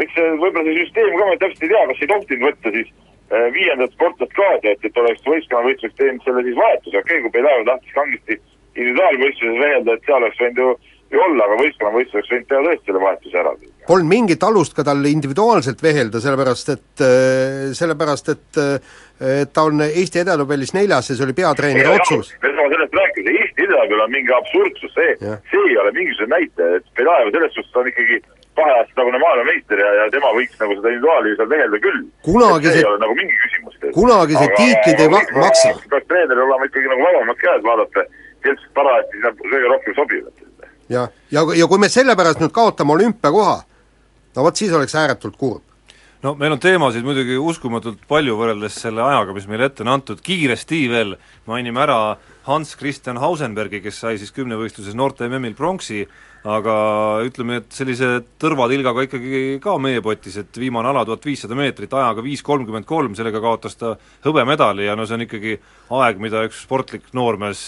eks 0.04 0.12
see 0.18 0.36
võib-olla 0.44 0.68
see 0.68 0.78
süsteem 0.82 1.16
ka, 1.16 1.30
ma 1.30 1.40
täpselt 1.40 1.64
ei 1.64 1.72
tea, 1.72 1.86
kas 1.88 2.04
ei 2.04 2.12
tohtinud 2.12 2.48
võtta 2.50 2.74
siis 2.76 2.92
viiendat 3.30 3.94
sportlast 3.96 4.34
kaasa, 4.36 4.74
et, 4.74 4.84
et 4.84 4.98
oleks 5.02 5.24
võistkonnavõistluseks 5.26 5.96
teinud 5.98 6.26
selle 6.26 6.44
siis 6.46 6.58
vahetuse, 6.58 6.98
okei 6.98 7.18
okay,, 7.18 7.22
kui 7.24 7.34
Beljajev 7.38 7.64
tahtis 7.70 7.96
kangesti 7.96 8.38
individuaalvõistluses 8.76 9.62
veelda, 9.64 9.96
et 9.96 10.06
seal 10.06 10.20
oleks 10.20 10.42
võinud 10.42 10.62
ju 10.62 10.68
ju 11.12 11.22
olla, 11.22 11.46
aga 11.46 11.56
võistkonnavõistluseks 11.60 12.32
võinud 12.32 12.48
teha 12.50 12.62
tõesti 12.66 12.88
selle 12.90 13.02
vahetuse 13.02 13.40
ära. 13.42 13.52
Polnud 13.86 14.10
mingit 14.10 14.42
alust 14.42 14.74
ka 14.74 14.84
tal 14.86 15.04
individuaalselt 15.06 15.82
vehelda, 15.82 16.20
sellepärast 16.22 16.72
et, 16.74 17.02
äh, 17.06 17.74
sellepärast 17.78 18.32
et 18.34 18.62
et 19.16 19.52
ta 19.56 19.62
on 19.64 19.80
Eesti 19.80 20.20
edetabelis 20.20 20.74
neljas 20.76 21.06
ja 21.08 21.14
see 21.16 21.24
oli 21.24 21.32
peatreeneri 21.32 21.88
otsus. 21.88 22.34
me 22.42 22.50
saame 22.50 22.74
sellest 22.74 22.96
rääkida, 22.98 23.32
Eesti 23.32 23.64
edetabel 23.64 24.02
on 24.04 24.10
mingi 24.12 24.34
absurdsus, 24.36 24.92
see, 24.92 25.14
see 25.22 25.62
ei 25.70 25.78
ole 25.80 25.92
mingisugune 25.96 26.34
näitaja, 26.34 26.80
et 26.80 26.90
Beljajev 26.98 27.30
selles 27.32 27.54
suhtes 27.56 27.80
on 27.80 27.88
ikkagi 27.88 28.18
kahe 28.56 28.72
aasta 28.78 28.98
tagune 28.98 29.20
maailmameister 29.22 29.82
ja, 29.82 29.90
ja 30.00 30.06
tema 30.14 30.32
võiks 30.36 30.56
nagu 30.62 30.76
seda 30.78 30.92
individuaali 30.92 31.34
seal 31.38 31.50
vehelda 31.52 31.80
küll. 31.86 32.00
kunagi 32.28 32.68
see, 32.68 32.74
see 32.76 32.82
ei 32.84 32.88
ole 32.90 33.00
nagu 33.02 33.18
mingi 33.18 33.38
küsimus. 33.42 33.78
kunagi 33.98 34.40
see 34.40 34.50
tiitlid 34.60 35.04
ei 35.04 35.12
ma-, 35.12 35.22
maksa. 35.36 35.74
peaks 35.92 36.08
treeneril 36.12 36.44
olema 36.46 36.70
ikkagi 36.70 36.92
nagu 36.92 37.06
vabamad 37.08 37.40
käed 37.42 37.68
vaadata, 37.68 38.06
kes 38.46 38.66
parajasti 38.78 39.20
sinna 39.20 39.32
kõige 39.44 39.72
rohkem 39.74 39.98
sobivad. 40.00 40.44
jah, 40.96 41.14
ja, 41.30 41.40
ja, 41.40 41.46
ja 41.62 41.70
kui 41.70 41.82
me 41.82 41.92
sellepärast 41.92 42.42
nüüd 42.44 42.54
kaotame 42.56 42.96
olümpiakoha, 42.96 43.56
no 44.36 44.48
vot 44.48 44.62
siis 44.62 44.74
oleks 44.76 44.96
ääretult 44.96 45.40
kurb 45.40 45.64
no 46.24 46.34
meil 46.40 46.56
on 46.56 46.62
teemasid 46.62 47.04
muidugi 47.06 47.36
uskumatult 47.38 48.00
palju 48.08 48.38
võrreldes 48.38 48.80
selle 48.86 49.04
ajaga, 49.04 49.34
mis 49.36 49.46
meile 49.50 49.68
ette 49.68 49.84
on 49.84 49.92
antud, 49.92 50.22
kiiresti 50.24 50.86
veel 50.90 51.14
mainime 51.46 51.84
ära 51.84 52.00
Hans 52.46 52.76
Christian 52.78 53.18
Hausenbergi, 53.18 53.80
kes 53.82 53.96
sai 54.04 54.20
siis 54.20 54.30
kümnevõistluses 54.34 54.94
noorte 54.94 55.26
MM-il 55.26 55.56
pronksi, 55.58 56.04
aga 56.46 56.76
ütleme, 57.26 57.58
et 57.58 57.74
sellise 57.74 58.20
tõrvatilgaga 58.38 59.02
ikkagi 59.08 59.40
ka 59.62 59.74
meie 59.82 60.02
potis, 60.04 60.36
et 60.38 60.60
viimane 60.60 60.92
ala 60.92 61.02
tuhat 61.08 61.26
viissada 61.26 61.58
meetrit 61.58 61.90
ajaga 61.90 62.22
viis 62.22 62.44
kolmkümmend 62.46 62.86
kolm, 62.86 63.16
sellega 63.18 63.42
kaotas 63.42 63.74
ta 63.80 63.96
hõbemedali 64.26 64.86
ja 64.86 64.94
no 64.94 65.08
see 65.08 65.18
on 65.18 65.26
ikkagi 65.26 65.56
aeg, 65.98 66.22
mida 66.22 66.44
üks 66.46 66.62
sportlik 66.68 67.10
noormees 67.18 67.60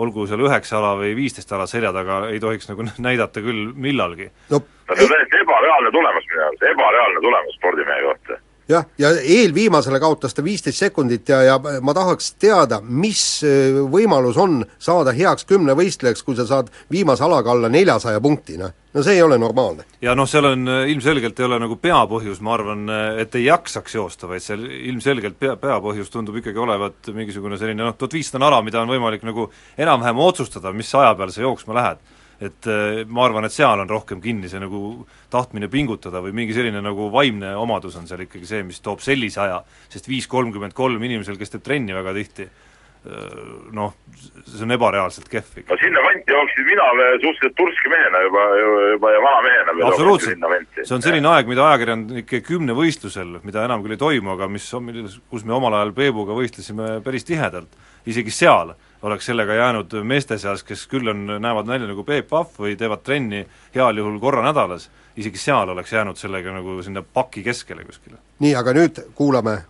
olgu 0.00 0.26
seal 0.26 0.42
üheksa 0.42 0.78
ala 0.78 0.96
või 0.98 1.14
viisteist 1.18 1.52
ala 1.54 1.66
selja 1.70 1.92
taga, 1.94 2.24
ei 2.34 2.42
tohiks 2.42 2.70
nagu 2.70 2.86
näidata 3.06 3.42
küll 3.44 3.70
millalgi. 3.74 4.30
no 4.50 4.58
see 4.58 5.06
on 5.06 5.14
täiesti 5.14 5.42
ebareaalne 5.44 5.94
tulemus 5.94 6.30
minu 6.30 6.46
arust, 6.46 6.68
ebareaalne 6.74 7.26
tulemus 7.26 7.58
spordimehe 7.58 8.06
kohta. 8.08 8.42
Jah, 8.70 8.86
ja 8.98 9.10
eelviimasele 9.20 10.00
kaotas 10.00 10.34
ta 10.34 10.44
viisteist 10.44 10.78
sekundit 10.78 11.28
ja, 11.28 11.40
ja 11.42 11.56
ma 11.82 11.94
tahaks 11.96 12.34
teada, 12.40 12.80
mis 12.80 13.22
äh, 13.46 13.80
võimalus 13.90 14.38
on 14.40 14.60
saada 14.78 15.14
heaks 15.16 15.46
kümnevõistlejaks, 15.50 16.22
kui 16.26 16.38
sa 16.38 16.46
saad 16.48 16.70
viimase 16.92 17.24
alaga 17.26 17.52
alla 17.52 17.70
neljasaja 17.72 18.20
punkti, 18.22 18.58
noh. 18.60 18.72
no 18.94 19.04
see 19.06 19.18
ei 19.18 19.22
ole 19.22 19.38
normaalne. 19.38 19.86
ja 20.02 20.14
noh, 20.18 20.28
seal 20.30 20.52
on 20.52 20.68
äh, 20.68 20.84
ilmselgelt 20.94 21.40
ei 21.40 21.48
ole 21.48 21.60
nagu 21.62 21.78
peapõhjus, 21.82 22.42
ma 22.44 22.54
arvan, 22.56 22.86
äh, 22.90 23.24
et 23.24 23.34
ei 23.38 23.48
jaksaks 23.48 23.98
joosta, 23.98 24.30
vaid 24.30 24.44
seal 24.44 24.64
ilmselgelt 24.68 25.38
pea, 25.40 25.56
peapõhjus 25.60 26.12
tundub 26.12 26.38
ikkagi 26.40 26.62
olevat 26.62 27.12
mingisugune 27.16 27.58
selline 27.60 27.84
noh, 27.84 27.98
tuhat 27.98 28.18
viissada 28.18 28.42
on 28.42 28.48
ala, 28.50 28.62
mida 28.66 28.82
on 28.82 28.94
võimalik 28.94 29.26
nagu 29.26 29.50
enam-vähem 29.78 30.24
otsustada, 30.30 30.72
mis 30.76 30.94
aja 30.94 31.14
peal 31.18 31.34
sa 31.34 31.46
jooksma 31.46 31.78
lähed 31.80 32.08
et 32.40 32.66
äh, 32.72 33.02
ma 33.04 33.26
arvan, 33.26 33.44
et 33.44 33.52
seal 33.52 33.82
on 33.82 33.90
rohkem 33.90 34.20
kinni 34.24 34.48
see 34.48 34.60
nagu 34.62 35.04
tahtmine 35.32 35.68
pingutada 35.72 36.22
või 36.24 36.32
mingi 36.36 36.56
selline 36.56 36.80
nagu 36.84 37.10
vaimne 37.12 37.52
omadus 37.60 37.98
on 38.00 38.08
seal 38.08 38.24
ikkagi 38.24 38.48
see, 38.48 38.64
mis 38.66 38.80
toob 38.84 39.04
sellise 39.04 39.42
aja, 39.44 39.60
sest 39.92 40.08
viis 40.08 40.28
kolmkümmend 40.30 40.74
kolm 40.76 41.04
inimesel, 41.04 41.36
kes 41.40 41.52
teeb 41.52 41.66
trenni 41.66 41.96
väga 41.96 42.14
tihti, 42.16 42.48
äh, 42.48 43.28
noh, 43.76 43.92
see 44.16 44.64
on 44.64 44.72
ebareaalselt 44.78 45.28
kehv 45.28 45.62
ikka. 45.62 45.68
no 45.68 45.80
sinna 45.84 46.04
kanti 46.08 46.36
jooksin 46.36 46.68
mina 46.70 46.88
suhteliselt 47.20 47.58
turske 47.60 47.92
mehena 47.92 48.24
juba, 48.24 48.48
juba 48.64 49.12
ja 49.12 49.22
vana 49.28 49.44
mehena 49.44 49.76
veel 49.76 49.88
absoluutselt, 49.92 50.50
see 50.80 50.96
on 50.96 51.04
selline 51.04 51.32
aeg, 51.34 51.50
mida 51.52 51.68
ajakirjanike 51.68 52.40
kümnevõistlusel, 52.48 53.42
mida 53.44 53.68
enam 53.68 53.84
küll 53.84 53.98
ei 53.98 54.00
toimu, 54.00 54.32
aga 54.38 54.48
mis 54.48 54.72
on, 54.80 54.88
kus 55.28 55.44
me 55.44 55.60
omal 55.60 55.76
ajal 55.76 55.92
Peebuga 55.92 56.40
võistlesime 56.40 57.02
päris 57.04 57.28
tihedalt, 57.28 57.76
isegi 58.08 58.32
seal 58.32 58.72
oleks 59.02 59.26
sellega 59.26 59.54
jäänud 59.54 59.94
meeste 60.02 60.38
seas, 60.38 60.62
kes 60.62 60.86
küll 60.86 61.08
on, 61.08 61.26
näevad 61.40 61.66
välja 61.66 61.88
nagu 61.88 62.04
Peep 62.04 62.28
Pahv 62.28 62.58
või 62.60 62.76
teevad 62.76 63.02
trenni 63.04 63.44
heal 63.74 63.96
juhul 63.96 64.18
korra 64.20 64.44
nädalas, 64.44 64.90
isegi 65.16 65.38
seal 65.38 65.68
oleks 65.68 65.92
jäänud 65.92 66.20
sellega 66.20 66.52
nagu 66.52 66.82
sinna 66.82 67.02
paki 67.02 67.42
keskele 67.42 67.84
kuskile. 67.84 68.18
nii, 68.38 68.54
aga 68.56 68.74
nüüd 68.76 69.02
kuulame 69.14 69.62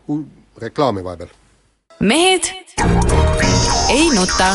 reklaami 0.58 1.04
vahepeal. 1.04 1.30
mehed 2.00 2.50
ei 3.90 4.08
nuta. 4.14 4.50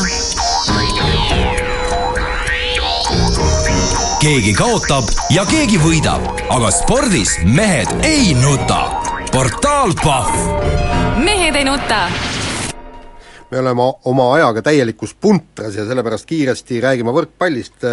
keegi 4.20 4.54
kaotab 4.54 5.04
ja 5.30 5.44
keegi 5.46 5.78
võidab, 5.78 6.24
aga 6.50 6.70
spordis 6.70 7.38
mehed 7.44 7.88
ei 8.04 8.34
nuta. 8.34 8.82
portaal 9.32 9.94
Pahv 10.04 11.24
mehed 11.24 11.56
ei 11.56 11.64
nuta 11.64 12.08
me 13.50 13.58
oleme 13.58 13.82
oma 14.10 14.26
ajaga 14.34 14.62
täielikus 14.62 15.14
puntras 15.20 15.76
ja 15.76 15.86
sellepärast 15.86 16.26
kiiresti 16.26 16.80
räägime 16.82 17.14
võrkpallist, 17.14 17.86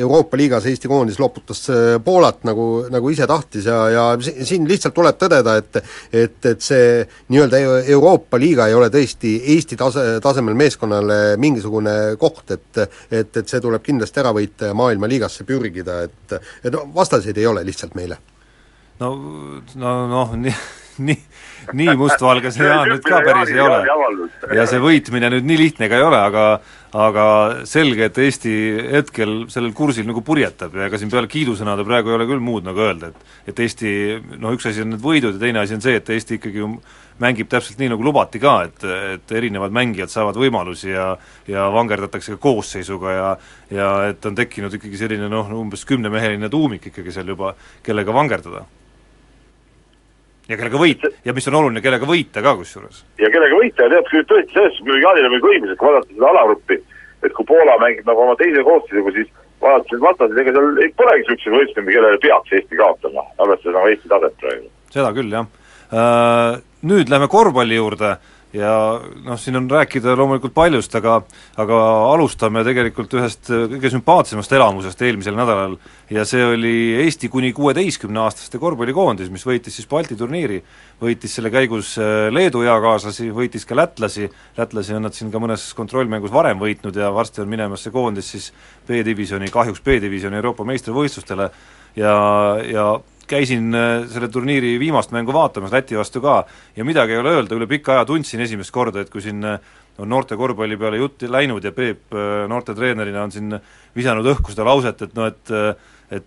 Euroopa 0.00 0.38
liigas 0.40 0.64
Eesti 0.66 0.88
koondis 0.88 1.18
loputas 1.20 1.66
Poolat 2.04 2.46
nagu, 2.48 2.86
nagu 2.88 3.10
ise 3.12 3.26
tahtis 3.28 3.66
ja, 3.68 3.82
ja 3.92 4.04
siin 4.16 4.64
lihtsalt 4.68 4.94
tuleb 4.96 5.18
tõdeda, 5.20 5.58
et 5.60 5.76
et, 6.12 6.38
et 6.48 6.64
see 6.64 7.02
nii-öelda 7.28 7.60
Euroopa 7.92 8.40
liiga 8.40 8.68
ei 8.70 8.76
ole 8.78 8.88
tõesti 8.92 9.34
Eesti 9.54 9.76
tase, 9.76 10.04
tasemel 10.24 10.56
meeskonnale 10.56 11.18
mingisugune 11.40 11.96
koht, 12.20 12.54
et 12.56 12.80
et, 13.10 13.36
et 13.36 13.44
see 13.44 13.60
tuleb 13.60 13.84
kindlasti 13.84 14.22
ära 14.24 14.32
võita 14.32 14.70
ja 14.72 14.78
maailmaliigasse 14.78 15.44
pürgida, 15.44 16.00
et 16.08 16.38
et 16.38 16.72
no 16.72 16.86
vastaseid 16.94 17.36
ei 17.36 17.46
ole 17.46 17.66
lihtsalt 17.66 17.94
meile. 17.98 18.16
no, 19.04 19.12
no 19.74 19.92
noh, 20.08 20.32
nii 20.38 20.56
nii, 21.08 21.18
nii 21.74 21.94
mustvalge 21.98 22.52
see 22.54 22.66
Jaan 22.68 22.88
nüüd 22.92 23.04
ka 23.06 23.20
päris 23.24 23.52
ei 23.52 23.60
ole. 23.62 23.80
ja 24.54 24.66
see 24.70 24.80
võitmine 24.82 25.30
nüüd 25.32 25.46
nii 25.48 25.60
lihtne 25.60 25.88
ka 25.90 26.00
ei 26.00 26.06
ole, 26.06 26.20
aga 26.30 26.46
aga 26.94 27.24
selge, 27.66 28.06
et 28.06 28.18
Eesti 28.22 28.52
hetkel 28.92 29.32
sellel 29.50 29.72
kursil 29.74 30.06
nagu 30.06 30.22
purjetab 30.22 30.76
ja 30.78 30.86
ega 30.86 31.00
siin 31.00 31.10
peale 31.10 31.26
kiidusõnade 31.30 31.82
praegu 31.86 32.12
ei 32.12 32.18
ole 32.20 32.28
küll 32.28 32.44
muud 32.44 32.66
nagu 32.66 32.84
öelda, 32.84 33.10
et 33.10 33.50
et 33.50 33.64
Eesti 33.66 33.94
noh, 34.38 34.54
üks 34.54 34.68
asi 34.70 34.84
on 34.84 34.94
need 34.94 35.02
võidud 35.02 35.34
ja 35.34 35.42
teine 35.42 35.64
asi 35.64 35.74
on 35.74 35.82
see, 35.82 35.96
et 35.98 36.12
Eesti 36.14 36.38
ikkagi 36.38 36.62
mängib 37.22 37.50
täpselt 37.50 37.82
nii, 37.82 37.90
nagu 37.92 38.06
lubati 38.06 38.38
ka, 38.42 38.54
et, 38.68 38.86
et 39.16 39.34
erinevad 39.38 39.74
mängijad 39.74 40.12
saavad 40.12 40.38
võimalusi 40.38 40.92
ja 40.92 41.16
ja 41.50 41.66
vangerdatakse 41.74 42.36
ka 42.36 42.42
koosseisuga 42.46 43.18
ja 43.18 43.34
ja 43.74 43.90
et 44.12 44.30
on 44.30 44.38
tekkinud 44.38 44.78
ikkagi 44.78 45.02
selline 45.02 45.28
noh, 45.32 45.50
umbes 45.58 45.82
kümnemeheline 45.88 46.50
tuumik 46.50 46.92
ikkagi 46.92 47.14
seal 47.14 47.34
juba, 47.34 47.56
kellega 47.82 48.14
vangerdada 48.14 48.66
ja 50.48 50.58
kellega 50.58 50.80
võita, 50.80 51.10
ja 51.24 51.34
mis 51.36 51.48
on 51.48 51.58
oluline, 51.60 51.82
kellega 51.84 52.08
võita 52.08 52.42
ka 52.44 52.54
kusjuures. 52.58 53.04
ja 53.20 53.30
kellega 53.32 53.60
võita 53.60 53.86
ja 53.86 53.94
tead, 53.94 54.10
küll 54.10 54.26
tõesti 54.28 54.56
selles 54.56 54.76
suhtes 54.78 55.00
Jaanil 55.04 55.28
on 55.28 55.34
muidugi 55.34 55.54
õigus, 55.54 55.72
et 55.72 55.80
kui 55.80 55.88
vaadata 55.88 56.12
seda 56.12 56.30
alagruppi, 56.32 56.78
et 57.24 57.32
kui 57.38 57.48
Poola 57.48 57.78
mängib 57.82 58.10
nagu 58.10 58.24
oma 58.26 58.36
teise 58.40 58.64
koosseisuga, 58.66 59.14
siis 59.16 59.32
vaadates 59.64 59.94
neid 59.94 60.04
vastaseid, 60.04 60.42
ega 60.42 60.54
seal 60.56 60.84
ei 60.84 60.92
polegi 60.98 61.26
niisuguseid 61.30 61.58
võistkondi, 61.58 61.96
kellele 61.96 62.20
peaks 62.24 62.56
Eesti 62.58 62.80
kaotama, 62.80 63.26
arvestades 63.38 63.78
nagu 63.78 63.92
Eesti 63.92 64.12
taset 64.12 64.38
praegu. 64.42 64.70
seda 64.94 65.12
küll, 65.16 65.32
jah. 65.32 65.50
Äh, 65.94 66.60
nüüd 66.90 67.12
lähme 67.12 67.28
korvpalli 67.32 67.80
juurde 67.80 68.16
ja 68.54 69.00
noh, 69.24 69.38
siin 69.40 69.58
on 69.58 69.66
rääkida 69.70 70.14
loomulikult 70.16 70.54
paljust, 70.54 70.94
aga 70.94 71.16
aga 71.60 71.78
alustame 72.12 72.62
tegelikult 72.66 73.12
ühest 73.18 73.50
kõige 73.50 73.90
sümpaatsemast 73.90 74.52
elamusest 74.54 75.02
eelmisel 75.02 75.34
nädalal. 75.38 75.76
Ja 76.12 76.24
see 76.28 76.44
oli 76.46 76.74
Eesti 77.02 77.30
kuni 77.32 77.52
kuueteistkümneaastaste 77.56 78.60
korvpallikoondis, 78.62 79.30
mis 79.34 79.46
võitis 79.46 79.74
siis 79.78 79.88
Balti 79.90 80.16
turniiri, 80.18 80.60
võitis 81.02 81.34
selle 81.34 81.50
käigus 81.54 81.94
äh, 81.98 82.28
Leedu 82.34 82.62
eakaaslasi, 82.66 83.30
võitis 83.34 83.66
ka 83.66 83.78
lätlasi, 83.78 84.28
lätlasi 84.58 84.94
on 84.94 85.08
nad 85.08 85.16
siin 85.16 85.32
ka 85.34 85.42
mõnes 85.42 85.66
kontrollmängus 85.76 86.34
varem 86.34 86.60
võitnud 86.62 86.96
ja 87.00 87.10
varsti 87.14 87.42
on 87.42 87.50
minemas 87.50 87.82
see 87.86 87.94
koondis 87.94 88.30
siis 88.36 88.52
B-divisjoni, 88.86 89.50
kahjuks 89.54 89.82
B-divisjoni 89.82 90.38
Euroopa 90.38 90.66
meistrivõistlustele. 90.68 91.50
Ja, 91.94 92.14
ja 92.66 92.86
käisin 93.26 93.74
äh, 93.74 94.04
selle 94.10 94.28
turniiri 94.28 94.74
viimast 94.80 95.12
mängu 95.14 95.32
vaatamas 95.32 95.72
Läti 95.72 95.96
vastu 95.96 96.20
ka 96.24 96.44
ja 96.76 96.84
midagi 96.84 97.14
ei 97.14 97.22
ole 97.22 97.34
öelda, 97.38 97.56
üle 97.56 97.68
pika 97.70 97.96
aja 97.96 98.04
tundsin 98.08 98.42
esimest 98.44 98.72
korda, 98.74 99.04
et 99.04 99.10
kui 99.12 99.22
siin 99.24 99.44
äh, 99.44 99.58
on 99.98 100.10
noorte 100.10 100.36
korvpalli 100.36 100.76
peale 100.76 101.00
jutt 101.00 101.26
läinud 101.28 101.64
ja 101.64 101.72
Peep 101.72 102.14
äh, 102.14 102.44
noortetreenerina 102.50 103.24
on 103.24 103.34
siin 103.34 103.58
visanud 103.96 104.26
õhku 104.34 104.54
seda 104.54 104.66
lauset, 104.68 105.02
et 105.06 105.14
noh, 105.18 105.30
et 105.30 105.54
et 106.14 106.26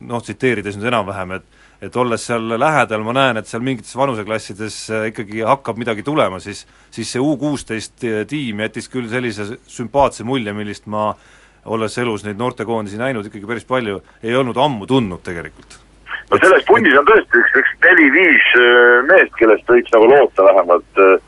noh, 0.00 0.22
tsiteerides 0.22 0.78
nüüd 0.78 0.92
enam-vähem, 0.92 1.40
et 1.40 1.58
et 1.80 1.94
olles 1.96 2.20
seal 2.20 2.58
lähedal, 2.60 3.00
ma 3.00 3.14
näen, 3.16 3.38
et 3.40 3.48
seal 3.48 3.62
mingites 3.64 3.94
vanuseklassides 3.96 4.74
ikkagi 5.08 5.40
hakkab 5.48 5.78
midagi 5.80 6.04
tulema, 6.04 6.36
siis 6.36 6.66
siis 6.92 7.08
see 7.16 7.22
U 7.24 7.38
kuusteist 7.40 8.04
tiim 8.28 8.60
jättis 8.66 8.90
küll 8.92 9.08
sellise 9.08 9.48
sümpaatse 9.64 10.28
mulje, 10.28 10.52
millist 10.52 10.84
ma 10.92 11.14
olles 11.64 11.98
elus 11.98 12.24
neid 12.24 12.40
noortekoondisi 12.40 13.00
näinud 13.00 13.28
ikkagi 13.28 13.48
päris 13.48 13.68
palju, 13.68 14.02
ei 14.22 14.36
olnud 14.36 14.60
ammu 14.60 14.88
tundnud 14.88 15.24
tegelikult 15.24 15.80
no 16.30 16.40
selles 16.42 16.64
pundis 16.68 16.96
on 16.98 17.08
tõesti 17.08 17.42
üks, 17.42 17.58
üks 17.62 17.74
neli-viis 17.86 18.48
äh, 18.60 19.02
meest, 19.10 19.34
kellest 19.40 19.74
võiks 19.74 19.92
nagu 19.94 20.08
loota 20.12 20.46
vähemalt 20.46 21.02
äh, 21.04 21.18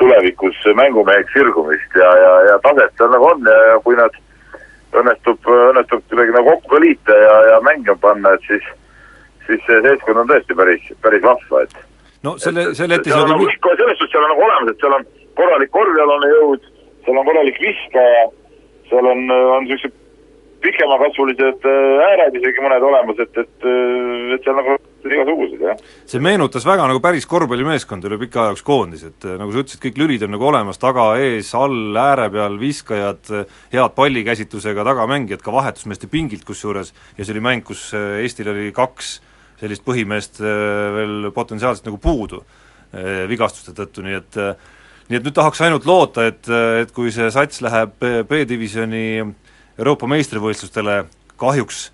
tulevikus 0.00 0.58
mängumeheks 0.76 1.32
sirgumist 1.36 1.96
ja, 1.96 2.10
ja, 2.24 2.34
ja 2.50 2.58
taset 2.64 2.92
seal 2.98 3.12
nagu 3.14 3.30
on 3.30 3.46
ja, 3.48 3.60
ja 3.70 3.78
kui 3.84 3.96
nad 3.98 4.18
õnnestub, 4.90 5.46
õnnestub 5.70 6.02
kuidagi 6.10 6.34
nagu 6.34 6.52
kokku 6.54 6.74
ka 6.74 6.82
liita 6.82 7.16
ja, 7.16 7.34
ja 7.52 7.60
mängima 7.64 7.96
panna, 8.02 8.34
et 8.34 8.48
siis 8.48 8.66
siis 9.46 9.62
see 9.66 9.78
seltskond 9.84 10.22
on 10.22 10.28
tõesti 10.30 10.56
päris, 10.58 10.90
päris 11.04 11.22
vahva, 11.24 11.62
et 11.64 11.78
no 12.26 12.36
selle, 12.42 12.70
selle 12.78 13.00
on 13.16 13.32
nagu 13.32 13.48
selles 13.48 13.98
suhtes 13.98 14.12
seal 14.12 14.26
on 14.26 14.32
nagu 14.34 14.44
olemas, 14.46 14.72
et 14.72 14.84
seal 14.84 14.96
on 14.98 15.06
korralik 15.38 15.72
korvjalane 15.76 16.30
jõud, 16.34 16.68
seal 17.06 17.20
on 17.22 17.28
korralik 17.30 17.62
viskaja, 17.64 18.26
seal 18.90 19.10
on, 19.12 19.24
on 19.30 19.66
niisugused 19.66 19.96
pikemakasvulised 20.60 21.64
äh, 21.64 22.02
ääred 22.04 22.36
isegi 22.36 22.62
mõned 22.62 22.84
olemas, 22.84 23.20
et, 23.22 23.32
et, 23.40 23.52
äh, 23.64 24.34
et 24.36 24.44
seal 24.44 24.56
nagu 24.58 24.76
igasugused, 25.08 25.62
jah. 25.64 25.80
see 26.10 26.20
meenutas 26.22 26.66
väga 26.68 26.88
nagu 26.90 27.00
päris 27.02 27.26
korvpallimeeskonda 27.30 28.10
üle 28.10 28.18
pika 28.20 28.44
aja 28.44 28.56
üks 28.56 28.64
koondis, 28.66 29.06
et 29.08 29.26
äh, 29.28 29.38
nagu 29.40 29.54
sa 29.54 29.62
ütlesid, 29.64 29.82
kõik 29.86 30.00
lülid 30.02 30.26
on 30.26 30.34
nagu 30.36 30.48
olemas, 30.50 30.80
taga, 30.80 31.06
ees, 31.22 31.52
all, 31.56 31.96
ääre 31.96 32.28
peal, 32.34 32.58
viskajad, 32.60 33.32
head 33.72 33.96
pallikäsitlusega 33.96 34.84
tagamängijad, 34.90 35.44
ka 35.44 35.54
vahetusmeeste 35.56 36.10
pingilt 36.12 36.44
kusjuures, 36.48 36.92
ja 37.16 37.24
see 37.24 37.36
oli 37.36 37.44
mäng, 37.44 37.64
kus 37.66 37.90
Eestil 37.96 38.52
oli 38.52 38.70
kaks 38.76 39.18
sellist 39.60 39.84
põhimeest 39.84 40.40
veel 40.40 41.30
potentsiaalselt 41.36 41.88
nagu 41.90 41.98
puudu 42.00 42.40
vigastuste 43.28 43.74
tõttu, 43.76 44.02
nii 44.02 44.16
et 44.16 44.38
nii 45.10 45.18
et 45.18 45.26
nüüd 45.26 45.34
tahaks 45.36 45.60
ainult 45.66 45.84
loota, 45.86 46.24
et, 46.30 46.48
et 46.80 46.90
kui 46.96 47.12
see 47.14 47.28
sats 47.34 47.60
läheb 47.62 47.92
B-divisjoni 48.00 49.04
Euroopa 49.80 50.08
meistrivõistlustele 50.12 51.04
kahjuks 51.40 51.88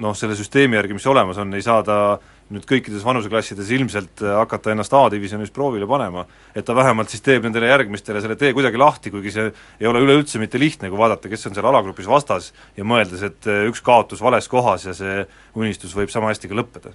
noh, 0.00 0.16
selle 0.16 0.36
süsteemi 0.38 0.78
järgi, 0.78 0.96
mis 0.96 1.06
olemas 1.06 1.38
on, 1.42 1.52
ei 1.54 1.64
saa 1.64 1.82
ta 1.86 1.98
nüüd 2.54 2.62
kõikides 2.68 3.02
vanuseklassides 3.02 3.72
ilmselt 3.74 4.22
äh, 4.22 4.36
hakata 4.38 4.70
ennast 4.70 4.94
A-divisjonis 4.94 5.50
proovile 5.54 5.86
panema, 5.90 6.22
et 6.54 6.66
ta 6.66 6.76
vähemalt 6.78 7.10
siis 7.10 7.24
teeb 7.26 7.46
nendele 7.46 7.66
järgmistele 7.72 8.22
selle 8.22 8.36
tee 8.38 8.52
kuidagi 8.54 8.78
lahti, 8.78 9.10
kuigi 9.10 9.32
see 9.34 9.48
ei 9.80 9.88
ole 9.90 10.04
üleüldse 10.04 10.38
mitte 10.38 10.60
lihtne, 10.62 10.90
kui 10.92 11.00
vaadata, 11.00 11.30
kes 11.32 11.48
on 11.50 11.56
seal 11.58 11.66
alagrupis 11.66 12.06
vastas 12.10 12.52
ja 12.78 12.86
mõeldes, 12.86 13.24
et 13.26 13.50
äh, 13.50 13.66
üks 13.70 13.82
kaotus 13.82 14.22
vales 14.22 14.46
kohas 14.52 14.86
ja 14.86 14.94
see 14.94 15.26
unistus 15.58 15.96
võib 15.98 16.14
sama 16.14 16.30
hästi 16.30 16.52
ka 16.52 16.60
lõppeda. 16.60 16.94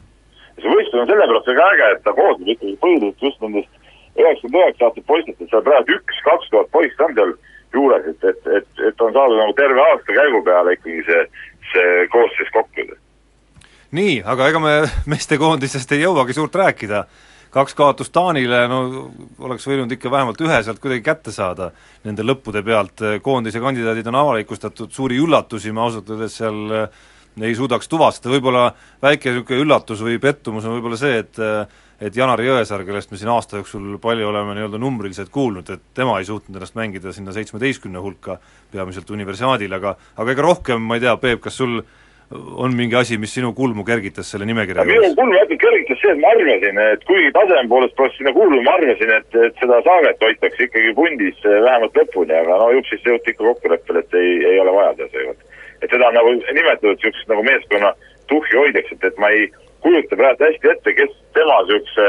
see 0.56 0.72
võistlus 0.72 1.04
on 1.04 1.12
sellepärast 1.12 1.52
väga 1.52 1.70
äge, 1.76 1.94
et 1.98 2.04
ta 2.08 2.16
koosneb 2.16 2.56
ikkagi 2.56 2.78
põhiliselt 2.86 3.28
just 3.28 3.44
nendest 3.44 3.80
üheksakümmend 4.16 4.64
üheksa 4.64 4.88
aastat 4.88 5.08
poistest, 5.08 5.42
et 5.42 5.52
seal 5.52 5.68
praegu 5.68 6.00
üks, 6.00 6.24
kaks 6.24 6.52
tuhat 6.56 6.72
poissi 6.72 7.04
on 7.04 7.18
seal 7.20 7.36
juures, 7.74 8.08
et, 8.08 8.24
et, 8.24 8.52
et, 8.58 8.84
et 8.90 9.02
on 9.02 9.14
saadud 9.14 9.40
nagu 9.40 9.54
terve 9.58 9.82
aasta 9.90 10.18
käigu 10.18 10.44
peale 10.46 10.76
ikkagi 10.78 11.06
see, 11.08 11.24
see 11.74 12.08
koosseis 12.14 12.52
kokku 12.56 12.90
nii, 13.92 14.22
aga 14.24 14.48
ega 14.52 14.62
me 14.64 14.74
meestekoondisest 15.12 15.92
ei 15.96 16.06
jõuagi 16.06 16.36
suurt 16.36 16.56
rääkida, 16.56 17.04
kaks 17.52 17.76
kaotust 17.76 18.14
Taanile, 18.16 18.64
no 18.72 18.82
oleks 19.44 19.68
võinud 19.68 19.92
ikka 19.92 20.12
vähemalt 20.12 20.40
ühe 20.42 20.60
sealt 20.64 20.80
kuidagi 20.80 21.04
kätte 21.04 21.34
saada. 21.36 21.72
Nende 22.08 22.24
lõppude 22.24 22.64
pealt, 22.64 23.04
koondise 23.24 23.60
kandidaadid 23.60 24.08
on 24.08 24.20
avalikustatud, 24.22 24.94
suuri 24.96 25.20
üllatusi 25.20 25.74
me 25.76 25.84
ausalt 25.84 26.10
öeldes 26.14 26.38
seal 26.40 26.78
eh, 26.78 27.02
ei 27.40 27.56
suudaks 27.56 27.88
tuvastada, 27.88 28.34
võib-olla 28.36 28.66
väike 29.04 29.32
niisugune 29.32 29.64
üllatus 29.64 30.04
või 30.04 30.20
pettumus 30.20 30.68
on 30.68 30.76
võib-olla 30.78 31.00
see, 31.00 31.24
et 31.24 31.42
et 32.02 32.16
Janar 32.18 32.42
Jõesaar, 32.42 32.82
kellest 32.82 33.12
me 33.14 33.18
siin 33.22 33.30
aasta 33.30 33.60
jooksul 33.60 34.00
palju 34.02 34.26
oleme 34.32 34.56
nii-öelda 34.58 34.80
numbriliselt 34.82 35.30
kuulnud, 35.30 35.68
et 35.70 35.84
tema 35.94 36.18
ei 36.18 36.26
suutnud 36.26 36.58
ennast 36.58 36.74
mängida 36.74 37.14
sinna 37.14 37.34
seitsmeteistkümne 37.36 38.02
hulka, 38.02 38.40
peamiselt 38.74 39.10
universiaadil, 39.14 39.74
aga 39.78 39.94
aga 40.18 40.34
ega 40.34 40.48
rohkem, 40.48 40.82
ma 40.82 40.98
ei 40.98 41.04
tea, 41.06 41.14
Peep, 41.22 41.44
kas 41.46 41.60
sul 41.62 41.84
on 42.32 42.76
mingi 42.76 42.96
asi, 42.96 43.18
mis 43.22 43.34
sinu 43.36 43.52
kulmu 43.54 43.84
kergitas 43.86 44.30
selle 44.32 44.48
nimekirja 44.50 44.86
juures? 44.88 45.04
minu 45.04 45.16
kulmu 45.20 45.36
natuke 45.36 45.58
kergitas 45.62 46.02
see, 46.02 46.14
et 46.16 46.22
ma 46.24 46.32
arvasin, 46.34 46.82
et 46.96 47.06
kuigi 47.10 47.32
taseme 47.36 47.70
poolest 47.70 47.96
poleks 48.00 48.18
sinna 48.18 48.34
kuulunud, 48.36 48.64
ma 48.66 48.76
arvasin, 48.80 49.14
et, 49.18 49.40
et 49.48 49.62
seda 49.62 49.82
saaget 49.88 50.26
hoitakse 50.26 50.68
ikkagi 50.68 50.94
pundis 50.98 51.46
eh, 51.46 51.58
vähemalt 51.68 52.02
lõpuni, 52.02 52.38
aga 52.42 52.60
no 52.64 52.70
jupp 52.78 52.90
siis 52.90 53.08
jõuti 53.08 53.36
ikka 53.36 53.48
kokkuleppele, 53.50 54.06
et 54.06 54.20
ei, 54.22 54.38
ei 54.54 54.62
ole 54.64 54.76
vaja 54.78 54.94
teha 55.00 55.12
seekord. 55.14 55.51
Et 55.82 55.90
seda 55.90 56.08
on 56.08 56.18
nagu 56.18 56.34
nimetatud 56.38 56.96
niisuguseks 56.96 57.30
nagu 57.32 57.44
meeskonna 57.48 57.94
tuhhi 58.32 58.58
hoidjaks, 58.58 58.96
et, 58.96 59.04
et 59.10 59.22
ma 59.22 59.30
ei 59.36 59.48
kujuta 59.84 60.20
praegu 60.20 60.48
hästi 60.48 60.74
ette, 60.74 60.94
kes 61.00 61.14
tema 61.38 61.60
niisuguse 61.66 62.08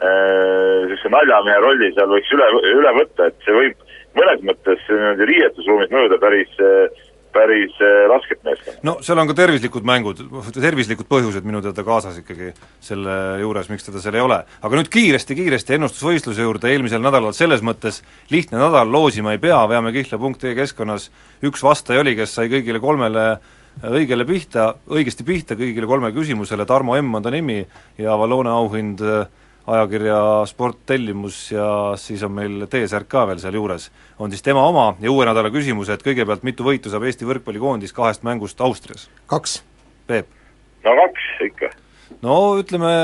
niisuguse 0.00 1.08
äh, 1.08 1.14
naljamehe 1.16 1.62
rolli 1.66 1.92
seal 1.94 2.12
võiks 2.14 2.34
üle, 2.36 2.50
üle 2.72 2.92
võtta, 3.00 3.28
et 3.28 3.46
see 3.46 3.56
võib 3.56 3.86
mõnes 4.18 4.44
mõttes 4.48 4.86
niimoodi 4.88 5.28
riietusruumis 5.30 5.92
mõjuda 5.94 6.20
päris 6.22 6.62
äh, 6.64 7.02
päris 7.34 7.76
äh, 7.82 8.04
rasket 8.10 8.42
meeskonda. 8.46 8.80
no 8.86 8.96
seal 9.04 9.20
on 9.22 9.30
ka 9.30 9.36
tervislikud 9.38 9.86
mängud, 9.86 10.22
tervislikud 10.56 11.08
põhjused 11.10 11.46
minu 11.46 11.62
teada 11.64 11.84
kaasas 11.86 12.18
ikkagi 12.22 12.52
selle 12.84 13.16
juures, 13.42 13.70
miks 13.72 13.86
teda 13.86 14.02
seal 14.02 14.18
ei 14.18 14.24
ole. 14.24 14.42
aga 14.62 14.80
nüüd 14.80 14.90
kiiresti-kiiresti 14.92 15.78
ennustusvõistluse 15.78 16.46
juurde, 16.46 16.72
eelmisel 16.72 17.02
nädalal 17.04 17.36
selles 17.36 17.64
mõttes 17.66 18.02
lihtne 18.30 18.60
nädal, 18.60 18.90
loosima 18.92 19.36
ei 19.36 19.42
pea, 19.42 19.62
veame 19.70 19.94
kihla.ee 19.96 20.54
keskkonnas, 20.58 21.10
üks 21.46 21.64
vastaja 21.64 22.04
oli, 22.04 22.16
kes 22.18 22.36
sai 22.38 22.50
kõigile 22.52 22.82
kolmele 22.82 23.26
õigele 23.86 24.26
pihta, 24.28 24.74
õigesti 24.90 25.24
pihta 25.24 25.56
kõigile 25.58 25.86
kolmele 25.88 26.14
küsimusele, 26.16 26.66
Tarmo 26.68 26.96
M 26.98 27.14
on 27.14 27.22
ta 27.24 27.30
nimi 27.32 27.62
ja 27.98 28.16
Valone 28.18 28.50
auhind 28.52 29.00
äh, 29.00 29.28
ajakirja 29.66 30.46
Sport 30.46 30.78
tellimus 30.86 31.50
ja 31.52 31.66
siis 32.00 32.22
on 32.26 32.32
meil 32.32 32.66
T-särk 32.70 33.08
ka 33.10 33.26
veel 33.28 33.40
sealjuures, 33.42 33.90
on 34.18 34.32
siis 34.32 34.42
tema 34.42 34.62
oma 34.66 34.94
ja 35.00 35.12
uue 35.12 35.26
nädala 35.28 35.50
küsimus, 35.52 35.90
et 35.92 36.04
kõigepealt 36.04 36.44
mitu 36.46 36.64
võitu 36.66 36.92
saab 36.92 37.04
Eesti 37.08 37.28
võrkpallikoondis 37.28 37.94
kahest 37.96 38.24
mängust 38.26 38.60
Austrias? 38.60 39.08
kaks. 39.30 39.60
Peep? 40.08 40.30
no 40.84 40.96
kaks 41.02 41.28
ikka. 41.46 41.72
no 42.24 42.38
ütleme 42.60 42.94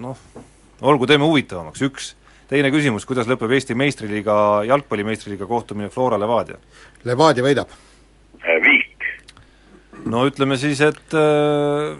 noh, 0.00 0.24
olgu, 0.80 1.06
teeme 1.06 1.28
huvitavamaks, 1.28 1.82
üks. 1.86 2.14
teine 2.50 2.72
küsimus, 2.74 3.06
kuidas 3.06 3.28
lõpeb 3.30 3.52
Eesti 3.54 3.76
meistriliiga, 3.78 4.36
jalgpalli 4.68 5.04
meistriliiga 5.06 5.46
kohtumine 5.46 5.92
Flora 5.92 6.18
Levadia? 6.18 6.58
Levadia 7.04 7.44
võidab. 7.46 7.76
Viik. 8.64 9.04
no 10.08 10.24
ütleme 10.26 10.56
siis, 10.58 10.80
et 10.80 11.14
äh, 11.14 11.98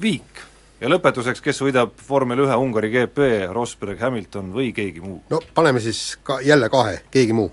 viik 0.00 0.48
ja 0.82 0.90
lõpetuseks, 0.90 1.42
kes 1.44 1.62
võidab 1.62 1.94
vormel 2.08 2.42
ühe 2.44 2.58
Ungari 2.58 2.90
GP, 2.92 3.48
Rosberg, 3.54 4.00
Hamilton 4.02 4.50
või 4.54 4.72
keegi 4.74 5.02
muu? 5.02 5.20
no 5.30 5.40
paneme 5.54 5.82
siis 5.82 6.18
ka 6.26 6.40
jälle 6.44 6.68
kahe, 6.72 6.98
keegi 7.14 7.36
muu. 7.36 7.50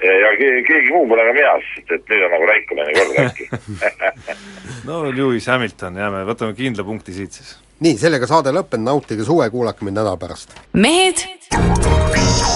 ja 0.00 0.32
keegi, 0.38 0.64
keegi 0.68 0.92
muu 0.94 1.08
pole 1.10 1.26
ka 1.28 1.34
mina, 1.36 1.54
sest 1.74 1.96
et 1.98 2.12
nüüd 2.12 2.26
on 2.26 2.36
nagu 2.36 2.50
Raikkoneni 2.52 2.98
kord 2.98 3.20
äkki 3.24 3.48
no 4.88 5.02
Lewis 5.12 5.48
Hamilton, 5.52 6.00
jääme, 6.04 6.24
võtame 6.28 6.56
kindla 6.58 6.86
punkti 6.88 7.16
siit 7.16 7.36
siis. 7.40 7.56
nii, 7.84 7.98
sellega 8.00 8.30
saade 8.30 8.54
lõppenud, 8.54 8.88
nautige 8.88 9.28
suve, 9.28 9.50
kuulake 9.52 9.84
mind 9.84 10.00
nädala 10.00 10.16
pärast. 10.20 10.56
mehed 10.72 11.26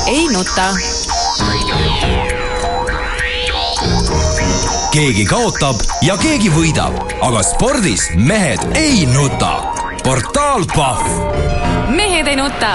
ei 0.09 0.25
nuta 0.33 0.71
keegi 4.93 5.25
kaotab 5.29 5.85
ja 6.05 6.17
keegi 6.21 6.53
võidab, 6.53 6.97
aga 7.25 7.45
spordis 7.47 8.11
mehed 8.17 8.65
ei 8.77 9.07
nuta 9.09 9.72
portaal 10.03 10.65
Pahv. 10.75 11.07
mehed 11.89 12.27
ei 12.27 12.37
nuta 12.37 12.71